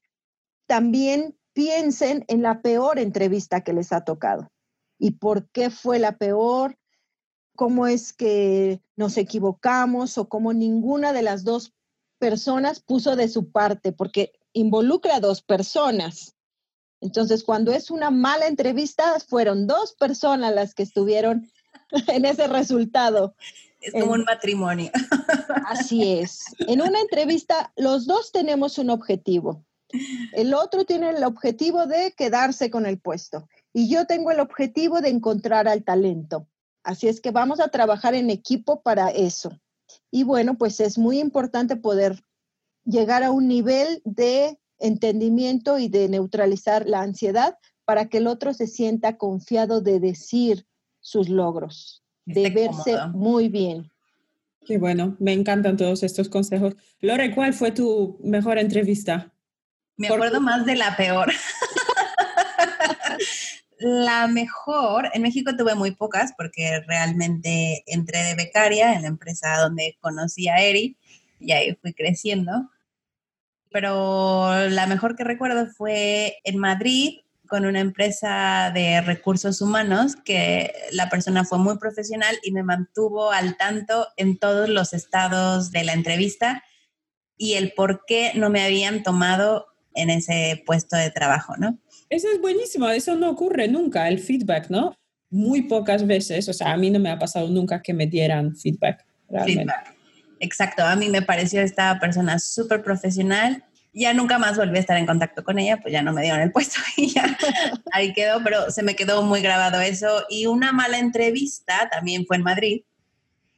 también 0.66 1.38
piensen 1.52 2.24
en 2.28 2.42
la 2.42 2.62
peor 2.62 2.98
entrevista 2.98 3.62
que 3.62 3.72
les 3.72 3.92
ha 3.92 4.04
tocado. 4.04 4.50
Y 4.98 5.12
por 5.12 5.48
qué 5.50 5.70
fue 5.70 5.98
la 5.98 6.16
peor, 6.16 6.76
cómo 7.56 7.86
es 7.86 8.12
que 8.12 8.80
nos 8.96 9.16
equivocamos 9.16 10.18
o 10.18 10.28
cómo 10.28 10.52
ninguna 10.52 11.12
de 11.12 11.22
las 11.22 11.44
dos 11.44 11.74
personas 12.18 12.80
puso 12.80 13.16
de 13.16 13.28
su 13.28 13.50
parte, 13.50 13.92
porque 13.92 14.32
involucra 14.52 15.16
a 15.16 15.20
dos 15.20 15.42
personas. 15.42 16.36
Entonces, 17.00 17.44
cuando 17.44 17.72
es 17.72 17.90
una 17.90 18.10
mala 18.10 18.46
entrevista, 18.46 19.18
fueron 19.20 19.66
dos 19.66 19.94
personas 19.94 20.54
las 20.54 20.74
que 20.74 20.82
estuvieron 20.82 21.48
en 22.08 22.24
ese 22.24 22.46
resultado. 22.46 23.34
Es 23.80 23.92
como 23.92 24.12
un 24.12 24.24
matrimonio. 24.24 24.90
Así 25.66 26.18
es. 26.18 26.44
En 26.60 26.82
una 26.82 27.00
entrevista, 27.00 27.72
los 27.76 28.06
dos 28.06 28.32
tenemos 28.32 28.78
un 28.78 28.90
objetivo. 28.90 29.64
El 30.32 30.52
otro 30.52 30.84
tiene 30.84 31.10
el 31.10 31.24
objetivo 31.24 31.86
de 31.86 32.12
quedarse 32.12 32.70
con 32.70 32.84
el 32.84 32.98
puesto 32.98 33.48
y 33.72 33.88
yo 33.88 34.06
tengo 34.06 34.30
el 34.30 34.40
objetivo 34.40 35.00
de 35.00 35.08
encontrar 35.08 35.66
al 35.66 35.82
talento. 35.82 36.46
Así 36.82 37.08
es 37.08 37.20
que 37.20 37.30
vamos 37.30 37.60
a 37.60 37.68
trabajar 37.68 38.14
en 38.14 38.30
equipo 38.30 38.82
para 38.82 39.10
eso. 39.10 39.58
Y 40.10 40.24
bueno, 40.24 40.58
pues 40.58 40.80
es 40.80 40.98
muy 40.98 41.18
importante 41.20 41.76
poder 41.76 42.22
llegar 42.84 43.22
a 43.22 43.30
un 43.30 43.48
nivel 43.48 44.02
de 44.04 44.58
entendimiento 44.78 45.78
y 45.78 45.88
de 45.88 46.08
neutralizar 46.08 46.86
la 46.86 47.00
ansiedad 47.00 47.58
para 47.84 48.08
que 48.08 48.18
el 48.18 48.26
otro 48.26 48.52
se 48.52 48.66
sienta 48.66 49.16
confiado 49.16 49.80
de 49.80 50.00
decir 50.00 50.66
sus 51.00 51.28
logros, 51.28 52.02
de 52.24 52.50
verse 52.50 52.98
muy 53.12 53.48
bien. 53.48 53.90
Qué 54.66 54.76
bueno, 54.76 55.16
me 55.18 55.32
encantan 55.32 55.76
todos 55.76 56.02
estos 56.02 56.28
consejos. 56.28 56.74
Lore, 57.00 57.34
¿cuál 57.34 57.54
fue 57.54 57.72
tu 57.72 58.18
mejor 58.22 58.58
entrevista? 58.58 59.32
Me 59.96 60.08
acuerdo 60.08 60.40
más 60.40 60.66
de 60.66 60.76
la 60.76 60.94
peor. 60.96 61.32
la 63.78 64.26
mejor, 64.26 65.10
en 65.14 65.22
México 65.22 65.56
tuve 65.56 65.74
muy 65.74 65.92
pocas 65.92 66.32
porque 66.36 66.80
realmente 66.86 67.82
entré 67.86 68.22
de 68.24 68.34
becaria 68.34 68.94
en 68.94 69.02
la 69.02 69.08
empresa 69.08 69.56
donde 69.58 69.96
conocí 70.00 70.48
a 70.48 70.60
Eri 70.60 70.96
y 71.40 71.52
ahí 71.52 71.76
fui 71.80 71.94
creciendo. 71.94 72.70
Pero 73.70 74.68
la 74.68 74.86
mejor 74.86 75.16
que 75.16 75.24
recuerdo 75.24 75.66
fue 75.66 76.38
en 76.44 76.58
Madrid 76.58 77.20
con 77.48 77.66
una 77.66 77.80
empresa 77.80 78.70
de 78.72 79.00
recursos 79.00 79.60
humanos 79.60 80.14
que 80.24 80.72
la 80.92 81.08
persona 81.08 81.44
fue 81.44 81.58
muy 81.58 81.78
profesional 81.78 82.36
y 82.42 82.52
me 82.52 82.62
mantuvo 82.62 83.32
al 83.32 83.56
tanto 83.56 84.06
en 84.16 84.38
todos 84.38 84.68
los 84.68 84.92
estados 84.92 85.72
de 85.72 85.84
la 85.84 85.94
entrevista 85.94 86.62
y 87.36 87.54
el 87.54 87.72
por 87.72 88.04
qué 88.06 88.32
no 88.34 88.50
me 88.50 88.62
habían 88.62 89.02
tomado 89.02 89.66
en 89.94 90.10
ese 90.10 90.62
puesto 90.66 90.96
de 90.96 91.10
trabajo, 91.10 91.56
¿no? 91.56 91.78
Eso 92.10 92.28
es 92.32 92.40
buenísimo, 92.40 92.88
eso 92.88 93.16
no 93.16 93.30
ocurre 93.30 93.68
nunca, 93.68 94.08
el 94.08 94.18
feedback, 94.18 94.70
¿no? 94.70 94.94
Muy 95.30 95.62
pocas 95.62 96.06
veces, 96.06 96.48
o 96.48 96.52
sea, 96.52 96.72
a 96.72 96.76
mí 96.76 96.90
no 96.90 96.98
me 96.98 97.10
ha 97.10 97.18
pasado 97.18 97.48
nunca 97.48 97.82
que 97.82 97.92
me 97.92 98.06
dieran 98.06 98.54
feedback. 98.56 99.04
Feedback. 99.44 99.94
Exacto, 100.40 100.84
a 100.84 100.96
mí 100.96 101.08
me 101.08 101.22
pareció 101.22 101.60
esta 101.60 101.98
persona 101.98 102.38
súper 102.38 102.82
profesional. 102.82 103.64
Ya 103.92 104.14
nunca 104.14 104.38
más 104.38 104.56
volví 104.56 104.76
a 104.76 104.80
estar 104.80 104.96
en 104.96 105.06
contacto 105.06 105.42
con 105.42 105.58
ella, 105.58 105.78
pues 105.80 105.92
ya 105.92 106.02
no 106.02 106.12
me 106.12 106.22
dieron 106.22 106.40
el 106.40 106.52
puesto 106.52 106.80
y 106.96 107.08
ya 107.08 107.36
ahí 107.92 108.12
quedó, 108.12 108.42
pero 108.42 108.70
se 108.70 108.82
me 108.82 108.94
quedó 108.94 109.22
muy 109.22 109.40
grabado 109.40 109.80
eso. 109.80 110.24
Y 110.28 110.46
una 110.46 110.72
mala 110.72 110.98
entrevista 110.98 111.88
también 111.90 112.26
fue 112.26 112.36
en 112.36 112.42
Madrid, 112.42 112.82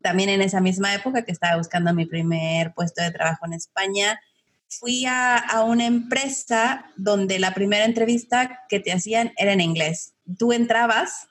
también 0.02 0.28
en 0.30 0.40
esa 0.40 0.60
misma 0.60 0.94
época 0.94 1.24
que 1.24 1.32
estaba 1.32 1.56
buscando 1.56 1.92
mi 1.92 2.06
primer 2.06 2.72
puesto 2.74 3.02
de 3.02 3.10
trabajo 3.10 3.46
en 3.46 3.54
España 3.54 4.18
fui 4.70 5.04
a, 5.06 5.64
una 5.66 5.86
empresa 5.86 6.86
donde 6.96 7.38
la 7.38 7.52
primera 7.54 7.84
entrevista 7.84 8.60
que 8.68 8.80
te 8.80 8.92
hacían 8.92 9.32
era 9.36 9.52
en 9.52 9.60
inglés. 9.60 10.14
Tú 10.38 10.52
entrabas 10.52 11.28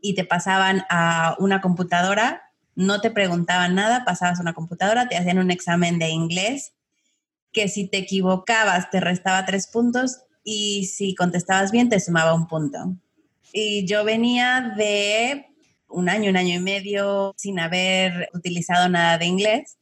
y 0.00 0.14
te 0.14 0.24
pasaban 0.24 0.84
a 0.90 1.36
una 1.38 1.60
computadora, 1.60 2.42
no 2.74 3.00
te 3.00 3.10
preguntaban 3.10 3.74
nada, 3.74 4.04
pasabas 4.04 4.38
a 4.38 4.42
una 4.42 4.52
computadora, 4.52 5.08
te 5.08 5.16
hacían 5.16 5.38
un 5.38 5.50
examen 5.50 5.98
de 5.98 6.10
inglés, 6.10 6.72
que 7.56 7.68
si 7.68 7.88
te 7.88 7.96
equivocabas 7.96 8.90
te 8.90 9.00
restaba 9.00 9.46
tres 9.46 9.66
puntos 9.66 10.18
y 10.44 10.84
si 10.84 11.14
contestabas 11.14 11.72
bien 11.72 11.88
te 11.88 11.98
sumaba 11.98 12.34
un 12.34 12.46
punto. 12.46 12.94
Y 13.50 13.86
yo 13.86 14.04
venía 14.04 14.74
de 14.76 15.46
un 15.88 16.10
año, 16.10 16.28
un 16.28 16.36
año 16.36 16.56
y 16.56 16.60
medio 16.60 17.32
sin 17.38 17.58
haber 17.58 18.28
utilizado 18.34 18.90
nada 18.90 19.16
de 19.16 19.24
inglés 19.24 19.78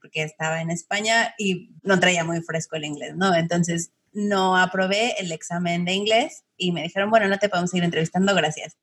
porque 0.00 0.24
estaba 0.24 0.60
en 0.60 0.72
España 0.72 1.36
y 1.38 1.70
no 1.84 2.00
traía 2.00 2.24
muy 2.24 2.40
fresco 2.42 2.74
el 2.74 2.84
inglés, 2.84 3.14
¿no? 3.14 3.32
Entonces 3.32 3.92
no 4.12 4.56
aprobé 4.56 5.14
el 5.20 5.30
examen 5.30 5.84
de 5.84 5.92
inglés 5.92 6.42
y 6.56 6.72
me 6.72 6.82
dijeron, 6.82 7.10
bueno, 7.10 7.28
no 7.28 7.38
te 7.38 7.48
podemos 7.48 7.70
seguir 7.70 7.84
entrevistando, 7.84 8.34
gracias. 8.34 8.76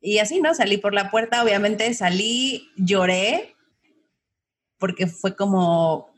Y 0.00 0.20
así, 0.20 0.40
¿no? 0.40 0.54
Salí 0.54 0.78
por 0.78 0.94
la 0.94 1.10
puerta, 1.10 1.42
obviamente 1.42 1.92
salí, 1.92 2.70
lloré, 2.78 3.54
porque 4.78 5.06
fue 5.06 5.36
como, 5.36 6.08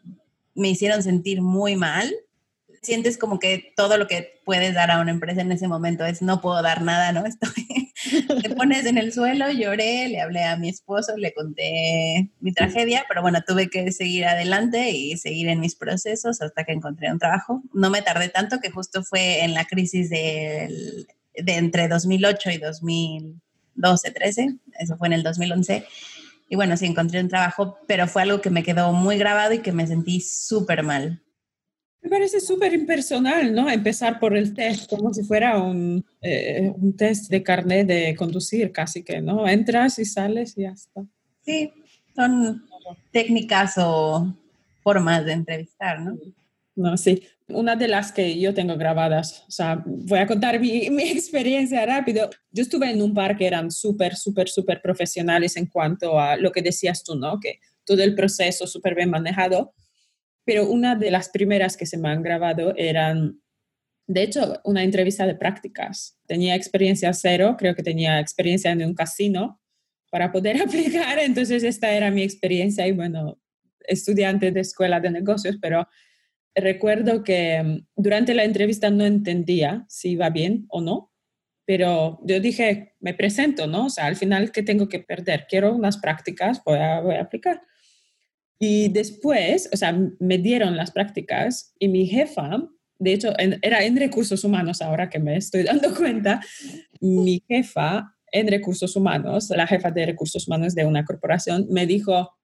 me 0.54 0.70
hicieron 0.70 1.02
sentir 1.02 1.42
muy 1.42 1.76
mal. 1.76 2.12
Sientes 2.82 3.18
como 3.18 3.38
que 3.38 3.72
todo 3.76 3.98
lo 3.98 4.06
que 4.06 4.40
puedes 4.44 4.74
dar 4.74 4.90
a 4.90 5.00
una 5.00 5.10
empresa 5.10 5.42
en 5.42 5.52
ese 5.52 5.68
momento 5.68 6.04
es, 6.04 6.22
no 6.22 6.40
puedo 6.40 6.62
dar 6.62 6.82
nada, 6.82 7.12
¿no? 7.12 7.26
Estoy 7.26 7.90
te 8.42 8.50
pones 8.50 8.86
en 8.86 8.98
el 8.98 9.12
suelo, 9.12 9.50
lloré, 9.50 10.08
le 10.08 10.20
hablé 10.20 10.44
a 10.44 10.56
mi 10.56 10.68
esposo, 10.68 11.16
le 11.16 11.34
conté 11.34 12.30
mi 12.40 12.52
tragedia, 12.52 13.04
pero 13.08 13.22
bueno, 13.22 13.42
tuve 13.46 13.68
que 13.68 13.92
seguir 13.92 14.24
adelante 14.24 14.90
y 14.90 15.16
seguir 15.18 15.48
en 15.48 15.60
mis 15.60 15.76
procesos 15.76 16.40
hasta 16.40 16.64
que 16.64 16.72
encontré 16.72 17.12
un 17.12 17.18
trabajo. 17.18 17.62
No 17.72 17.90
me 17.90 18.02
tardé 18.02 18.28
tanto 18.28 18.58
que 18.60 18.70
justo 18.70 19.02
fue 19.02 19.44
en 19.44 19.54
la 19.54 19.66
crisis 19.66 20.10
de 20.10 21.06
entre 21.34 21.88
2008 21.88 22.50
y 22.50 22.58
2012, 22.58 24.10
13, 24.10 24.56
eso 24.78 24.96
fue 24.96 25.08
en 25.08 25.12
el 25.14 25.22
2011. 25.22 25.84
Y 26.52 26.56
bueno, 26.56 26.76
sí, 26.76 26.84
encontré 26.84 27.20
un 27.20 27.28
trabajo, 27.28 27.78
pero 27.86 28.08
fue 28.08 28.22
algo 28.22 28.40
que 28.40 28.50
me 28.50 28.64
quedó 28.64 28.92
muy 28.92 29.16
grabado 29.16 29.54
y 29.54 29.60
que 29.60 29.70
me 29.70 29.86
sentí 29.86 30.20
súper 30.20 30.82
mal. 30.82 31.22
Me 32.02 32.10
parece 32.10 32.40
súper 32.40 32.74
impersonal, 32.74 33.54
¿no? 33.54 33.70
Empezar 33.70 34.18
por 34.18 34.36
el 34.36 34.52
test, 34.52 34.90
como 34.90 35.14
si 35.14 35.22
fuera 35.22 35.62
un, 35.62 36.04
eh, 36.20 36.72
un 36.74 36.96
test 36.96 37.30
de 37.30 37.44
carnet 37.44 37.86
de 37.86 38.16
conducir, 38.16 38.72
casi 38.72 39.04
que, 39.04 39.20
¿no? 39.20 39.46
Entras 39.46 40.00
y 40.00 40.04
sales 40.04 40.58
y 40.58 40.62
ya 40.62 40.70
está. 40.70 41.02
Sí, 41.42 41.72
son 42.16 42.66
técnicas 43.12 43.74
o 43.76 44.34
formas 44.82 45.24
de 45.24 45.32
entrevistar, 45.34 46.00
¿no? 46.00 46.18
No, 46.80 46.96
sí. 46.96 47.22
Una 47.48 47.76
de 47.76 47.88
las 47.88 48.12
que 48.12 48.38
yo 48.38 48.54
tengo 48.54 48.76
grabadas, 48.76 49.44
o 49.48 49.50
sea, 49.50 49.82
voy 49.84 50.18
a 50.18 50.26
contar 50.26 50.58
mi, 50.60 50.88
mi 50.90 51.04
experiencia 51.04 51.84
rápido. 51.84 52.30
Yo 52.50 52.62
estuve 52.62 52.90
en 52.90 53.02
un 53.02 53.12
par 53.12 53.36
que 53.36 53.46
eran 53.46 53.70
súper, 53.70 54.16
súper, 54.16 54.48
súper 54.48 54.80
profesionales 54.80 55.56
en 55.56 55.66
cuanto 55.66 56.18
a 56.18 56.36
lo 56.36 56.52
que 56.52 56.62
decías 56.62 57.02
tú, 57.04 57.16
¿no? 57.16 57.38
Que 57.40 57.60
todo 57.84 58.02
el 58.02 58.14
proceso 58.14 58.66
súper 58.66 58.94
bien 58.94 59.10
manejado 59.10 59.74
pero 60.50 60.68
una 60.68 60.96
de 60.96 61.12
las 61.12 61.28
primeras 61.28 61.76
que 61.76 61.86
se 61.86 61.96
me 61.96 62.08
han 62.08 62.22
grabado 62.22 62.74
eran, 62.76 63.40
de 64.08 64.22
hecho, 64.22 64.60
una 64.64 64.82
entrevista 64.82 65.24
de 65.24 65.36
prácticas. 65.36 66.18
Tenía 66.26 66.56
experiencia 66.56 67.12
cero, 67.12 67.54
creo 67.56 67.76
que 67.76 67.84
tenía 67.84 68.18
experiencia 68.18 68.72
en 68.72 68.84
un 68.84 68.94
casino 68.94 69.60
para 70.10 70.32
poder 70.32 70.60
aplicar, 70.62 71.20
entonces 71.20 71.62
esta 71.62 71.92
era 71.92 72.10
mi 72.10 72.22
experiencia 72.22 72.84
y 72.88 72.90
bueno, 72.90 73.40
estudiante 73.86 74.50
de 74.50 74.60
escuela 74.60 74.98
de 74.98 75.12
negocios, 75.12 75.56
pero 75.62 75.86
recuerdo 76.54 77.22
que 77.22 77.62
mm, 77.62 77.86
durante 77.96 78.34
la 78.34 78.44
entrevista 78.44 78.90
no 78.90 79.04
entendía 79.04 79.84
si 79.88 80.10
iba 80.10 80.30
bien 80.30 80.66
o 80.68 80.80
no, 80.80 81.12
pero 81.66 82.18
yo 82.24 82.40
dije, 82.40 82.96
me 83.00 83.14
presento, 83.14 83.66
¿no? 83.66 83.86
O 83.86 83.90
sea, 83.90 84.06
al 84.06 84.16
final, 84.16 84.50
¿qué 84.50 84.62
tengo 84.62 84.88
que 84.88 84.98
perder? 84.98 85.46
Quiero 85.48 85.74
unas 85.74 85.98
prácticas, 85.98 86.62
voy 86.64 86.78
a, 86.78 87.00
voy 87.00 87.14
a 87.14 87.22
aplicar. 87.22 87.62
Y 88.58 88.88
después, 88.88 89.70
o 89.72 89.76
sea, 89.76 89.96
me 90.18 90.38
dieron 90.38 90.76
las 90.76 90.90
prácticas 90.90 91.72
y 91.78 91.88
mi 91.88 92.06
jefa, 92.06 92.68
de 92.98 93.12
hecho, 93.12 93.32
era 93.62 93.84
en 93.84 93.96
recursos 93.96 94.44
humanos 94.44 94.82
ahora 94.82 95.08
que 95.08 95.18
me 95.18 95.36
estoy 95.36 95.62
dando 95.64 95.94
cuenta, 95.94 96.40
mi 97.00 97.42
jefa 97.48 98.16
en 98.32 98.48
recursos 98.48 98.94
humanos, 98.96 99.50
la 99.50 99.66
jefa 99.66 99.90
de 99.90 100.06
recursos 100.06 100.46
humanos 100.46 100.74
de 100.74 100.84
una 100.84 101.04
corporación, 101.04 101.66
me 101.70 101.86
dijo, 101.86 102.36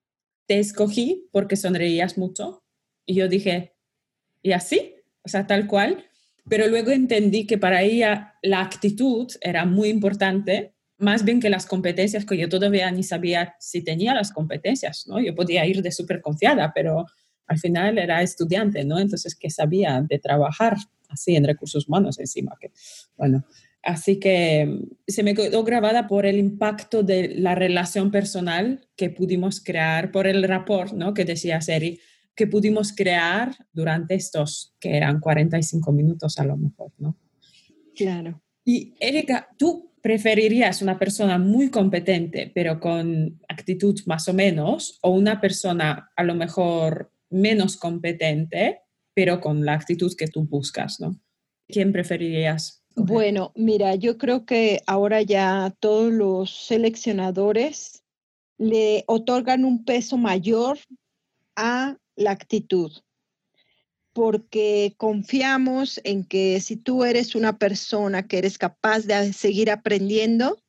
te 0.47 0.59
escogí 0.59 1.27
porque 1.31 1.55
sonreías 1.55 2.17
mucho. 2.17 2.63
Y 3.05 3.15
yo 3.15 3.27
dije, 3.27 3.76
¿y 4.41 4.51
así? 4.51 4.95
O 5.23 5.29
sea, 5.29 5.47
tal 5.47 5.67
cual. 5.67 6.05
Pero 6.49 6.67
luego 6.67 6.91
entendí 6.91 7.45
que 7.45 7.57
para 7.57 7.81
ella 7.83 8.35
la 8.41 8.61
actitud 8.61 9.27
era 9.41 9.65
muy 9.65 9.89
importante, 9.89 10.73
más 10.97 11.25
bien 11.25 11.39
que 11.39 11.49
las 11.49 11.65
competencias, 11.65 12.25
que 12.25 12.37
yo 12.37 12.47
todavía 12.47 12.89
ni 12.91 13.03
sabía 13.03 13.55
si 13.59 13.83
tenía 13.83 14.13
las 14.13 14.31
competencias, 14.31 15.05
¿no? 15.07 15.19
Yo 15.19 15.35
podía 15.35 15.65
ir 15.65 15.81
de 15.81 15.91
súper 15.91 16.21
confiada, 16.21 16.71
pero 16.73 17.05
al 17.47 17.59
final 17.59 17.97
era 17.97 18.21
estudiante, 18.21 18.85
¿no? 18.85 18.97
Entonces, 18.99 19.35
que 19.35 19.49
sabía 19.49 20.01
de 20.01 20.19
trabajar 20.19 20.77
así 21.09 21.35
en 21.35 21.45
recursos 21.45 21.87
humanos 21.87 22.19
encima, 22.19 22.55
que, 22.59 22.71
bueno, 23.17 23.45
Así 23.87 24.19
que 24.19 24.65
mm, 24.65 24.83
se 25.07 25.23
me 25.23 25.33
quedó 25.33 25.63
grabada 25.63 26.07
por 26.07 26.25
el 26.25 26.37
impacto 26.37 27.03
de 27.03 27.29
la 27.35 27.55
relación 27.55 28.11
personal 28.11 28.85
que 28.97 29.09
pudimos 29.09 29.61
crear, 29.63 30.11
por 30.11 30.27
el 30.27 30.43
rapport, 30.43 30.91
¿no? 30.91 31.13
Que 31.13 31.23
decía 31.23 31.61
Seri, 31.61 31.99
que 32.37 32.47
pudimos 32.47 32.93
crear 32.93 33.53
durante 33.73 34.13
estos, 34.13 34.75
que 34.79 34.95
eran 34.95 35.19
45 35.19 35.91
minutos 35.91 36.37
a 36.37 36.45
lo 36.45 36.55
mejor, 36.55 36.93
¿no? 36.99 37.17
Claro. 37.95 38.41
Y 38.63 38.93
Erika, 38.99 39.49
¿tú 39.57 39.91
preferirías 40.01 40.83
una 40.83 40.99
persona 40.99 41.39
muy 41.39 41.71
competente, 41.71 42.51
pero 42.53 42.79
con 42.79 43.41
actitud 43.49 43.99
más 44.05 44.27
o 44.27 44.33
menos, 44.33 44.99
o 45.01 45.09
una 45.09 45.41
persona 45.41 46.11
a 46.15 46.23
lo 46.23 46.35
mejor 46.35 47.11
menos 47.31 47.75
competente, 47.75 48.81
pero 49.15 49.41
con 49.41 49.65
la 49.65 49.73
actitud 49.73 50.13
que 50.15 50.27
tú 50.27 50.45
buscas, 50.45 50.99
¿no? 50.99 51.19
¿Quién 51.67 51.91
preferirías? 51.91 52.85
Bueno, 52.95 53.51
mira, 53.55 53.95
yo 53.95 54.17
creo 54.17 54.45
que 54.45 54.81
ahora 54.85 55.23
ya 55.23 55.75
todos 55.79 56.13
los 56.13 56.67
seleccionadores 56.67 58.03
le 58.59 59.03
otorgan 59.07 59.65
un 59.65 59.85
peso 59.85 60.17
mayor 60.17 60.77
a 61.55 61.97
la 62.17 62.31
actitud, 62.31 62.91
porque 64.11 64.95
confiamos 64.97 66.01
en 66.03 66.25
que 66.25 66.59
si 66.59 66.75
tú 66.75 67.05
eres 67.05 67.35
una 67.35 67.57
persona 67.57 68.27
que 68.27 68.39
eres 68.39 68.57
capaz 68.57 69.01
de 69.05 69.31
seguir 69.31 69.71
aprendiendo 69.71 70.61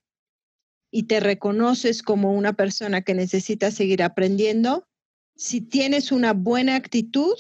y 0.91 1.05
te 1.05 1.19
reconoces 1.19 2.03
como 2.03 2.33
una 2.35 2.53
persona 2.53 3.03
que 3.03 3.15
necesita 3.15 3.71
seguir 3.71 4.03
aprendiendo, 4.03 4.87
si 5.35 5.61
tienes 5.61 6.13
una 6.13 6.33
buena 6.33 6.77
actitud, 6.77 7.37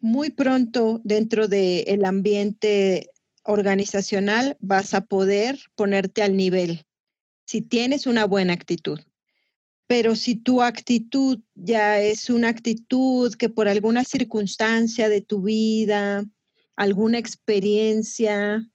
muy 0.00 0.30
pronto 0.30 1.00
dentro 1.04 1.46
del 1.48 2.04
ambiente 2.04 3.10
organizacional 3.44 4.56
vas 4.60 4.94
a 4.94 5.02
poder 5.02 5.58
ponerte 5.74 6.22
al 6.22 6.36
nivel 6.36 6.84
si 7.44 7.62
tienes 7.62 8.06
una 8.06 8.26
buena 8.26 8.52
actitud. 8.52 9.00
Pero 9.90 10.14
si 10.14 10.36
tu 10.36 10.62
actitud 10.62 11.40
ya 11.56 12.00
es 12.00 12.30
una 12.30 12.48
actitud 12.48 13.34
que 13.34 13.48
por 13.48 13.66
alguna 13.66 14.04
circunstancia 14.04 15.08
de 15.08 15.20
tu 15.20 15.42
vida, 15.42 16.24
alguna 16.76 17.18
experiencia, 17.18 18.70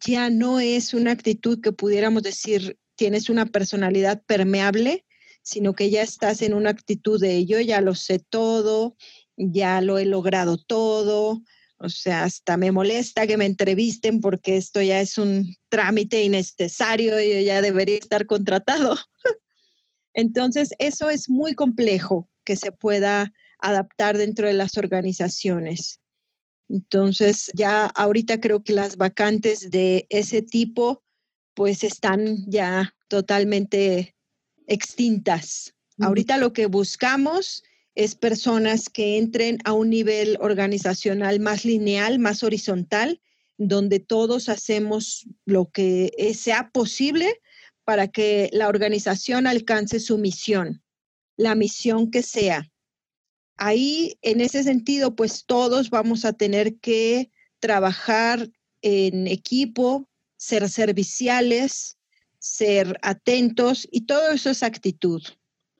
ya 0.00 0.30
no 0.30 0.60
es 0.60 0.94
una 0.94 1.10
actitud 1.10 1.60
que 1.60 1.72
pudiéramos 1.72 2.22
decir 2.22 2.78
tienes 2.96 3.28
una 3.28 3.44
personalidad 3.44 4.22
permeable, 4.24 5.04
sino 5.42 5.74
que 5.74 5.90
ya 5.90 6.00
estás 6.00 6.40
en 6.40 6.54
una 6.54 6.70
actitud 6.70 7.20
de 7.20 7.44
yo 7.44 7.60
ya 7.60 7.82
lo 7.82 7.94
sé 7.94 8.18
todo, 8.18 8.96
ya 9.36 9.82
lo 9.82 9.98
he 9.98 10.06
logrado 10.06 10.56
todo, 10.56 11.42
o 11.76 11.88
sea, 11.90 12.24
hasta 12.24 12.56
me 12.56 12.72
molesta 12.72 13.26
que 13.26 13.36
me 13.36 13.44
entrevisten 13.44 14.22
porque 14.22 14.56
esto 14.56 14.80
ya 14.80 15.02
es 15.02 15.18
un 15.18 15.54
trámite 15.68 16.22
innecesario 16.22 17.20
y 17.20 17.34
yo 17.34 17.40
ya 17.40 17.60
debería 17.60 17.98
estar 17.98 18.24
contratado. 18.24 18.96
Entonces, 20.14 20.70
eso 20.78 21.10
es 21.10 21.28
muy 21.28 21.54
complejo 21.54 22.28
que 22.44 22.56
se 22.56 22.72
pueda 22.72 23.32
adaptar 23.58 24.16
dentro 24.16 24.46
de 24.46 24.54
las 24.54 24.78
organizaciones. 24.78 26.00
Entonces, 26.68 27.50
ya 27.54 27.86
ahorita 27.86 28.40
creo 28.40 28.62
que 28.62 28.72
las 28.72 28.96
vacantes 28.96 29.70
de 29.70 30.06
ese 30.08 30.40
tipo 30.42 31.02
pues 31.54 31.84
están 31.84 32.50
ya 32.50 32.94
totalmente 33.08 34.16
extintas. 34.66 35.74
Ahorita 36.00 36.36
lo 36.36 36.52
que 36.52 36.66
buscamos 36.66 37.62
es 37.94 38.16
personas 38.16 38.88
que 38.88 39.18
entren 39.18 39.58
a 39.64 39.72
un 39.72 39.90
nivel 39.90 40.36
organizacional 40.40 41.38
más 41.38 41.64
lineal, 41.64 42.18
más 42.18 42.42
horizontal, 42.42 43.20
donde 43.56 44.00
todos 44.00 44.48
hacemos 44.48 45.28
lo 45.44 45.70
que 45.70 46.10
sea 46.36 46.70
posible 46.70 47.40
para 47.84 48.08
que 48.08 48.50
la 48.52 48.68
organización 48.68 49.46
alcance 49.46 50.00
su 50.00 50.18
misión, 50.18 50.82
la 51.36 51.54
misión 51.54 52.10
que 52.10 52.22
sea. 52.22 52.70
Ahí, 53.56 54.18
en 54.22 54.40
ese 54.40 54.62
sentido, 54.62 55.14
pues 55.14 55.44
todos 55.46 55.90
vamos 55.90 56.24
a 56.24 56.32
tener 56.32 56.76
que 56.80 57.30
trabajar 57.60 58.50
en 58.82 59.26
equipo, 59.26 60.08
ser 60.36 60.68
serviciales, 60.68 61.98
ser 62.38 62.98
atentos 63.02 63.88
y 63.90 64.02
todo 64.02 64.32
eso 64.32 64.50
es 64.50 64.62
actitud 64.62 65.22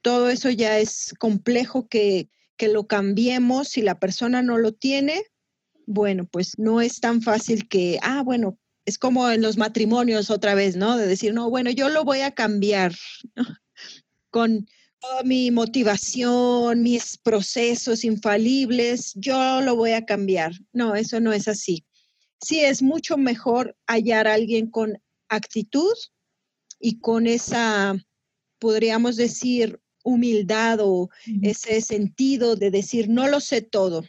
todo 0.04 0.28
eso 0.28 0.50
ya 0.50 0.78
es 0.78 1.14
complejo 1.18 1.88
que, 1.88 2.28
lo 2.60 2.86
cambiemos. 2.86 3.68
Si 3.68 3.82
la 3.82 3.98
persona 3.98 4.40
no 4.40 4.56
lo 4.56 4.72
tiene, 4.72 5.22
bueno, 5.86 6.26
pues 6.26 6.52
no 6.56 6.80
es 6.80 6.98
tan 6.98 7.20
fácil 7.20 7.68
que, 7.68 7.98
ah, 8.00 8.22
bueno, 8.22 8.58
es 8.86 8.98
como 8.98 9.30
en 9.30 9.42
los 9.42 9.56
matrimonios 9.56 10.30
otra 10.30 10.54
vez, 10.54 10.76
¿no? 10.76 10.96
De 10.96 11.06
decir, 11.06 11.32
no, 11.34 11.48
bueno, 11.50 11.70
yo 11.70 11.88
lo 11.88 12.04
voy 12.04 12.20
a 12.20 12.32
cambiar 12.32 12.94
con 14.30 14.66
toda 15.00 15.22
mi 15.22 15.50
motivación, 15.50 16.82
mis 16.82 17.18
procesos 17.18 18.04
infalibles, 18.04 19.12
yo 19.14 19.60
lo 19.60 19.76
voy 19.76 19.92
a 19.92 20.04
cambiar. 20.04 20.52
No, 20.72 20.94
eso 20.94 21.20
no 21.20 21.32
es 21.32 21.48
así. 21.48 21.84
Sí, 22.40 22.60
es 22.60 22.82
mucho 22.82 23.16
mejor 23.16 23.76
hallar 23.86 24.28
a 24.28 24.34
alguien 24.34 24.70
con 24.70 25.00
actitud 25.28 25.94
y 26.78 27.00
con 27.00 27.26
esa, 27.26 27.96
podríamos 28.58 29.16
decir, 29.16 29.80
humildad 30.02 30.80
o 30.82 31.08
ese 31.42 31.80
sentido 31.80 32.56
de 32.56 32.70
decir, 32.70 33.08
no 33.08 33.26
lo 33.28 33.40
sé 33.40 33.62
todo. 33.62 34.04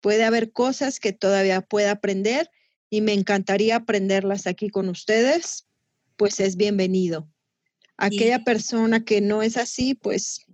Puede 0.00 0.24
haber 0.24 0.52
cosas 0.52 1.00
que 1.00 1.12
todavía 1.12 1.62
pueda 1.62 1.92
aprender 1.92 2.50
y 2.90 3.00
me 3.00 3.12
encantaría 3.12 3.76
aprenderlas 3.76 4.46
aquí 4.46 4.70
con 4.70 4.88
ustedes, 4.88 5.66
pues 6.16 6.40
es 6.40 6.56
bienvenido. 6.56 7.28
Aquella 7.96 8.44
persona 8.44 9.04
que 9.04 9.20
no 9.20 9.42
es 9.42 9.56
así, 9.56 9.94
pues 9.94 10.46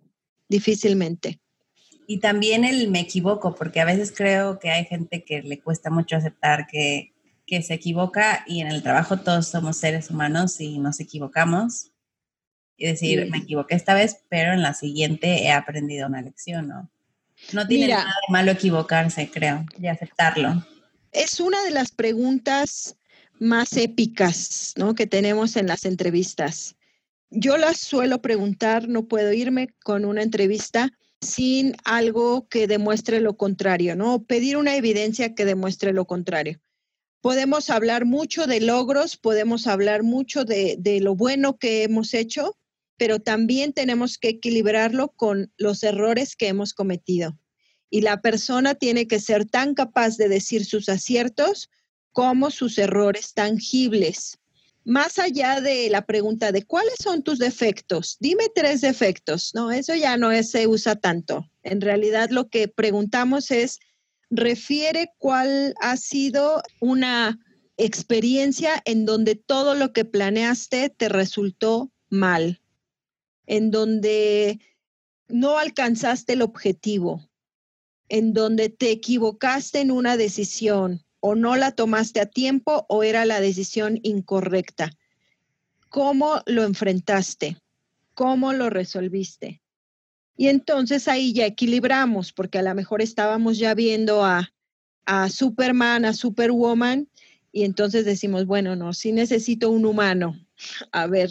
difícilmente. 0.49 1.41
Y 2.07 2.21
también 2.21 2.65
el 2.65 2.91
me 2.91 3.01
equivoco, 3.01 3.55
porque 3.55 3.81
a 3.81 3.85
veces 3.85 4.13
creo 4.15 4.59
que 4.59 4.71
hay 4.71 4.85
gente 4.85 5.25
que 5.25 5.43
le 5.43 5.61
cuesta 5.61 5.91
mucho 5.91 6.17
aceptar 6.17 6.67
que, 6.67 7.13
que 7.47 7.63
se 7.63 7.75
equivoca 7.75 8.45
y 8.47 8.61
en 8.61 8.69
el 8.69 8.83
trabajo 8.83 9.19
todos 9.19 9.49
somos 9.49 9.77
seres 9.77 10.11
humanos 10.11 10.61
y 10.61 10.79
nos 10.79 11.01
equivocamos 11.01 11.93
y 12.77 12.87
decir, 12.87 13.31
me 13.31 13.39
equivoqué 13.39 13.75
esta 13.75 13.95
vez, 13.95 14.25
pero 14.29 14.53
en 14.53 14.63
la 14.63 14.75
siguiente 14.75 15.45
he 15.45 15.53
aprendido 15.53 16.09
una 16.09 16.23
lección, 16.23 16.69
¿no? 16.69 16.91
No 17.53 17.67
tiene 17.67 17.89
nada 17.89 18.05
de 18.05 18.33
malo 18.33 18.53
equivocarse, 18.53 19.31
creo, 19.31 19.65
y 19.79 19.87
aceptarlo. 19.87 20.65
Es 21.15 21.39
una 21.39 21.63
de 21.63 21.71
las 21.71 21.93
preguntas 21.93 22.97
más 23.39 23.77
épicas, 23.77 24.75
¿no? 24.77 24.97
Que 24.97 25.07
tenemos 25.07 25.55
en 25.55 25.69
las 25.69 25.85
entrevistas. 25.85 26.75
Yo 27.31 27.57
las 27.57 27.79
suelo 27.79 28.21
preguntar, 28.21 28.89
no 28.89 29.07
puedo 29.07 29.33
irme 29.33 29.69
con 29.85 30.05
una 30.05 30.25
entrevista 30.25 30.91
sin 31.21 31.77
algo 31.85 32.49
que 32.49 32.67
demuestre 32.67 33.21
lo 33.21 33.37
contrario, 33.37 33.95
¿no? 33.95 34.25
Pedir 34.25 34.57
una 34.57 34.75
evidencia 34.75 35.37
que 35.37 35.45
demuestre 35.45 35.93
lo 35.93 36.05
contrario. 36.05 36.61
Podemos 37.21 37.71
hablar 37.71 38.07
mucho 38.07 38.49
de 38.49 38.61
logros, 38.61 39.17
podemos 39.17 39.69
hablar 39.69 40.03
mucho 40.03 40.45
de, 40.45 40.75
de 40.81 40.99
lo 41.01 41.15
bueno 41.15 41.59
que 41.59 41.85
hemos 41.85 42.13
hecho, 42.13 42.59
pero 42.97 43.21
también 43.21 43.73
tenemos 43.73 44.19
que 44.19 44.31
equilibrarlo 44.31 45.11
con 45.11 45.53
los 45.59 45.85
errores 45.85 46.35
que 46.35 46.49
hemos 46.49 46.75
cometido. 46.75 47.39
Y 47.95 48.01
la 48.01 48.21
persona 48.21 48.75
tiene 48.75 49.07
que 49.07 49.21
ser 49.21 49.45
tan 49.45 49.73
capaz 49.73 50.17
de 50.17 50.29
decir 50.29 50.65
sus 50.65 50.89
aciertos 50.89 51.71
como 52.11 52.51
sus 52.51 52.77
errores 52.77 53.35
tangibles. 53.35 54.41
Más 54.85 55.21
allá 55.21 55.61
de 55.61 55.89
la 55.91 56.05
pregunta 56.05 56.51
de 56.51 56.65
cuáles 56.65 56.97
son 57.01 57.23
tus 57.23 57.39
defectos, 57.39 58.17
dime 58.19 58.47
tres 58.53 58.81
defectos, 58.81 59.55
no, 59.55 59.71
eso 59.71 59.95
ya 59.95 60.17
no 60.17 60.31
se 60.43 60.67
usa 60.67 60.97
tanto. 60.97 61.49
En 61.63 61.81
realidad 61.81 62.31
lo 62.31 62.49
que 62.49 62.67
preguntamos 62.67 63.53
es, 63.53 63.79
refiere 64.29 65.13
cuál 65.19 65.73
ha 65.81 65.97
sido 65.97 66.65
una 66.81 67.39
experiencia 67.77 68.83
en 68.87 69.07
donde 69.07 69.37
todo 69.37 69.77
lo 69.77 69.93
que 69.93 70.05
planeaste 70.05 70.89
te 70.89 71.09
resultó 71.09 71.93
mal, 72.09 72.61
en 73.47 73.71
donde 73.71 74.59
no 75.29 75.59
alcanzaste 75.59 76.33
el 76.33 76.43
objetivo, 76.43 77.31
en 78.09 78.33
donde 78.33 78.69
te 78.69 78.91
equivocaste 78.91 79.81
en 79.81 79.91
una 79.91 80.17
decisión 80.17 81.03
o 81.21 81.35
no 81.35 81.57
la 81.57 81.73
tomaste 81.73 82.21
a 82.21 82.27
tiempo 82.27 82.85
o 82.89 83.03
era 83.03 83.25
la 83.25 83.41
decisión 83.41 83.99
incorrecta. 84.03 84.93
¿Cómo 85.89 86.43
lo 86.47 86.65
enfrentaste? 86.65 87.57
¿Cómo 88.15 88.53
lo 88.53 88.69
resolviste? 88.69 89.63
Y 90.37 90.49
entonces 90.49 91.09
ahí 91.09 91.33
ya 91.33 91.47
equilibramos, 91.47 92.33
porque 92.33 92.59
a 92.59 92.63
lo 92.63 92.75
mejor 92.75 93.01
estábamos 93.01 93.59
ya 93.59 93.75
viendo 93.75 94.25
a, 94.25 94.53
a 95.07 95.29
Superman, 95.29 96.05
a 96.05 96.13
Superwoman, 96.13 97.09
y 97.53 97.63
entonces 97.63 98.05
decimos, 98.05 98.47
bueno, 98.47 98.75
no, 98.75 98.93
sí 98.93 99.13
necesito 99.13 99.71
un 99.71 99.87
humano. 99.87 100.37
A 100.91 101.07
ver, 101.07 101.31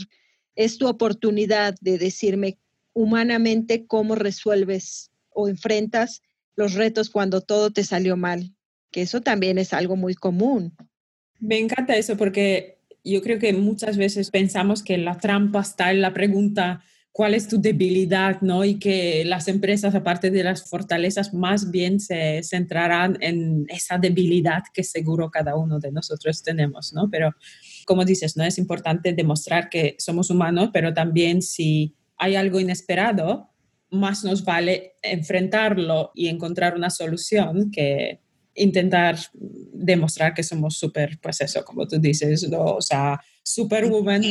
es 0.55 0.77
tu 0.77 0.87
oportunidad 0.87 1.75
de 1.81 1.97
decirme 1.97 2.57
humanamente 2.93 3.85
cómo 3.85 4.15
resuelves 4.15 5.11
o 5.31 5.49
enfrentas 5.49 6.21
los 6.55 6.73
retos 6.73 7.09
cuando 7.09 7.41
todo 7.41 7.71
te 7.71 7.83
salió 7.83 8.17
mal, 8.17 8.55
que 8.91 9.01
eso 9.01 9.21
también 9.21 9.57
es 9.57 9.73
algo 9.73 9.95
muy 9.95 10.15
común. 10.15 10.75
Me 11.39 11.59
encanta 11.59 11.95
eso 11.95 12.15
porque 12.15 12.79
yo 13.03 13.21
creo 13.21 13.39
que 13.39 13.53
muchas 13.53 13.97
veces 13.97 14.31
pensamos 14.31 14.83
que 14.83 14.97
la 14.97 15.17
trampa 15.17 15.61
está 15.61 15.91
en 15.91 16.01
la 16.01 16.13
pregunta 16.13 16.83
cuál 17.13 17.35
es 17.35 17.47
tu 17.47 17.61
debilidad, 17.61 18.41
¿no? 18.41 18.65
Y 18.65 18.79
que 18.79 19.23
las 19.23 19.47
empresas, 19.47 19.93
aparte 19.93 20.31
de 20.31 20.43
las 20.43 20.67
fortalezas, 20.67 21.33
más 21.33 21.69
bien 21.69 21.99
se 21.99 22.41
centrarán 22.43 23.17
en 23.21 23.65
esa 23.69 23.99
debilidad 23.99 24.63
que 24.73 24.83
seguro 24.83 25.29
cada 25.29 25.55
uno 25.55 25.79
de 25.79 25.91
nosotros 25.91 26.41
tenemos, 26.41 26.91
¿no? 26.91 27.09
Pero 27.11 27.31
como 27.85 28.03
dices, 28.03 28.35
¿no? 28.35 28.43
Es 28.43 28.57
importante 28.57 29.13
demostrar 29.13 29.69
que 29.69 29.95
somos 29.99 30.31
humanos, 30.31 30.71
pero 30.73 30.93
también 30.93 31.43
si 31.43 31.95
hay 32.17 32.35
algo 32.35 32.59
inesperado, 32.59 33.52
más 33.93 34.23
nos 34.23 34.43
vale 34.43 34.95
enfrentarlo 35.01 36.11
y 36.15 36.27
encontrar 36.27 36.75
una 36.75 36.89
solución 36.89 37.71
que 37.71 38.19
intentar 38.55 39.17
demostrar 39.33 40.33
que 40.33 40.43
somos 40.43 40.77
súper, 40.77 41.19
pues 41.21 41.41
eso, 41.41 41.63
como 41.65 41.87
tú 41.87 41.97
dices, 41.99 42.47
¿no? 42.49 42.63
o 42.63 42.81
sea, 42.81 43.19
superwoman 43.43 44.23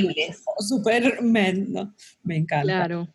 o 0.57 0.63
superman, 0.63 1.73
¿no? 1.73 1.95
Me 2.23 2.37
encanta. 2.37 2.65
Claro. 2.65 3.09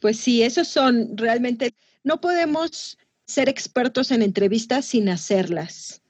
Pues 0.00 0.18
sí, 0.18 0.42
esos 0.42 0.68
son 0.68 1.16
realmente, 1.16 1.74
no 2.04 2.20
podemos 2.20 2.96
ser 3.26 3.48
expertos 3.48 4.10
en 4.10 4.22
entrevistas 4.22 4.86
sin 4.86 5.08
hacerlas. 5.08 6.02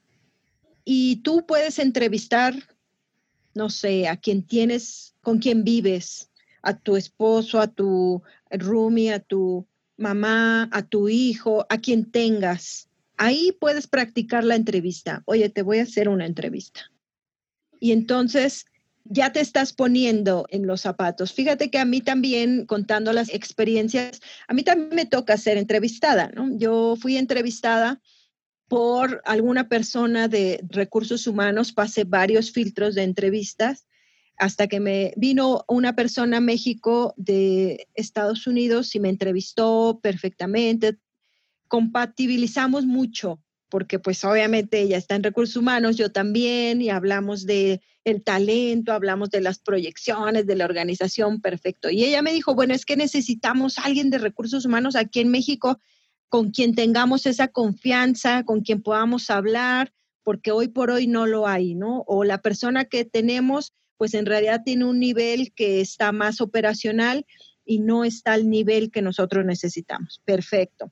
Y 0.85 1.17
tú 1.17 1.45
puedes 1.45 1.77
entrevistar, 1.77 2.55
no 3.53 3.69
sé, 3.69 4.07
a 4.07 4.17
quien 4.17 4.43
tienes, 4.45 5.15
con 5.21 5.39
quien 5.39 5.63
vives, 5.63 6.31
a 6.63 6.77
tu 6.77 6.95
esposo, 6.95 7.59
a 7.59 7.67
tu 7.67 8.23
roomie, 8.51 9.13
a 9.13 9.19
tu 9.19 9.67
mamá, 9.97 10.69
a 10.71 10.83
tu 10.83 11.09
hijo, 11.09 11.65
a 11.69 11.79
quien 11.79 12.11
tengas. 12.11 12.89
Ahí 13.17 13.51
puedes 13.59 13.87
practicar 13.87 14.43
la 14.43 14.55
entrevista. 14.55 15.23
Oye, 15.25 15.49
te 15.49 15.61
voy 15.61 15.79
a 15.79 15.83
hacer 15.83 16.09
una 16.09 16.25
entrevista. 16.25 16.91
Y 17.79 17.91
entonces 17.91 18.65
ya 19.03 19.31
te 19.31 19.41
estás 19.41 19.73
poniendo 19.73 20.45
en 20.49 20.67
los 20.67 20.81
zapatos. 20.81 21.33
Fíjate 21.33 21.69
que 21.69 21.79
a 21.79 21.85
mí 21.85 22.01
también, 22.01 22.65
contando 22.65 23.13
las 23.13 23.29
experiencias, 23.29 24.21
a 24.47 24.53
mí 24.53 24.63
también 24.63 24.95
me 24.95 25.05
toca 25.05 25.37
ser 25.37 25.57
entrevistada, 25.57 26.31
¿no? 26.33 26.55
Yo 26.57 26.95
fui 26.95 27.17
entrevistada 27.17 28.01
por 28.67 29.21
alguna 29.25 29.67
persona 29.67 30.27
de 30.27 30.63
recursos 30.69 31.27
humanos, 31.27 31.73
pasé 31.73 32.05
varios 32.05 32.51
filtros 32.51 32.95
de 32.95 33.03
entrevistas 33.03 33.85
hasta 34.41 34.67
que 34.67 34.79
me 34.79 35.13
vino 35.17 35.63
una 35.67 35.95
persona 35.95 36.37
a 36.37 36.41
México 36.41 37.13
de 37.15 37.87
Estados 37.93 38.47
Unidos 38.47 38.95
y 38.95 38.99
me 38.99 39.09
entrevistó 39.09 39.99
perfectamente. 40.01 40.97
Compatibilizamos 41.67 42.87
mucho 42.87 43.39
porque 43.69 43.99
pues 43.99 44.25
obviamente 44.25 44.81
ella 44.81 44.97
está 44.97 45.13
en 45.13 45.21
recursos 45.21 45.57
humanos, 45.57 45.95
yo 45.95 46.11
también, 46.11 46.81
y 46.81 46.89
hablamos 46.89 47.45
de 47.45 47.81
talento, 48.25 48.93
hablamos 48.93 49.29
de 49.29 49.41
las 49.41 49.59
proyecciones, 49.59 50.47
de 50.47 50.55
la 50.55 50.65
organización, 50.65 51.39
perfecto. 51.39 51.91
Y 51.91 52.03
ella 52.03 52.23
me 52.23 52.33
dijo, 52.33 52.55
bueno, 52.55 52.73
es 52.73 52.83
que 52.83 52.97
necesitamos 52.97 53.77
a 53.77 53.83
alguien 53.83 54.09
de 54.09 54.17
recursos 54.17 54.65
humanos 54.65 54.95
aquí 54.95 55.19
en 55.19 55.29
México 55.29 55.79
con 56.29 56.49
quien 56.49 56.73
tengamos 56.73 57.27
esa 57.27 57.49
confianza, 57.49 58.43
con 58.43 58.61
quien 58.61 58.81
podamos 58.81 59.29
hablar, 59.29 59.93
porque 60.23 60.51
hoy 60.51 60.67
por 60.67 60.89
hoy 60.89 61.05
no 61.05 61.27
lo 61.27 61.47
hay, 61.47 61.75
¿no? 61.75 62.03
O 62.07 62.23
la 62.23 62.41
persona 62.41 62.85
que 62.85 63.05
tenemos, 63.05 63.73
pues 64.01 64.15
en 64.15 64.25
realidad 64.25 64.63
tiene 64.65 64.85
un 64.85 64.97
nivel 64.97 65.53
que 65.53 65.79
está 65.79 66.11
más 66.11 66.41
operacional 66.41 67.23
y 67.63 67.77
no 67.77 68.03
está 68.03 68.33
al 68.33 68.49
nivel 68.49 68.89
que 68.89 69.03
nosotros 69.03 69.45
necesitamos. 69.45 70.23
Perfecto. 70.25 70.91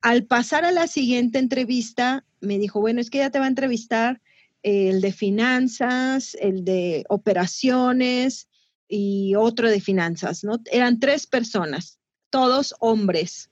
Al 0.00 0.26
pasar 0.26 0.64
a 0.64 0.70
la 0.70 0.86
siguiente 0.86 1.40
entrevista, 1.40 2.24
me 2.40 2.60
dijo, 2.60 2.80
bueno, 2.80 3.00
es 3.00 3.10
que 3.10 3.18
ya 3.18 3.30
te 3.30 3.40
va 3.40 3.46
a 3.46 3.48
entrevistar 3.48 4.22
el 4.62 5.00
de 5.00 5.10
finanzas, 5.10 6.36
el 6.40 6.64
de 6.64 7.04
operaciones 7.08 8.48
y 8.88 9.34
otro 9.34 9.68
de 9.68 9.80
finanzas, 9.80 10.44
¿no? 10.44 10.60
Eran 10.70 11.00
tres 11.00 11.26
personas, 11.26 11.98
todos 12.30 12.76
hombres. 12.78 13.50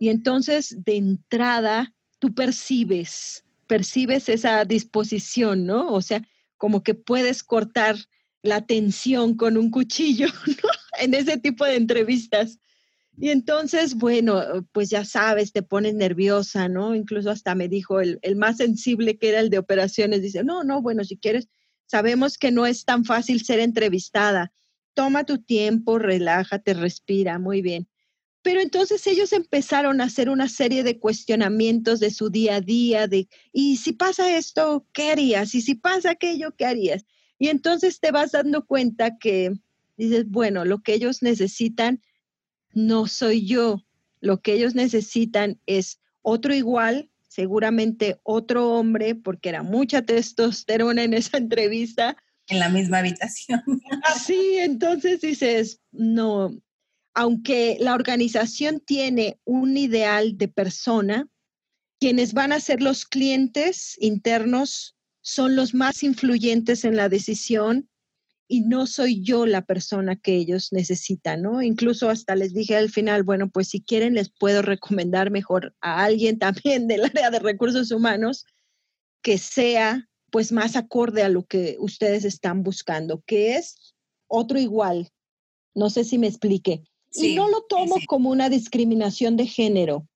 Y 0.00 0.08
entonces, 0.08 0.74
de 0.84 0.96
entrada, 0.96 1.94
tú 2.18 2.34
percibes, 2.34 3.44
percibes 3.68 4.28
esa 4.28 4.64
disposición, 4.64 5.64
¿no? 5.64 5.92
O 5.92 6.02
sea, 6.02 6.26
como 6.56 6.82
que 6.82 6.94
puedes 6.94 7.42
cortar 7.42 7.96
la 8.42 8.66
tensión 8.66 9.36
con 9.36 9.56
un 9.56 9.70
cuchillo, 9.70 10.26
¿no? 10.46 10.70
En 10.98 11.14
ese 11.14 11.36
tipo 11.38 11.64
de 11.64 11.76
entrevistas. 11.76 12.58
Y 13.18 13.30
entonces, 13.30 13.94
bueno, 13.94 14.42
pues 14.72 14.90
ya 14.90 15.04
sabes, 15.04 15.52
te 15.52 15.62
pones 15.62 15.94
nerviosa, 15.94 16.68
¿no? 16.68 16.94
Incluso 16.94 17.30
hasta 17.30 17.54
me 17.54 17.68
dijo 17.68 18.00
el, 18.00 18.18
el, 18.22 18.36
más 18.36 18.58
sensible 18.58 19.18
que 19.18 19.30
era 19.30 19.40
el 19.40 19.48
de 19.48 19.58
operaciones, 19.58 20.20
dice, 20.20 20.44
no, 20.44 20.64
no, 20.64 20.82
bueno, 20.82 21.02
si 21.02 21.16
quieres, 21.16 21.48
sabemos 21.86 22.36
que 22.36 22.50
no 22.50 22.66
es 22.66 22.84
tan 22.84 23.04
fácil 23.04 23.42
ser 23.42 23.60
entrevistada. 23.60 24.52
Toma 24.92 25.24
tu 25.24 25.42
tiempo, 25.42 25.98
relájate, 25.98 26.74
respira, 26.74 27.38
muy 27.38 27.62
bien. 27.62 27.88
Pero 28.46 28.60
entonces 28.60 29.04
ellos 29.08 29.32
empezaron 29.32 30.00
a 30.00 30.04
hacer 30.04 30.30
una 30.30 30.48
serie 30.48 30.84
de 30.84 31.00
cuestionamientos 31.00 31.98
de 31.98 32.12
su 32.12 32.30
día 32.30 32.54
a 32.54 32.60
día, 32.60 33.08
de, 33.08 33.26
¿y 33.52 33.78
si 33.78 33.92
pasa 33.92 34.36
esto, 34.36 34.86
qué 34.92 35.10
harías? 35.10 35.52
¿Y 35.56 35.62
si 35.62 35.74
pasa 35.74 36.10
aquello, 36.10 36.54
qué 36.56 36.64
harías? 36.64 37.04
Y 37.40 37.48
entonces 37.48 37.98
te 37.98 38.12
vas 38.12 38.30
dando 38.30 38.64
cuenta 38.64 39.18
que 39.18 39.50
dices, 39.96 40.28
bueno, 40.28 40.64
lo 40.64 40.80
que 40.80 40.94
ellos 40.94 41.24
necesitan 41.24 42.00
no 42.72 43.08
soy 43.08 43.44
yo. 43.44 43.84
Lo 44.20 44.40
que 44.40 44.52
ellos 44.52 44.76
necesitan 44.76 45.60
es 45.66 45.98
otro 46.22 46.54
igual, 46.54 47.10
seguramente 47.26 48.20
otro 48.22 48.74
hombre, 48.74 49.16
porque 49.16 49.48
era 49.48 49.64
mucha 49.64 50.02
testosterona 50.02 51.02
en 51.02 51.14
esa 51.14 51.38
entrevista. 51.38 52.16
En 52.46 52.60
la 52.60 52.68
misma 52.68 52.98
habitación. 52.98 53.60
Sí, 54.24 54.58
entonces 54.58 55.20
dices, 55.20 55.80
no, 55.90 56.56
aunque 57.16 57.78
la 57.80 57.94
organización 57.94 58.78
tiene 58.78 59.40
un 59.44 59.78
ideal 59.78 60.36
de 60.36 60.48
persona, 60.48 61.26
quienes 61.98 62.34
van 62.34 62.52
a 62.52 62.60
ser 62.60 62.82
los 62.82 63.06
clientes 63.06 63.96
internos 63.98 64.98
son 65.22 65.56
los 65.56 65.72
más 65.72 66.02
influyentes 66.02 66.84
en 66.84 66.94
la 66.94 67.08
decisión 67.08 67.88
y 68.48 68.60
no 68.60 68.86
soy 68.86 69.22
yo 69.22 69.46
la 69.46 69.62
persona 69.62 70.16
que 70.16 70.36
ellos 70.36 70.74
necesitan, 70.74 71.40
¿no? 71.40 71.62
Incluso 71.62 72.10
hasta 72.10 72.36
les 72.36 72.52
dije 72.52 72.76
al 72.76 72.90
final, 72.90 73.22
bueno, 73.22 73.48
pues 73.48 73.68
si 73.68 73.80
quieren 73.80 74.12
les 74.12 74.30
puedo 74.30 74.60
recomendar 74.60 75.30
mejor 75.30 75.74
a 75.80 76.04
alguien 76.04 76.38
también 76.38 76.86
del 76.86 77.06
área 77.06 77.30
de 77.30 77.38
recursos 77.38 77.92
humanos 77.92 78.44
que 79.22 79.38
sea 79.38 80.06
pues 80.30 80.52
más 80.52 80.76
acorde 80.76 81.22
a 81.22 81.30
lo 81.30 81.46
que 81.46 81.76
ustedes 81.80 82.26
están 82.26 82.62
buscando, 82.62 83.22
que 83.26 83.56
es 83.56 83.94
otro 84.28 84.58
igual. 84.58 85.08
No 85.74 85.88
sé 85.88 86.04
si 86.04 86.18
me 86.18 86.26
explique. 86.26 86.84
Y 87.18 87.34
no 87.34 87.48
lo 87.48 87.62
tomo 87.62 87.96
como 88.06 88.30
una 88.30 88.48
discriminación 88.48 89.36
de 89.36 89.46
género 89.46 90.06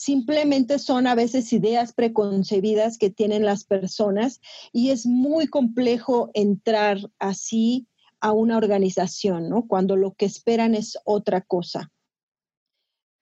simplemente 0.00 0.78
son 0.78 1.06
a 1.06 1.14
veces 1.14 1.52
ideas 1.52 1.92
preconcebidas 1.92 2.96
que 2.96 3.10
tienen 3.10 3.44
las 3.44 3.64
personas 3.64 4.40
y 4.72 4.92
es 4.92 5.04
muy 5.04 5.46
complejo 5.46 6.30
entrar 6.32 6.98
así 7.18 7.86
a 8.18 8.32
una 8.32 8.56
organización, 8.56 9.50
¿no? 9.50 9.66
Cuando 9.66 9.96
lo 9.96 10.14
que 10.14 10.24
esperan 10.24 10.74
es 10.74 10.96
otra 11.04 11.42
cosa. 11.42 11.92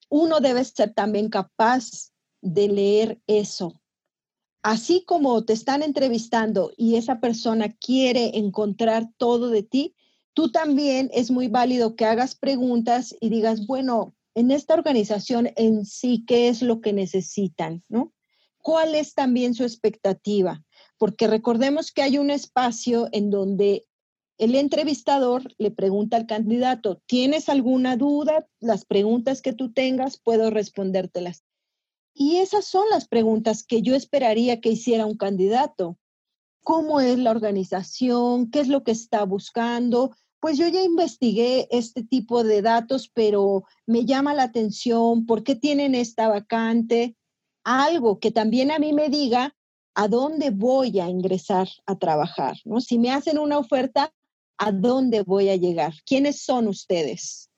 Uno 0.09 0.39
debe 0.39 0.65
ser 0.65 0.95
también 0.95 1.31
capaz 1.31 2.13
de 2.43 2.69
leer 2.69 3.21
eso. 3.27 3.83
Así 4.63 5.05
como 5.05 5.45
te 5.45 5.55
están 5.55 5.83
entrevistando 5.83 6.71
y 6.77 6.95
esa 6.95 7.19
persona 7.19 7.73
quiere 7.73 8.39
encontrar 8.39 9.11
todo 9.17 9.49
de 9.49 9.65
ti, 9.65 9.97
tú 10.39 10.53
también 10.53 11.11
es 11.13 11.33
muy 11.33 11.49
válido 11.49 11.97
que 11.97 12.05
hagas 12.05 12.37
preguntas 12.37 13.13
y 13.21 13.29
digas, 13.29 13.67
bueno, 13.67 14.15
en 14.37 14.53
esta 14.53 14.75
organización 14.75 15.51
en 15.57 15.85
sí, 15.85 16.25
qué 16.29 16.47
es 16.47 16.63
lo 16.63 16.81
que 16.81 16.93
necesitan, 16.93 17.83
¿no? 17.89 18.13
¿Cuál 18.59 18.95
es 18.95 19.15
también 19.15 19.55
su 19.55 19.65
expectativa? 19.65 20.63
porque 20.99 21.29
recordemos 21.29 21.93
que 21.93 22.03
hay 22.03 22.19
un 22.19 22.31
espacio 22.31 23.09
en 23.13 23.31
donde 23.31 23.87
el 24.37 24.55
entrevistador 24.55 25.55
le 25.59 25.71
pregunta 25.71 26.17
al 26.17 26.27
candidato, 26.27 27.01
¿tienes 27.07 27.49
alguna 27.49 27.97
duda? 27.97 28.47
Las 28.61 28.85
preguntas 28.85 29.43
que 29.43 29.53
tú 29.53 29.73
tengas, 29.73 30.19
puedo 30.19 30.51
respondértelas. 30.51 31.45
Y 32.15 32.37
esas 32.37 32.65
son 32.65 32.89
las 32.91 33.09
preguntas 33.09 33.65
que 33.65 33.81
yo 33.83 33.95
esperaría 33.95 34.61
que 34.61 34.71
hiciera 34.71 35.07
un 35.07 35.17
candidato. 35.17 35.99
¿Cómo 36.63 37.01
es 37.01 37.19
la 37.19 37.31
organización? 37.31 38.51
¿Qué 38.51 38.61
es 38.61 38.69
lo 38.69 38.83
que 38.85 38.93
está 38.93 39.25
buscando? 39.25 40.15
Pues 40.41 40.57
yo 40.57 40.69
ya 40.69 40.83
investigué 40.83 41.67
este 41.71 42.03
tipo 42.03 42.45
de 42.45 42.63
datos, 42.63 43.11
pero 43.13 43.65
me 43.87 44.05
llama 44.05 44.35
la 44.35 44.45
atención, 44.45 45.27
¿por 45.27 45.43
qué 45.43 45.57
tienen 45.57 45.95
esta 45.95 46.29
vacante? 46.29 47.17
Algo 47.65 48.21
que 48.21 48.31
también 48.31 48.71
a 48.71 48.79
mí 48.79 48.93
me 48.93 49.09
diga 49.09 49.55
a 49.95 50.07
dónde 50.07 50.51
voy 50.51 51.01
a 51.01 51.09
ingresar 51.09 51.69
a 51.85 51.99
trabajar, 51.99 52.57
¿no? 52.65 52.81
Si 52.81 52.99
me 52.99 53.11
hacen 53.11 53.39
una 53.39 53.59
oferta, 53.59 54.13
¿a 54.57 54.71
dónde 54.71 55.23
voy 55.23 55.49
a 55.49 55.57
llegar? 55.57 55.93
¿Quiénes 56.07 56.43
son 56.43 56.69
ustedes? 56.69 57.51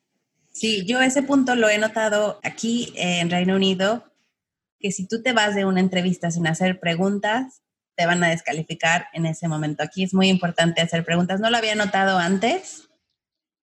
Sí, 0.53 0.85
yo 0.87 1.01
ese 1.01 1.23
punto 1.23 1.55
lo 1.55 1.69
he 1.69 1.79
notado 1.79 2.41
aquí 2.43 2.93
en 2.97 3.31
Reino 3.31 3.55
Unido, 3.55 4.05
que 4.79 4.91
si 4.91 5.07
tú 5.07 5.23
te 5.23 5.33
vas 5.33 5.55
de 5.55 5.65
una 5.65 5.81
entrevista 5.81 6.31
sin 6.31 6.47
hacer 6.47 6.81
preguntas, 6.81 7.63
te 8.01 8.07
van 8.07 8.25
a 8.25 8.31
descalificar 8.31 9.09
en 9.13 9.27
ese 9.27 9.47
momento. 9.47 9.83
Aquí 9.83 10.05
es 10.05 10.15
muy 10.15 10.31
importante 10.31 10.81
hacer 10.81 11.05
preguntas. 11.05 11.39
No 11.39 11.51
lo 11.51 11.59
había 11.59 11.75
notado 11.75 12.17
antes, 12.17 12.89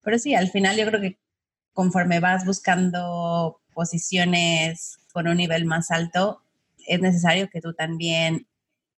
pero 0.02 0.18
sí, 0.18 0.34
al 0.34 0.50
final 0.50 0.76
yo 0.76 0.84
creo 0.84 1.00
que 1.00 1.18
conforme 1.72 2.20
vas 2.20 2.44
buscando 2.44 3.62
posiciones 3.72 4.98
con 5.10 5.26
un 5.26 5.38
nivel 5.38 5.64
más 5.64 5.90
alto, 5.90 6.42
es 6.86 7.00
necesario 7.00 7.48
que 7.48 7.62
tú 7.62 7.72
también 7.72 8.46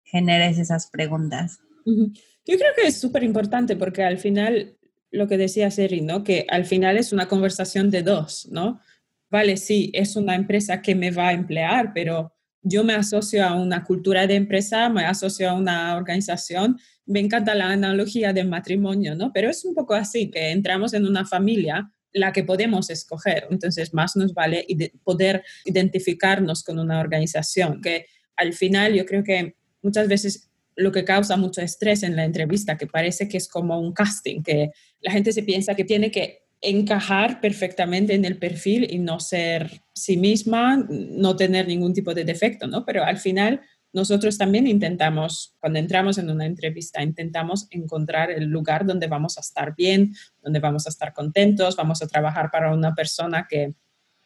generes 0.05 0.57
esas 0.57 0.87
preguntas. 0.87 1.59
Yo 1.84 2.57
creo 2.57 2.72
que 2.74 2.87
es 2.87 2.99
súper 2.99 3.22
importante 3.22 3.76
porque 3.76 4.05
al 4.05 4.16
final, 4.16 4.78
lo 5.11 5.28
que 5.28 5.37
decía 5.37 5.70
Seri, 5.70 6.01
¿no? 6.01 6.24
Que 6.24 6.47
al 6.49 6.64
final 6.64 6.97
es 6.97 7.12
una 7.12 7.28
conversación 7.28 7.91
de 7.91 8.03
dos, 8.03 8.49
¿no? 8.51 8.80
Vale, 9.28 9.59
sí, 9.59 9.91
es 9.93 10.16
una 10.16 10.34
empresa 10.34 10.80
que 10.80 10.95
me 10.95 11.11
va 11.11 11.28
a 11.28 11.32
emplear, 11.34 11.93
pero 11.93 12.32
yo 12.68 12.82
me 12.82 12.94
asocio 12.94 13.46
a 13.46 13.54
una 13.54 13.84
cultura 13.84 14.26
de 14.26 14.34
empresa, 14.34 14.88
me 14.88 15.04
asocio 15.04 15.48
a 15.48 15.54
una 15.54 15.96
organización. 15.96 16.76
Me 17.06 17.20
encanta 17.20 17.54
la 17.54 17.70
analogía 17.70 18.32
del 18.32 18.48
matrimonio, 18.48 19.14
¿no? 19.14 19.32
Pero 19.32 19.48
es 19.48 19.64
un 19.64 19.72
poco 19.72 19.94
así, 19.94 20.32
que 20.32 20.50
entramos 20.50 20.92
en 20.92 21.06
una 21.06 21.24
familia 21.24 21.88
la 22.12 22.32
que 22.32 22.42
podemos 22.42 22.90
escoger. 22.90 23.46
Entonces, 23.50 23.94
más 23.94 24.16
nos 24.16 24.34
vale 24.34 24.66
poder 25.04 25.44
identificarnos 25.64 26.64
con 26.64 26.80
una 26.80 26.98
organización, 26.98 27.80
que 27.80 28.06
al 28.34 28.52
final 28.52 28.94
yo 28.94 29.06
creo 29.06 29.22
que 29.22 29.54
muchas 29.80 30.08
veces 30.08 30.50
lo 30.74 30.90
que 30.90 31.04
causa 31.04 31.36
mucho 31.36 31.60
estrés 31.60 32.02
en 32.02 32.16
la 32.16 32.24
entrevista, 32.24 32.76
que 32.76 32.88
parece 32.88 33.28
que 33.28 33.36
es 33.36 33.46
como 33.46 33.78
un 33.78 33.92
casting, 33.92 34.42
que 34.42 34.70
la 35.00 35.12
gente 35.12 35.30
se 35.30 35.44
piensa 35.44 35.76
que 35.76 35.84
tiene 35.84 36.10
que 36.10 36.45
encajar 36.61 37.40
perfectamente 37.40 38.14
en 38.14 38.24
el 38.24 38.38
perfil 38.38 38.86
y 38.90 38.98
no 38.98 39.20
ser 39.20 39.82
sí 39.92 40.16
misma, 40.16 40.86
no 40.88 41.36
tener 41.36 41.68
ningún 41.68 41.92
tipo 41.92 42.14
de 42.14 42.24
defecto, 42.24 42.66
¿no? 42.66 42.84
Pero 42.84 43.04
al 43.04 43.18
final 43.18 43.61
nosotros 43.92 44.36
también 44.36 44.66
intentamos, 44.66 45.54
cuando 45.59 45.78
entramos 45.78 46.18
en 46.18 46.28
una 46.28 46.44
entrevista, 46.44 47.02
intentamos 47.02 47.66
encontrar 47.70 48.30
el 48.30 48.44
lugar 48.44 48.84
donde 48.84 49.07
vamos 49.07 49.38
a 49.38 49.40
estar 49.40 49.74
bien, 49.74 50.14
donde 50.42 50.61
vamos 50.61 50.86
a 50.86 50.90
estar 50.90 51.14
contentos, 51.14 51.76
vamos 51.76 52.02
a 52.02 52.07
trabajar 52.07 52.50
para 52.50 52.74
una 52.74 52.94
persona 52.94 53.46
que, 53.48 53.72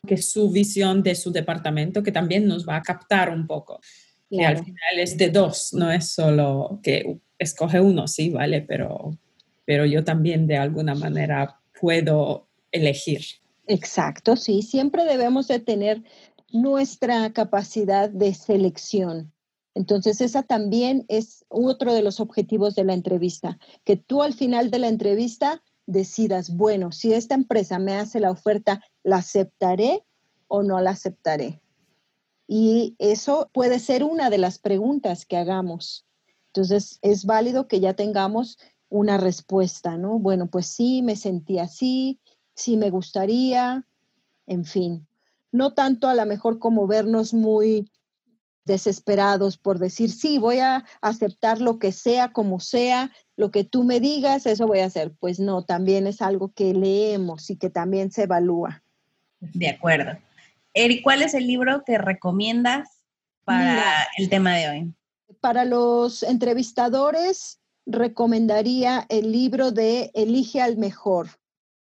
que 0.06 0.16
su 0.16 0.50
visión 0.50 1.02
de 1.02 1.14
su 1.14 1.30
departamento, 1.30 2.02
que 2.02 2.10
también 2.10 2.48
nos 2.48 2.68
va 2.68 2.76
a 2.76 2.82
captar 2.82 3.30
un 3.30 3.46
poco. 3.46 3.80
Y 4.28 4.42
al 4.42 4.58
final 4.58 4.98
es 4.98 5.16
de 5.16 5.30
dos, 5.30 5.72
no 5.72 5.90
es 5.90 6.08
solo 6.08 6.80
que 6.82 7.18
escoge 7.38 7.80
uno, 7.80 8.08
sí, 8.08 8.30
vale, 8.30 8.62
pero, 8.62 9.16
pero 9.64 9.86
yo 9.86 10.04
también 10.04 10.46
de 10.46 10.56
alguna 10.56 10.94
manera 10.94 11.59
puedo 11.80 12.48
elegir. 12.72 13.22
Exacto, 13.66 14.36
sí, 14.36 14.62
siempre 14.62 15.04
debemos 15.04 15.48
de 15.48 15.60
tener 15.60 16.02
nuestra 16.52 17.32
capacidad 17.32 18.10
de 18.10 18.34
selección. 18.34 19.32
Entonces, 19.74 20.20
esa 20.20 20.42
también 20.42 21.04
es 21.08 21.44
otro 21.48 21.94
de 21.94 22.02
los 22.02 22.18
objetivos 22.18 22.74
de 22.74 22.84
la 22.84 22.94
entrevista, 22.94 23.58
que 23.84 23.96
tú 23.96 24.22
al 24.22 24.34
final 24.34 24.70
de 24.70 24.80
la 24.80 24.88
entrevista 24.88 25.62
decidas, 25.86 26.56
bueno, 26.56 26.92
si 26.92 27.12
esta 27.12 27.34
empresa 27.34 27.78
me 27.78 27.94
hace 27.94 28.20
la 28.20 28.30
oferta, 28.30 28.82
¿la 29.02 29.16
aceptaré 29.16 30.04
o 30.48 30.62
no 30.62 30.80
la 30.80 30.90
aceptaré? 30.90 31.60
Y 32.48 32.96
eso 32.98 33.48
puede 33.52 33.78
ser 33.78 34.02
una 34.02 34.28
de 34.28 34.38
las 34.38 34.58
preguntas 34.58 35.24
que 35.24 35.36
hagamos. 35.36 36.06
Entonces, 36.48 36.98
es 37.02 37.24
válido 37.24 37.68
que 37.68 37.78
ya 37.78 37.94
tengamos 37.94 38.58
una 38.90 39.16
respuesta, 39.16 39.96
¿no? 39.96 40.18
Bueno, 40.18 40.48
pues 40.48 40.66
sí, 40.66 41.00
me 41.00 41.16
sentí 41.16 41.58
así, 41.58 42.20
sí 42.54 42.76
me 42.76 42.90
gustaría, 42.90 43.86
en 44.46 44.64
fin. 44.64 45.06
No 45.52 45.72
tanto 45.72 46.08
a 46.08 46.14
lo 46.14 46.26
mejor 46.26 46.58
como 46.58 46.86
vernos 46.86 47.32
muy 47.32 47.90
desesperados 48.64 49.56
por 49.56 49.78
decir, 49.78 50.10
sí, 50.10 50.38
voy 50.38 50.58
a 50.58 50.84
aceptar 51.00 51.60
lo 51.60 51.78
que 51.78 51.92
sea, 51.92 52.32
como 52.32 52.60
sea, 52.60 53.10
lo 53.36 53.50
que 53.50 53.64
tú 53.64 53.84
me 53.84 54.00
digas, 54.00 54.46
eso 54.46 54.66
voy 54.66 54.80
a 54.80 54.86
hacer. 54.86 55.12
Pues 55.18 55.40
no, 55.40 55.64
también 55.64 56.06
es 56.06 56.20
algo 56.20 56.52
que 56.52 56.74
leemos 56.74 57.48
y 57.50 57.56
que 57.56 57.70
también 57.70 58.10
se 58.12 58.24
evalúa. 58.24 58.82
De 59.40 59.68
acuerdo. 59.68 60.18
Eri, 60.74 61.00
¿cuál 61.02 61.22
es 61.22 61.34
el 61.34 61.46
libro 61.46 61.82
que 61.84 61.98
recomiendas 61.98 62.88
para 63.44 64.06
el 64.18 64.28
tema 64.28 64.56
de 64.56 64.68
hoy? 64.68 64.94
Para 65.40 65.64
los 65.64 66.22
entrevistadores, 66.22 67.59
recomendaría 67.86 69.06
el 69.08 69.32
libro 69.32 69.72
de 69.72 70.10
Elige 70.14 70.60
al 70.60 70.76
Mejor, 70.76 71.28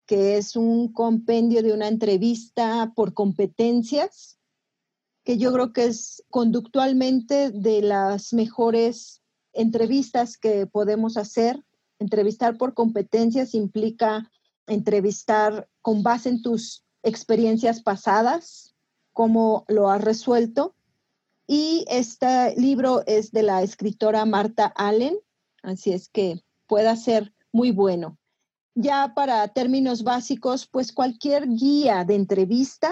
que 0.05 0.37
es 0.37 0.55
un 0.55 0.91
compendio 0.91 1.63
de 1.63 1.73
una 1.73 1.87
entrevista 1.87 2.91
por 2.95 3.13
competencias, 3.13 4.37
que 5.23 5.37
yo 5.37 5.53
creo 5.53 5.71
que 5.71 5.85
es 5.85 6.23
conductualmente 6.29 7.51
de 7.51 7.81
las 7.81 8.33
mejores 8.33 9.21
entrevistas 9.53 10.37
que 10.37 10.67
podemos 10.67 11.15
hacer. 11.17 11.63
Entrevistar 11.99 12.57
por 12.57 12.73
competencias 12.73 13.53
implica 13.53 14.29
entrevistar 14.67 15.69
con 15.81 16.03
base 16.03 16.29
en 16.29 16.41
tus 16.41 16.83
experiencias 17.03 17.81
pasadas, 17.81 18.75
cómo 19.13 19.65
lo 19.67 19.89
has 19.89 20.03
resuelto. 20.03 20.75
Y 21.47 21.85
este 21.89 22.55
libro 22.57 23.03
es 23.05 23.31
de 23.31 23.43
la 23.43 23.61
escritora 23.63 24.25
Marta 24.25 24.65
Allen, 24.75 25.17
Así 25.63 25.93
es 25.93 26.09
que 26.09 26.43
pueda 26.67 26.95
ser 26.95 27.33
muy 27.51 27.71
bueno. 27.71 28.19
Ya 28.75 29.13
para 29.15 29.47
términos 29.47 30.03
básicos, 30.03 30.67
pues 30.67 30.91
cualquier 30.91 31.47
guía 31.47 32.03
de 32.03 32.15
entrevista, 32.15 32.91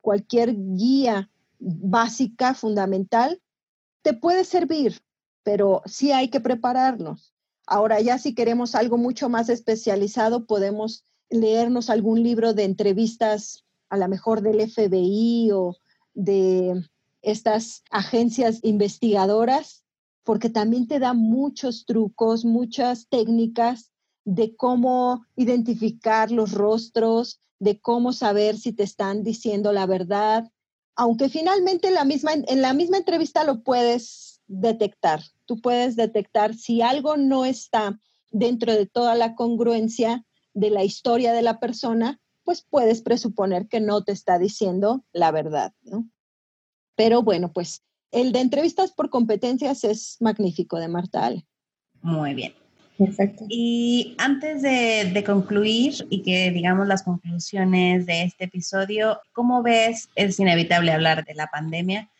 cualquier 0.00 0.54
guía 0.74 1.30
básica, 1.58 2.54
fundamental, 2.54 3.40
te 4.02 4.14
puede 4.14 4.44
servir, 4.44 5.02
pero 5.42 5.82
sí 5.86 6.12
hay 6.12 6.28
que 6.28 6.40
prepararnos. 6.40 7.34
Ahora 7.66 8.00
ya 8.00 8.18
si 8.18 8.34
queremos 8.34 8.74
algo 8.74 8.96
mucho 8.96 9.28
más 9.28 9.48
especializado, 9.48 10.46
podemos 10.46 11.04
leernos 11.30 11.90
algún 11.90 12.22
libro 12.22 12.54
de 12.54 12.64
entrevistas, 12.64 13.64
a 13.90 13.96
lo 13.96 14.08
mejor 14.08 14.40
del 14.40 14.68
FBI 14.70 15.50
o 15.52 15.76
de 16.14 16.88
estas 17.22 17.82
agencias 17.90 18.60
investigadoras 18.62 19.84
porque 20.28 20.50
también 20.50 20.86
te 20.86 20.98
da 20.98 21.14
muchos 21.14 21.86
trucos, 21.86 22.44
muchas 22.44 23.08
técnicas 23.08 23.92
de 24.26 24.54
cómo 24.56 25.24
identificar 25.36 26.30
los 26.30 26.52
rostros, 26.52 27.40
de 27.58 27.80
cómo 27.80 28.12
saber 28.12 28.58
si 28.58 28.74
te 28.74 28.82
están 28.82 29.22
diciendo 29.22 29.72
la 29.72 29.86
verdad, 29.86 30.52
aunque 30.96 31.30
finalmente 31.30 31.88
en 31.88 31.94
la 31.94 32.04
misma, 32.04 32.98
entrevista 32.98 33.42
lo 33.42 33.62
puedes 33.62 34.42
detectar. 34.46 35.22
Tú 35.46 35.62
puedes 35.62 35.96
detectar 35.96 36.54
si 36.54 36.82
algo 36.82 37.16
no 37.16 37.46
está 37.46 37.98
dentro 38.30 38.74
de 38.74 38.84
toda 38.84 39.14
la 39.14 39.34
congruencia 39.34 40.26
de 40.52 40.68
la 40.68 40.84
historia 40.84 41.32
de 41.32 41.40
la 41.40 41.58
persona, 41.58 42.20
pues 42.44 42.66
puedes 42.68 43.00
presuponer 43.00 43.66
que 43.66 43.80
no 43.80 44.04
te 44.04 44.12
está 44.12 44.38
diciendo 44.38 45.06
la 45.10 45.30
verdad. 45.30 45.72
Pero 46.96 47.22
bueno, 47.22 47.50
pues 47.50 47.82
el 48.12 48.32
de 48.32 48.40
entrevistas 48.40 48.92
por 48.92 49.10
competencias 49.10 49.84
es 49.84 50.16
magnífico 50.20 50.78
de 50.78 50.88
Marta 50.88 51.30
Muy 52.02 52.34
bien. 52.34 52.54
Perfecto. 52.98 53.44
Y 53.48 54.16
antes 54.18 54.60
de, 54.62 55.22
concluir 55.24 55.94
y 56.10 56.22
que 56.22 56.50
digamos 56.50 56.88
las 56.88 57.04
conclusiones 57.04 58.06
de 58.06 58.24
este 58.24 58.44
episodio, 58.44 59.20
¿cómo 59.32 59.62
ves? 59.62 60.08
Es 60.16 60.40
inevitable 60.40 60.90
hablar 60.90 61.24
de 61.24 61.34
la 61.34 61.46
pandemia. 61.46 62.10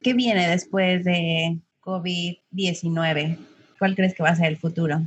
¿Qué 0.00 0.14
viene 0.14 0.48
después 0.48 1.04
de 1.04 1.58
COVID-19? 1.80 3.36
¿Cuál 3.80 3.96
crees 3.96 4.14
que 4.14 4.22
va 4.22 4.28
a 4.28 4.36
ser 4.36 4.46
el 4.46 4.58
futuro 4.58 5.02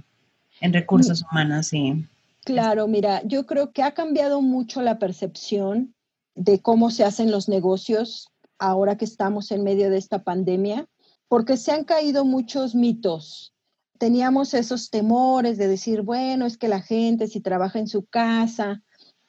en 0.59 0.73
recursos 0.73 1.23
mm. 1.23 1.25
humanos? 1.31 1.71
Y... 1.71 2.05
Claro, 2.43 2.89
mira, 2.89 3.21
yo 3.23 3.45
creo 3.45 3.71
que 3.71 3.83
ha 3.83 3.93
cambiado 3.93 4.41
mucho 4.41 4.81
la 4.81 4.99
percepción 4.99 5.95
de 6.35 6.61
cómo 6.61 6.91
se 6.91 7.05
hacen 7.05 7.31
los 7.31 7.47
negocios 7.47 8.30
ahora 8.61 8.95
que 8.95 9.05
estamos 9.05 9.51
en 9.51 9.63
medio 9.63 9.89
de 9.89 9.97
esta 9.97 10.23
pandemia. 10.23 10.87
porque 11.27 11.55
se 11.55 11.71
han 11.71 11.85
caído 11.85 12.25
muchos 12.25 12.75
mitos. 12.75 13.53
Teníamos 13.97 14.53
esos 14.53 14.89
temores 14.89 15.57
de 15.57 15.69
decir, 15.69 16.01
bueno, 16.01 16.45
es 16.45 16.57
que 16.57 16.67
la 16.67 16.81
gente 16.81 17.27
si 17.27 17.39
trabaja 17.39 17.79
en 17.79 17.87
su 17.87 18.05
casa, 18.05 18.83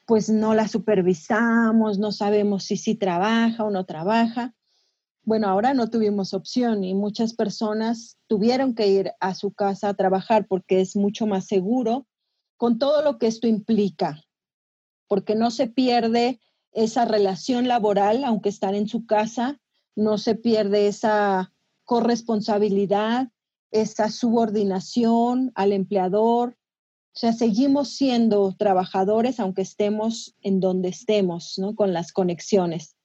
pues 0.04 0.28
no 0.28 0.52
la 0.52 0.66
supervisamos, 0.66 2.00
no 2.00 2.10
sabemos 2.10 2.64
si 2.64 2.76
sí 2.76 2.96
trabaja 2.96 3.62
o 3.62 3.70
no 3.70 3.84
trabaja. 3.86 4.52
Bueno, 5.22 5.46
ahora 5.46 5.74
no 5.74 5.90
tuvimos 5.90 6.34
opción 6.34 6.82
y 6.82 6.92
muchas 6.92 7.34
personas 7.34 8.18
tuvieron 8.26 8.74
que 8.74 8.88
ir 8.88 9.12
a 9.20 9.34
su 9.34 9.52
casa 9.52 9.90
a 9.90 9.94
trabajar 9.94 10.48
porque 10.48 10.80
es 10.80 10.96
mucho 10.96 11.28
más 11.28 11.46
seguro 11.46 12.08
con 12.56 12.80
todo 12.80 13.02
lo 13.02 13.18
que 13.18 13.28
esto 13.28 13.46
implica, 13.46 14.20
porque 15.06 15.36
no 15.36 15.52
se 15.52 15.68
pierde 15.68 16.40
esa 16.72 17.04
relación 17.04 17.68
laboral, 17.68 18.24
aunque 18.24 18.48
están 18.48 18.74
en 18.74 18.88
su 18.88 19.06
casa, 19.06 19.60
no 19.94 20.18
se 20.18 20.34
pierde 20.34 20.88
esa 20.88 21.52
corresponsabilidad, 21.84 23.28
esa 23.70 24.10
subordinación 24.10 25.52
al 25.54 25.72
empleador. 25.72 26.56
O 27.14 27.18
sea, 27.18 27.32
seguimos 27.32 27.90
siendo 27.90 28.54
trabajadores 28.56 29.38
aunque 29.38 29.62
estemos 29.62 30.34
en 30.40 30.60
donde 30.60 30.88
estemos, 30.88 31.58
¿no? 31.58 31.74
Con 31.74 31.92
las 31.92 32.12
conexiones 32.12 32.96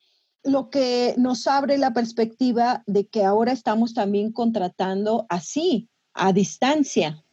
lo 0.47 0.70
que 0.70 1.13
nos 1.18 1.45
abre 1.47 1.78
la 1.78 1.93
perspectiva 1.93 2.84
de 2.88 3.07
que 3.07 3.24
ahora 3.24 3.51
estamos 3.51 3.93
también 3.93 4.32
contratando 4.32 5.26
así, 5.30 5.89
a 6.13 6.34
distancia. 6.34 7.24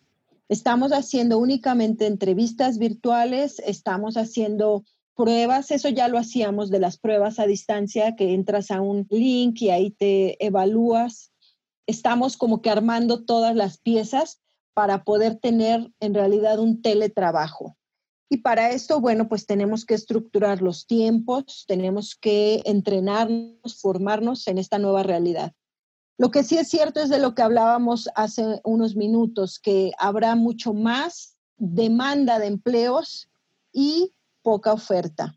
Estamos 0.49 0.93
haciendo 0.93 1.39
únicamente 1.39 2.07
entrevistas 2.07 2.77
virtuales, 2.79 3.61
estamos 3.65 4.17
haciendo 4.17 4.85
pruebas, 5.15 5.71
eso 5.71 5.89
ya 5.89 6.09
lo 6.09 6.19
hacíamos 6.19 6.71
de 6.71 6.81
las 6.81 6.99
pruebas 6.99 7.39
a 7.39 7.47
distancia, 7.47 8.17
que 8.17 8.35
entras 8.35 8.71
a 8.71 8.81
un 8.81 9.07
link 9.11 9.63
y 9.63 9.71
ahí 9.71 9.91
te 9.91 10.45
evalúas. 10.45 11.33
Estamos 11.87 12.37
como 12.37 12.63
que 12.63 12.71
armando 12.71 13.25
todas 13.25 13.55
las 13.55 13.79
piezas 13.79 14.41
para 14.75 15.05
poder 15.05 15.37
tener 15.37 15.93
en 16.01 16.15
realidad 16.15 16.59
un 16.59 16.83
teletrabajo. 16.83 17.77
Y 18.29 18.39
para 18.39 18.71
esto, 18.71 19.01
bueno, 19.01 19.29
pues 19.29 19.47
tenemos 19.47 19.85
que 19.85 19.95
estructurar 19.95 20.61
los 20.61 20.87
tiempos, 20.87 21.65
tenemos 21.69 22.17
que 22.17 22.63
entrenarnos, 22.65 23.81
formarnos 23.81 24.49
en 24.49 24.59
esta 24.59 24.79
nueva 24.79 25.03
realidad. 25.03 25.53
Lo 26.19 26.31
que 26.31 26.43
sí 26.43 26.57
es 26.57 26.69
cierto 26.69 27.01
es 27.01 27.09
de 27.09 27.19
lo 27.19 27.35
que 27.35 27.43
hablábamos 27.43 28.09
hace 28.15 28.61
unos 28.65 28.97
minutos, 28.97 29.59
que 29.59 29.93
habrá 29.99 30.37
mucho 30.37 30.73
más 30.73 31.37
demanda 31.57 32.39
de 32.39 32.47
empleos 32.47 33.29
y 33.73 34.13
poca 34.45 34.73
oferta. 34.73 35.37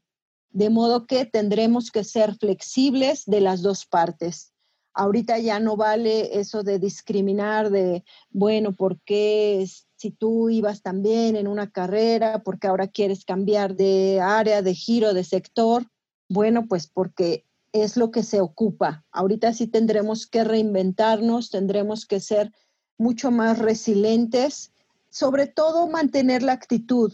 De 0.51 0.69
modo 0.69 1.07
que 1.07 1.25
tendremos 1.25 1.89
que 1.89 2.03
ser 2.03 2.35
flexibles 2.35 3.25
de 3.25 3.41
las 3.41 3.63
dos 3.63 3.87
partes. 3.87 4.53
Ahorita 4.93 5.39
ya 5.39 5.59
no 5.59 5.77
vale 5.77 6.39
eso 6.39 6.61
de 6.61 6.77
discriminar 6.77 7.71
de, 7.71 8.03
bueno, 8.29 8.75
¿por 8.75 8.99
qué 9.01 9.65
si 9.97 10.11
tú 10.11 10.49
ibas 10.49 10.81
también 10.83 11.35
en 11.35 11.47
una 11.47 11.71
carrera, 11.71 12.43
porque 12.43 12.67
ahora 12.67 12.87
quieres 12.87 13.25
cambiar 13.25 13.75
de 13.75 14.21
área, 14.21 14.61
de 14.61 14.75
giro, 14.75 15.13
de 15.13 15.23
sector. 15.23 15.87
Bueno, 16.29 16.67
pues 16.67 16.87
porque 16.87 17.45
es 17.73 17.97
lo 17.97 18.11
que 18.11 18.23
se 18.23 18.39
ocupa. 18.39 19.05
Ahorita 19.11 19.53
sí 19.53 19.67
tendremos 19.67 20.27
que 20.27 20.43
reinventarnos, 20.43 21.49
tendremos 21.49 22.05
que 22.05 22.19
ser 22.19 22.51
mucho 22.97 23.31
más 23.31 23.59
resilientes, 23.59 24.71
sobre 25.09 25.47
todo 25.47 25.87
mantener 25.87 26.43
la 26.43 26.53
actitud, 26.53 27.13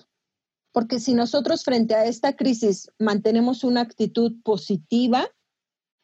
porque 0.73 0.99
si 0.99 1.13
nosotros 1.13 1.63
frente 1.63 1.93
a 1.95 2.05
esta 2.05 2.35
crisis 2.35 2.91
mantenemos 2.99 3.63
una 3.63 3.81
actitud 3.81 4.33
positiva, 4.43 5.29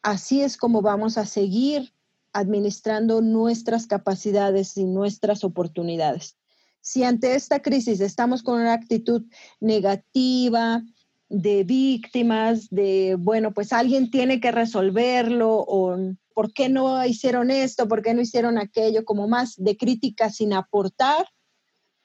así 0.04 0.42
es 0.42 0.56
como 0.58 0.82
vamos 0.82 1.18
a 1.18 1.26
seguir 1.26 1.94
administrando 2.32 3.22
nuestras 3.22 3.88
capacidades 3.88 4.78
y 4.78 4.86
nuestras 4.86 5.44
oportunidades. 5.44 6.38
Si 6.82 7.04
ante 7.04 7.34
esta 7.34 7.62
crisis 7.62 8.00
estamos 8.00 8.44
con 8.44 8.62
una 8.62 8.74
actitud 8.74 9.26
negativa, 9.60 10.84
de 11.32 11.64
víctimas, 11.64 12.70
de, 12.72 13.16
bueno, 13.20 13.54
pues 13.54 13.72
alguien 13.72 14.10
tiene 14.10 14.40
que 14.40 14.52
resolverlo 14.52 15.64
o 15.68 15.96
por 16.34 16.54
qué 16.54 16.70
no 16.70 17.06
hicieron 17.06 17.52
esto, 17.52 17.88
por 17.88 18.02
qué 18.02 18.16
no 18.16 18.22
hicieron 18.22 18.58
aquello, 18.58 19.06
como 19.06 19.28
más 19.28 19.54
de 19.58 19.78
crítica 19.78 20.32
sin 20.32 20.54
aportar, 20.54 21.28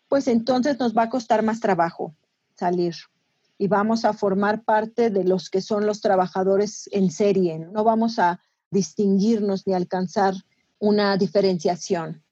pues 0.09 0.29
entonces 0.29 0.79
nos 0.79 0.95
va 0.95 1.05
a 1.05 1.09
costar 1.09 1.43
más 1.43 1.61
trabajo 1.61 2.15
salir 2.65 2.95
y 3.59 3.69
vamos 3.69 4.05
a 4.05 4.13
formar 4.13 4.65
parte 4.65 5.11
de 5.11 5.25
los 5.25 5.51
que 5.51 5.61
son 5.61 5.87
los 5.87 6.01
trabajadores 6.01 6.89
en 6.93 7.11
serie. 7.11 7.59
No 7.59 7.85
vamos 7.85 8.19
a 8.19 8.41
distinguirnos 8.71 9.67
ni 9.67 9.75
alcanzar 9.75 10.35
una 10.79 11.17
diferenciación. 11.17 12.23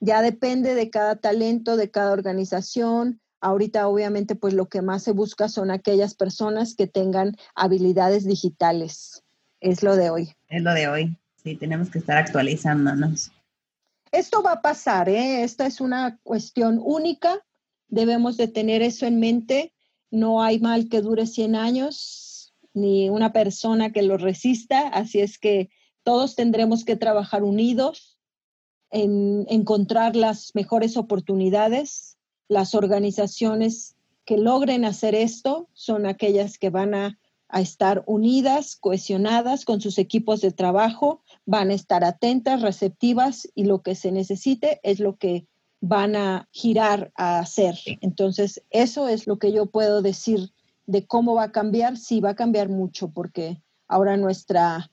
Ya 0.00 0.22
depende 0.22 0.74
de 0.74 0.90
cada 0.90 1.16
talento, 1.16 1.76
de 1.76 1.90
cada 1.90 2.12
organización. 2.12 3.20
Ahorita 3.40 3.86
obviamente 3.88 4.34
pues 4.34 4.54
lo 4.54 4.66
que 4.68 4.82
más 4.82 5.02
se 5.02 5.12
busca 5.12 5.48
son 5.48 5.70
aquellas 5.70 6.14
personas 6.14 6.74
que 6.74 6.86
tengan 6.86 7.36
habilidades 7.54 8.24
digitales. 8.24 9.22
Es 9.60 9.82
lo 9.82 9.96
de 9.96 10.10
hoy. 10.10 10.34
Es 10.48 10.62
lo 10.62 10.72
de 10.72 10.88
hoy. 10.88 11.16
Sí, 11.42 11.56
tenemos 11.56 11.90
que 11.90 11.98
estar 11.98 12.16
actualizándonos. 12.16 13.30
Esto 14.10 14.42
va 14.42 14.52
a 14.52 14.62
pasar, 14.62 15.08
¿eh? 15.08 15.44
Esta 15.44 15.66
es 15.66 15.80
una 15.80 16.18
cuestión 16.22 16.80
única. 16.82 17.40
Debemos 17.92 18.38
de 18.38 18.48
tener 18.48 18.80
eso 18.80 19.04
en 19.04 19.20
mente. 19.20 19.74
No 20.10 20.42
hay 20.42 20.58
mal 20.58 20.88
que 20.88 21.02
dure 21.02 21.26
100 21.26 21.54
años, 21.56 22.54
ni 22.72 23.10
una 23.10 23.34
persona 23.34 23.92
que 23.92 24.00
lo 24.00 24.16
resista. 24.16 24.88
Así 24.88 25.20
es 25.20 25.38
que 25.38 25.68
todos 26.02 26.34
tendremos 26.34 26.86
que 26.86 26.96
trabajar 26.96 27.42
unidos 27.42 28.18
en 28.90 29.44
encontrar 29.50 30.16
las 30.16 30.54
mejores 30.54 30.96
oportunidades. 30.96 32.16
Las 32.48 32.74
organizaciones 32.74 33.94
que 34.24 34.38
logren 34.38 34.86
hacer 34.86 35.14
esto 35.14 35.68
son 35.74 36.06
aquellas 36.06 36.56
que 36.56 36.70
van 36.70 36.94
a, 36.94 37.18
estar 37.52 38.02
unidas, 38.06 38.76
cohesionadas 38.76 39.66
con 39.66 39.82
sus 39.82 39.98
equipos 39.98 40.40
de 40.40 40.52
trabajo, 40.52 41.22
van 41.44 41.68
a 41.68 41.74
estar 41.74 42.02
atentas, 42.02 42.62
receptivas 42.62 43.46
y 43.54 43.64
lo 43.64 43.82
que 43.82 43.94
se 43.94 44.10
necesite 44.10 44.80
es 44.82 44.98
lo 45.00 45.18
que 45.18 45.46
van 45.82 46.14
a 46.14 46.48
girar 46.52 47.12
a 47.16 47.40
hacer. 47.40 47.76
Entonces, 48.00 48.62
eso 48.70 49.08
es 49.08 49.26
lo 49.26 49.38
que 49.38 49.52
yo 49.52 49.66
puedo 49.66 50.00
decir 50.00 50.52
de 50.86 51.06
cómo 51.06 51.34
va 51.34 51.44
a 51.44 51.52
cambiar. 51.52 51.98
Sí, 51.98 52.20
va 52.20 52.30
a 52.30 52.36
cambiar 52.36 52.68
mucho 52.68 53.10
porque 53.10 53.60
ahora 53.88 54.16
nuestra 54.16 54.90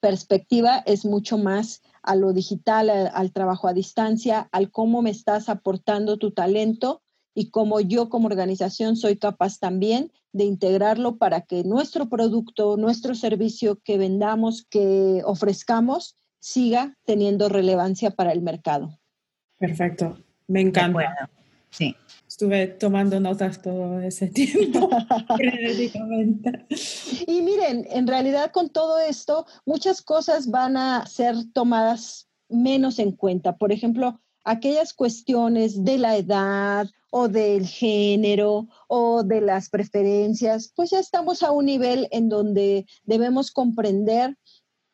perspectiva 0.00 0.82
es 0.84 1.06
mucho 1.06 1.38
más 1.38 1.82
a 2.02 2.16
lo 2.16 2.34
digital, 2.34 2.90
al, 2.90 3.32
trabajo 3.32 3.66
a 3.66 3.72
distancia, 3.72 4.46
al 4.52 4.70
cómo 4.70 5.00
me 5.00 5.08
estás 5.08 5.48
aportando 5.48 6.18
tu 6.18 6.32
talento 6.32 7.00
y 7.34 7.48
cómo 7.48 7.80
yo 7.80 8.10
como 8.10 8.26
organización 8.26 8.96
soy 8.96 9.16
capaz 9.16 9.58
también 9.58 10.12
de 10.32 10.44
integrarlo 10.44 11.16
para 11.16 11.40
que 11.40 11.64
nuestro 11.64 12.10
producto, 12.10 12.76
nuestro 12.76 13.14
servicio 13.14 13.80
que 13.82 13.96
vendamos, 13.96 14.66
que 14.68 15.22
ofrezcamos, 15.24 16.16
siga 16.40 16.98
teniendo 17.06 17.48
relevancia 17.48 18.10
para 18.10 18.32
el 18.32 18.42
mercado. 18.42 18.98
Perfecto, 19.58 20.18
me 20.46 20.60
encanta. 20.60 21.30
Sí. 21.70 21.96
Estuve 22.28 22.66
tomando 22.66 23.20
notas 23.20 23.62
todo 23.62 24.00
ese 24.00 24.26
tiempo, 24.28 24.90
Y 27.26 27.42
miren, 27.42 27.86
en 27.90 28.06
realidad 28.08 28.50
con 28.50 28.70
todo 28.70 28.98
esto, 28.98 29.46
muchas 29.64 30.02
cosas 30.02 30.50
van 30.50 30.76
a 30.76 31.06
ser 31.06 31.36
tomadas 31.52 32.28
menos 32.48 32.98
en 32.98 33.12
cuenta. 33.12 33.56
Por 33.56 33.70
ejemplo, 33.70 34.20
aquellas 34.42 34.92
cuestiones 34.92 35.84
de 35.84 35.98
la 35.98 36.16
edad 36.16 36.88
o 37.10 37.28
del 37.28 37.66
género 37.66 38.66
o 38.88 39.22
de 39.22 39.40
las 39.40 39.68
preferencias, 39.68 40.72
pues 40.74 40.90
ya 40.90 40.98
estamos 40.98 41.44
a 41.44 41.52
un 41.52 41.66
nivel 41.66 42.08
en 42.10 42.28
donde 42.28 42.86
debemos 43.04 43.52
comprender 43.52 44.36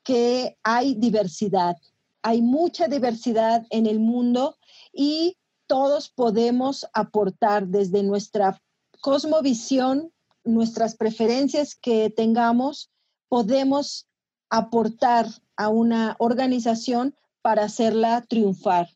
que 0.05 0.59
hay 0.62 0.95
diversidad, 0.95 1.77
hay 2.23 2.43
mucha 2.43 2.89
diversidad 2.89 3.67
en 3.71 3.87
el 3.87 4.01
mundo 4.01 4.57
y 4.93 5.37
todos 5.67 6.09
podemos 6.09 6.87
aportar 6.93 7.69
desde 7.69 8.03
nuestra 8.03 8.61
cosmovisión, 9.01 10.13
nuestras 10.45 10.97
preferencias 10.97 11.75
que 11.75 12.11
tengamos, 12.11 12.91
podemos 13.29 14.09
aportar 14.49 15.27
a 15.57 15.69
una 15.69 16.17
organización 16.19 17.15
para 17.43 17.65
hacerla 17.65 18.25
triunfar. 18.29 18.89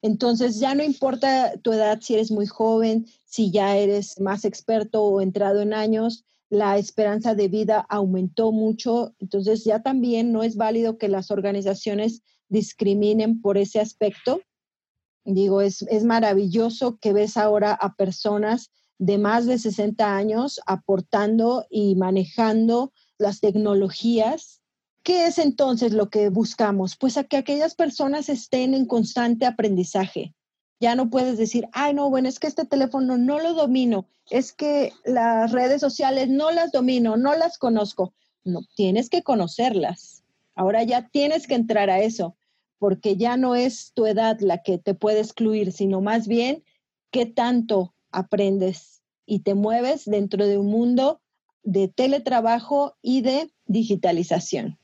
Entonces 0.00 0.58
ya 0.58 0.74
no 0.74 0.82
importa 0.82 1.54
tu 1.62 1.72
edad, 1.72 2.00
si 2.00 2.14
eres 2.14 2.30
muy 2.30 2.46
joven, 2.46 3.06
si 3.24 3.50
ya 3.50 3.76
eres 3.76 4.20
más 4.20 4.44
experto 4.44 5.02
o 5.02 5.20
entrado 5.20 5.60
en 5.60 5.74
años, 5.74 6.24
la 6.50 6.76
esperanza 6.76 7.34
de 7.34 7.48
vida 7.48 7.86
aumentó 7.88 8.52
mucho. 8.52 9.14
Entonces 9.20 9.64
ya 9.64 9.82
también 9.82 10.32
no 10.32 10.42
es 10.42 10.56
válido 10.56 10.98
que 10.98 11.08
las 11.08 11.30
organizaciones 11.30 12.22
discriminen 12.52 13.40
por 13.40 13.58
ese 13.58 13.80
aspecto. 13.80 14.40
Digo, 15.24 15.60
es, 15.60 15.82
es 15.82 16.04
maravilloso 16.04 16.98
que 16.98 17.12
ves 17.12 17.36
ahora 17.36 17.72
a 17.72 17.94
personas 17.94 18.70
de 18.98 19.18
más 19.18 19.46
de 19.46 19.58
60 19.58 20.16
años 20.16 20.60
aportando 20.66 21.66
y 21.70 21.96
manejando 21.96 22.92
las 23.18 23.40
tecnologías 23.40 24.62
¿Qué 25.02 25.26
es 25.26 25.38
entonces 25.38 25.92
lo 25.92 26.10
que 26.10 26.28
buscamos? 26.28 26.96
Pues 26.96 27.16
a 27.16 27.24
que 27.24 27.36
aquellas 27.36 27.74
personas 27.74 28.28
estén 28.28 28.72
en 28.72 28.86
constante 28.86 29.46
aprendizaje. 29.46 30.32
Ya 30.78 30.94
no 30.94 31.10
puedes 31.10 31.38
decir, 31.38 31.68
ay, 31.72 31.94
no, 31.94 32.08
bueno, 32.08 32.28
es 32.28 32.38
que 32.38 32.46
este 32.46 32.64
teléfono 32.64 33.16
no 33.16 33.40
lo 33.40 33.54
domino, 33.54 34.06
es 34.30 34.52
que 34.52 34.92
las 35.04 35.50
redes 35.50 35.80
sociales 35.80 36.28
no 36.28 36.52
las 36.52 36.70
domino, 36.70 37.16
no 37.16 37.34
las 37.34 37.58
conozco. 37.58 38.14
No, 38.44 38.60
tienes 38.76 39.08
que 39.08 39.22
conocerlas. 39.22 40.22
Ahora 40.54 40.82
ya 40.84 41.08
tienes 41.08 41.46
que 41.46 41.54
entrar 41.54 41.90
a 41.90 42.00
eso, 42.00 42.36
porque 42.82 43.16
ya 43.16 43.36
no 43.36 43.54
es 43.54 43.92
tu 43.94 44.06
edad 44.06 44.40
la 44.40 44.58
que 44.58 44.76
te 44.76 44.92
puede 44.92 45.20
excluir, 45.20 45.70
sino 45.70 46.00
más 46.00 46.26
bien 46.26 46.64
qué 47.12 47.26
tanto 47.26 47.94
aprendes 48.10 49.04
y 49.24 49.44
te 49.44 49.54
mueves 49.54 50.04
dentro 50.04 50.48
de 50.48 50.58
un 50.58 50.66
mundo 50.66 51.22
de 51.62 51.86
teletrabajo 51.86 52.96
y 53.00 53.22
de 53.22 53.52
digitalización. 53.66 54.80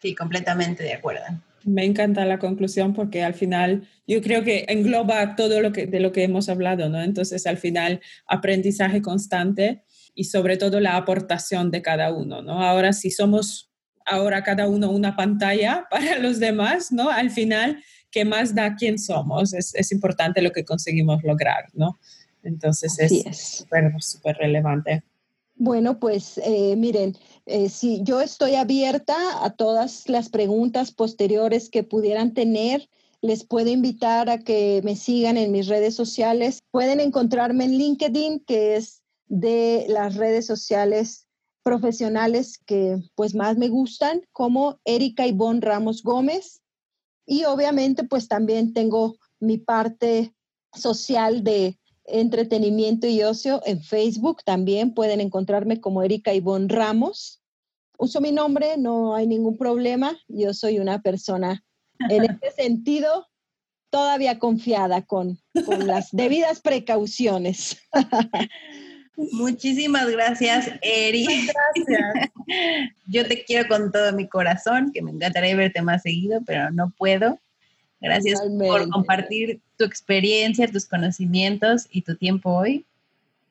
Sí, 0.00 0.14
completamente 0.14 0.84
de 0.84 0.92
acuerdo. 0.92 1.24
Me 1.64 1.84
encanta 1.84 2.24
la 2.24 2.38
conclusión 2.38 2.94
porque 2.94 3.24
al 3.24 3.34
final 3.34 3.88
yo 4.06 4.22
creo 4.22 4.44
que 4.44 4.66
engloba 4.68 5.34
todo 5.34 5.60
lo 5.60 5.72
que 5.72 5.88
de 5.88 5.98
lo 5.98 6.12
que 6.12 6.22
hemos 6.22 6.48
hablado, 6.48 6.88
¿no? 6.88 7.02
Entonces 7.02 7.48
al 7.48 7.56
final 7.56 8.00
aprendizaje 8.28 9.02
constante 9.02 9.82
y 10.14 10.22
sobre 10.22 10.56
todo 10.56 10.78
la 10.78 10.96
aportación 10.96 11.72
de 11.72 11.82
cada 11.82 12.14
uno, 12.14 12.42
¿no? 12.42 12.62
Ahora 12.62 12.92
si 12.92 13.10
somos 13.10 13.73
ahora 14.04 14.42
cada 14.42 14.68
uno 14.68 14.90
una 14.90 15.16
pantalla 15.16 15.86
para 15.90 16.18
los 16.18 16.38
demás, 16.38 16.92
¿no? 16.92 17.10
Al 17.10 17.30
final, 17.30 17.82
¿qué 18.10 18.24
más 18.24 18.54
da 18.54 18.76
quién 18.76 18.98
somos? 18.98 19.52
Es, 19.54 19.74
es 19.74 19.92
importante 19.92 20.42
lo 20.42 20.52
que 20.52 20.64
conseguimos 20.64 21.22
lograr, 21.22 21.66
¿no? 21.74 21.98
Entonces 22.42 22.98
es 22.98 23.56
súper, 23.56 23.92
súper 24.00 24.36
relevante. 24.36 25.02
Bueno, 25.56 25.98
pues 26.00 26.38
eh, 26.38 26.74
miren, 26.76 27.16
eh, 27.46 27.68
si 27.68 28.02
yo 28.02 28.20
estoy 28.20 28.56
abierta 28.56 29.16
a 29.44 29.50
todas 29.50 30.08
las 30.08 30.28
preguntas 30.28 30.92
posteriores 30.92 31.70
que 31.70 31.84
pudieran 31.84 32.34
tener. 32.34 32.88
Les 33.20 33.42
puedo 33.44 33.70
invitar 33.70 34.28
a 34.28 34.38
que 34.38 34.82
me 34.84 34.96
sigan 34.96 35.38
en 35.38 35.50
mis 35.50 35.66
redes 35.66 35.94
sociales. 35.94 36.58
Pueden 36.70 37.00
encontrarme 37.00 37.64
en 37.64 37.78
LinkedIn, 37.78 38.40
que 38.40 38.76
es 38.76 39.02
de 39.28 39.86
las 39.88 40.16
redes 40.16 40.44
sociales 40.44 41.23
profesionales 41.64 42.58
que 42.64 42.98
pues 43.16 43.34
más 43.34 43.56
me 43.56 43.68
gustan, 43.68 44.22
como 44.30 44.78
Erika 44.84 45.26
Ivonne 45.26 45.60
Ramos 45.60 46.02
Gómez. 46.04 46.60
Y 47.26 47.44
obviamente 47.44 48.04
pues 48.04 48.28
también 48.28 48.72
tengo 48.72 49.16
mi 49.40 49.58
parte 49.58 50.34
social 50.72 51.42
de 51.42 51.78
entretenimiento 52.04 53.06
y 53.06 53.22
ocio 53.22 53.62
en 53.64 53.82
Facebook. 53.82 54.42
También 54.44 54.94
pueden 54.94 55.20
encontrarme 55.20 55.80
como 55.80 56.02
Erika 56.02 56.34
Ivonne 56.34 56.68
Ramos. 56.68 57.42
Uso 57.98 58.20
mi 58.20 58.30
nombre, 58.30 58.76
no 58.76 59.14
hay 59.14 59.26
ningún 59.26 59.56
problema. 59.56 60.16
Yo 60.28 60.52
soy 60.52 60.78
una 60.78 61.00
persona 61.00 61.64
en 62.10 62.24
este 62.30 62.52
sentido 62.52 63.26
todavía 63.90 64.38
confiada 64.38 65.02
con, 65.02 65.38
con 65.64 65.86
las 65.86 66.08
debidas 66.12 66.60
precauciones. 66.60 67.78
Muchísimas 69.16 70.10
gracias, 70.10 70.70
Eri. 70.82 71.24
Gracias. 71.26 72.30
Yo 73.06 73.26
te 73.26 73.44
quiero 73.44 73.68
con 73.68 73.92
todo 73.92 74.12
mi 74.12 74.28
corazón, 74.28 74.90
que 74.92 75.02
me 75.02 75.12
encantaría 75.12 75.54
verte 75.56 75.82
más 75.82 76.02
seguido, 76.02 76.40
pero 76.44 76.70
no 76.70 76.92
puedo. 76.96 77.38
Gracias 78.00 78.40
por 78.58 78.88
compartir 78.90 79.60
tu 79.78 79.84
experiencia, 79.84 80.66
tus 80.68 80.86
conocimientos 80.86 81.86
y 81.90 82.02
tu 82.02 82.16
tiempo 82.16 82.50
hoy 82.50 82.84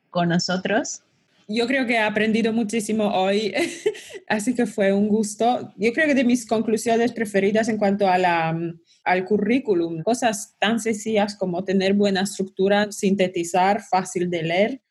con 0.09 0.29
nosotros. 0.29 1.01
Yo 1.47 1.65
creo 1.65 1.85
que 1.87 1.93
he 1.93 1.99
aprendido 1.99 2.53
muchísimo 2.53 3.07
hoy, 3.07 3.53
así 4.27 4.53
que 4.53 4.65
fue 4.65 4.93
un 4.93 5.07
gusto. 5.07 5.73
Yo 5.77 5.91
creo 5.91 6.07
que 6.07 6.13
de 6.13 6.23
mis 6.23 6.45
conclusiones 6.45 7.13
preferidas 7.13 7.67
en 7.67 7.77
cuanto 7.77 8.07
a 8.07 8.17
la, 8.17 8.55
al 9.03 9.25
currículum, 9.25 10.03
cosas 10.03 10.55
tan 10.59 10.79
sencillas 10.79 11.35
como 11.35 11.63
tener 11.63 11.93
buena 11.93 12.21
estructura, 12.21 12.91
sintetizar, 12.91 13.81
fácil 13.81 14.29
de 14.29 14.43
leer 14.43 14.81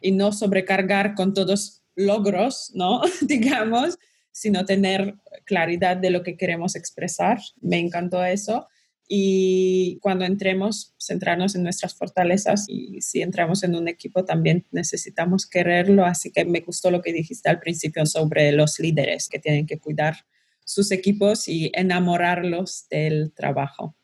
y 0.00 0.12
no 0.12 0.32
sobrecargar 0.32 1.14
con 1.14 1.34
todos 1.34 1.82
logros, 1.94 2.70
¿no? 2.74 3.00
Digamos, 3.22 3.98
sino 4.30 4.64
tener 4.64 5.14
claridad 5.44 5.96
de 5.96 6.10
lo 6.10 6.22
que 6.22 6.36
queremos 6.36 6.76
expresar. 6.76 7.38
Me 7.60 7.78
encantó 7.78 8.22
eso 8.24 8.66
y 9.08 9.98
cuando 10.00 10.24
entremos, 10.24 10.94
centrarnos 11.00 11.54
en 11.54 11.62
nuestras 11.62 11.94
fortalezas 11.94 12.64
y 12.68 13.00
si 13.00 13.22
entramos 13.22 13.62
en 13.62 13.76
un 13.76 13.88
equipo 13.88 14.24
también 14.24 14.66
necesitamos 14.72 15.46
quererlo, 15.46 16.04
así 16.04 16.32
que 16.32 16.44
me 16.44 16.60
gustó 16.60 16.90
lo 16.90 17.02
que 17.02 17.12
dijiste 17.12 17.48
al 17.48 17.60
principio 17.60 18.04
sobre 18.04 18.50
los 18.52 18.80
líderes 18.80 19.28
que 19.28 19.38
tienen 19.38 19.66
que 19.66 19.78
cuidar 19.78 20.26
sus 20.64 20.90
equipos 20.90 21.46
y 21.46 21.70
enamorarlos 21.74 22.88
del 22.90 23.32
trabajo. 23.32 23.94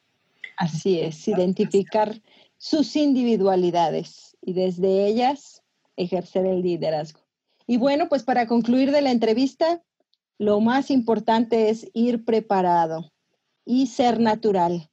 Así 0.56 1.00
es, 1.00 1.26
identificar 1.26 2.22
sus 2.56 2.94
individualidades 2.94 4.36
y 4.40 4.52
desde 4.52 5.06
ellas 5.06 5.61
ejercer 6.02 6.46
el 6.46 6.62
liderazgo. 6.62 7.20
Y 7.66 7.76
bueno, 7.76 8.08
pues 8.08 8.22
para 8.22 8.46
concluir 8.46 8.90
de 8.90 9.02
la 9.02 9.10
entrevista, 9.10 9.82
lo 10.38 10.60
más 10.60 10.90
importante 10.90 11.70
es 11.70 11.88
ir 11.94 12.24
preparado 12.24 13.12
y 13.64 13.86
ser 13.86 14.20
natural 14.20 14.90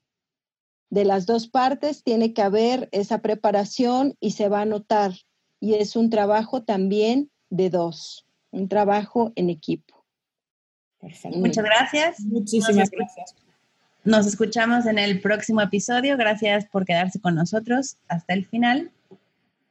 de 0.90 1.06
las 1.06 1.26
dos 1.26 1.48
partes 1.48 2.04
tiene 2.04 2.34
que 2.34 2.42
haber 2.42 2.90
esa 2.92 3.22
preparación 3.22 4.16
y 4.20 4.32
se 4.32 4.50
va 4.50 4.62
a 4.62 4.66
notar. 4.66 5.14
Y 5.60 5.76
es 5.76 5.96
un 5.96 6.10
trabajo 6.10 6.64
también 6.64 7.30
de 7.50 7.70
dos, 7.70 8.26
un 8.52 8.68
trabajo 8.68 9.32
en 9.36 9.50
equipo. 9.50 10.06
Muchas 11.36 11.64
gracias. 11.64 12.20
Muchísimas 12.22 12.90
gracias. 12.90 13.36
Nos 14.04 14.26
escuchamos 14.26 14.86
en 14.86 14.98
el 14.98 15.22
próximo 15.22 15.62
episodio. 15.62 16.18
Gracias 16.18 16.66
por 16.66 16.86
quedarse 16.86 17.20
con 17.20 17.36
nosotros 17.36 17.98
hasta 18.08 18.34
el 18.34 18.46
final. 18.46 18.92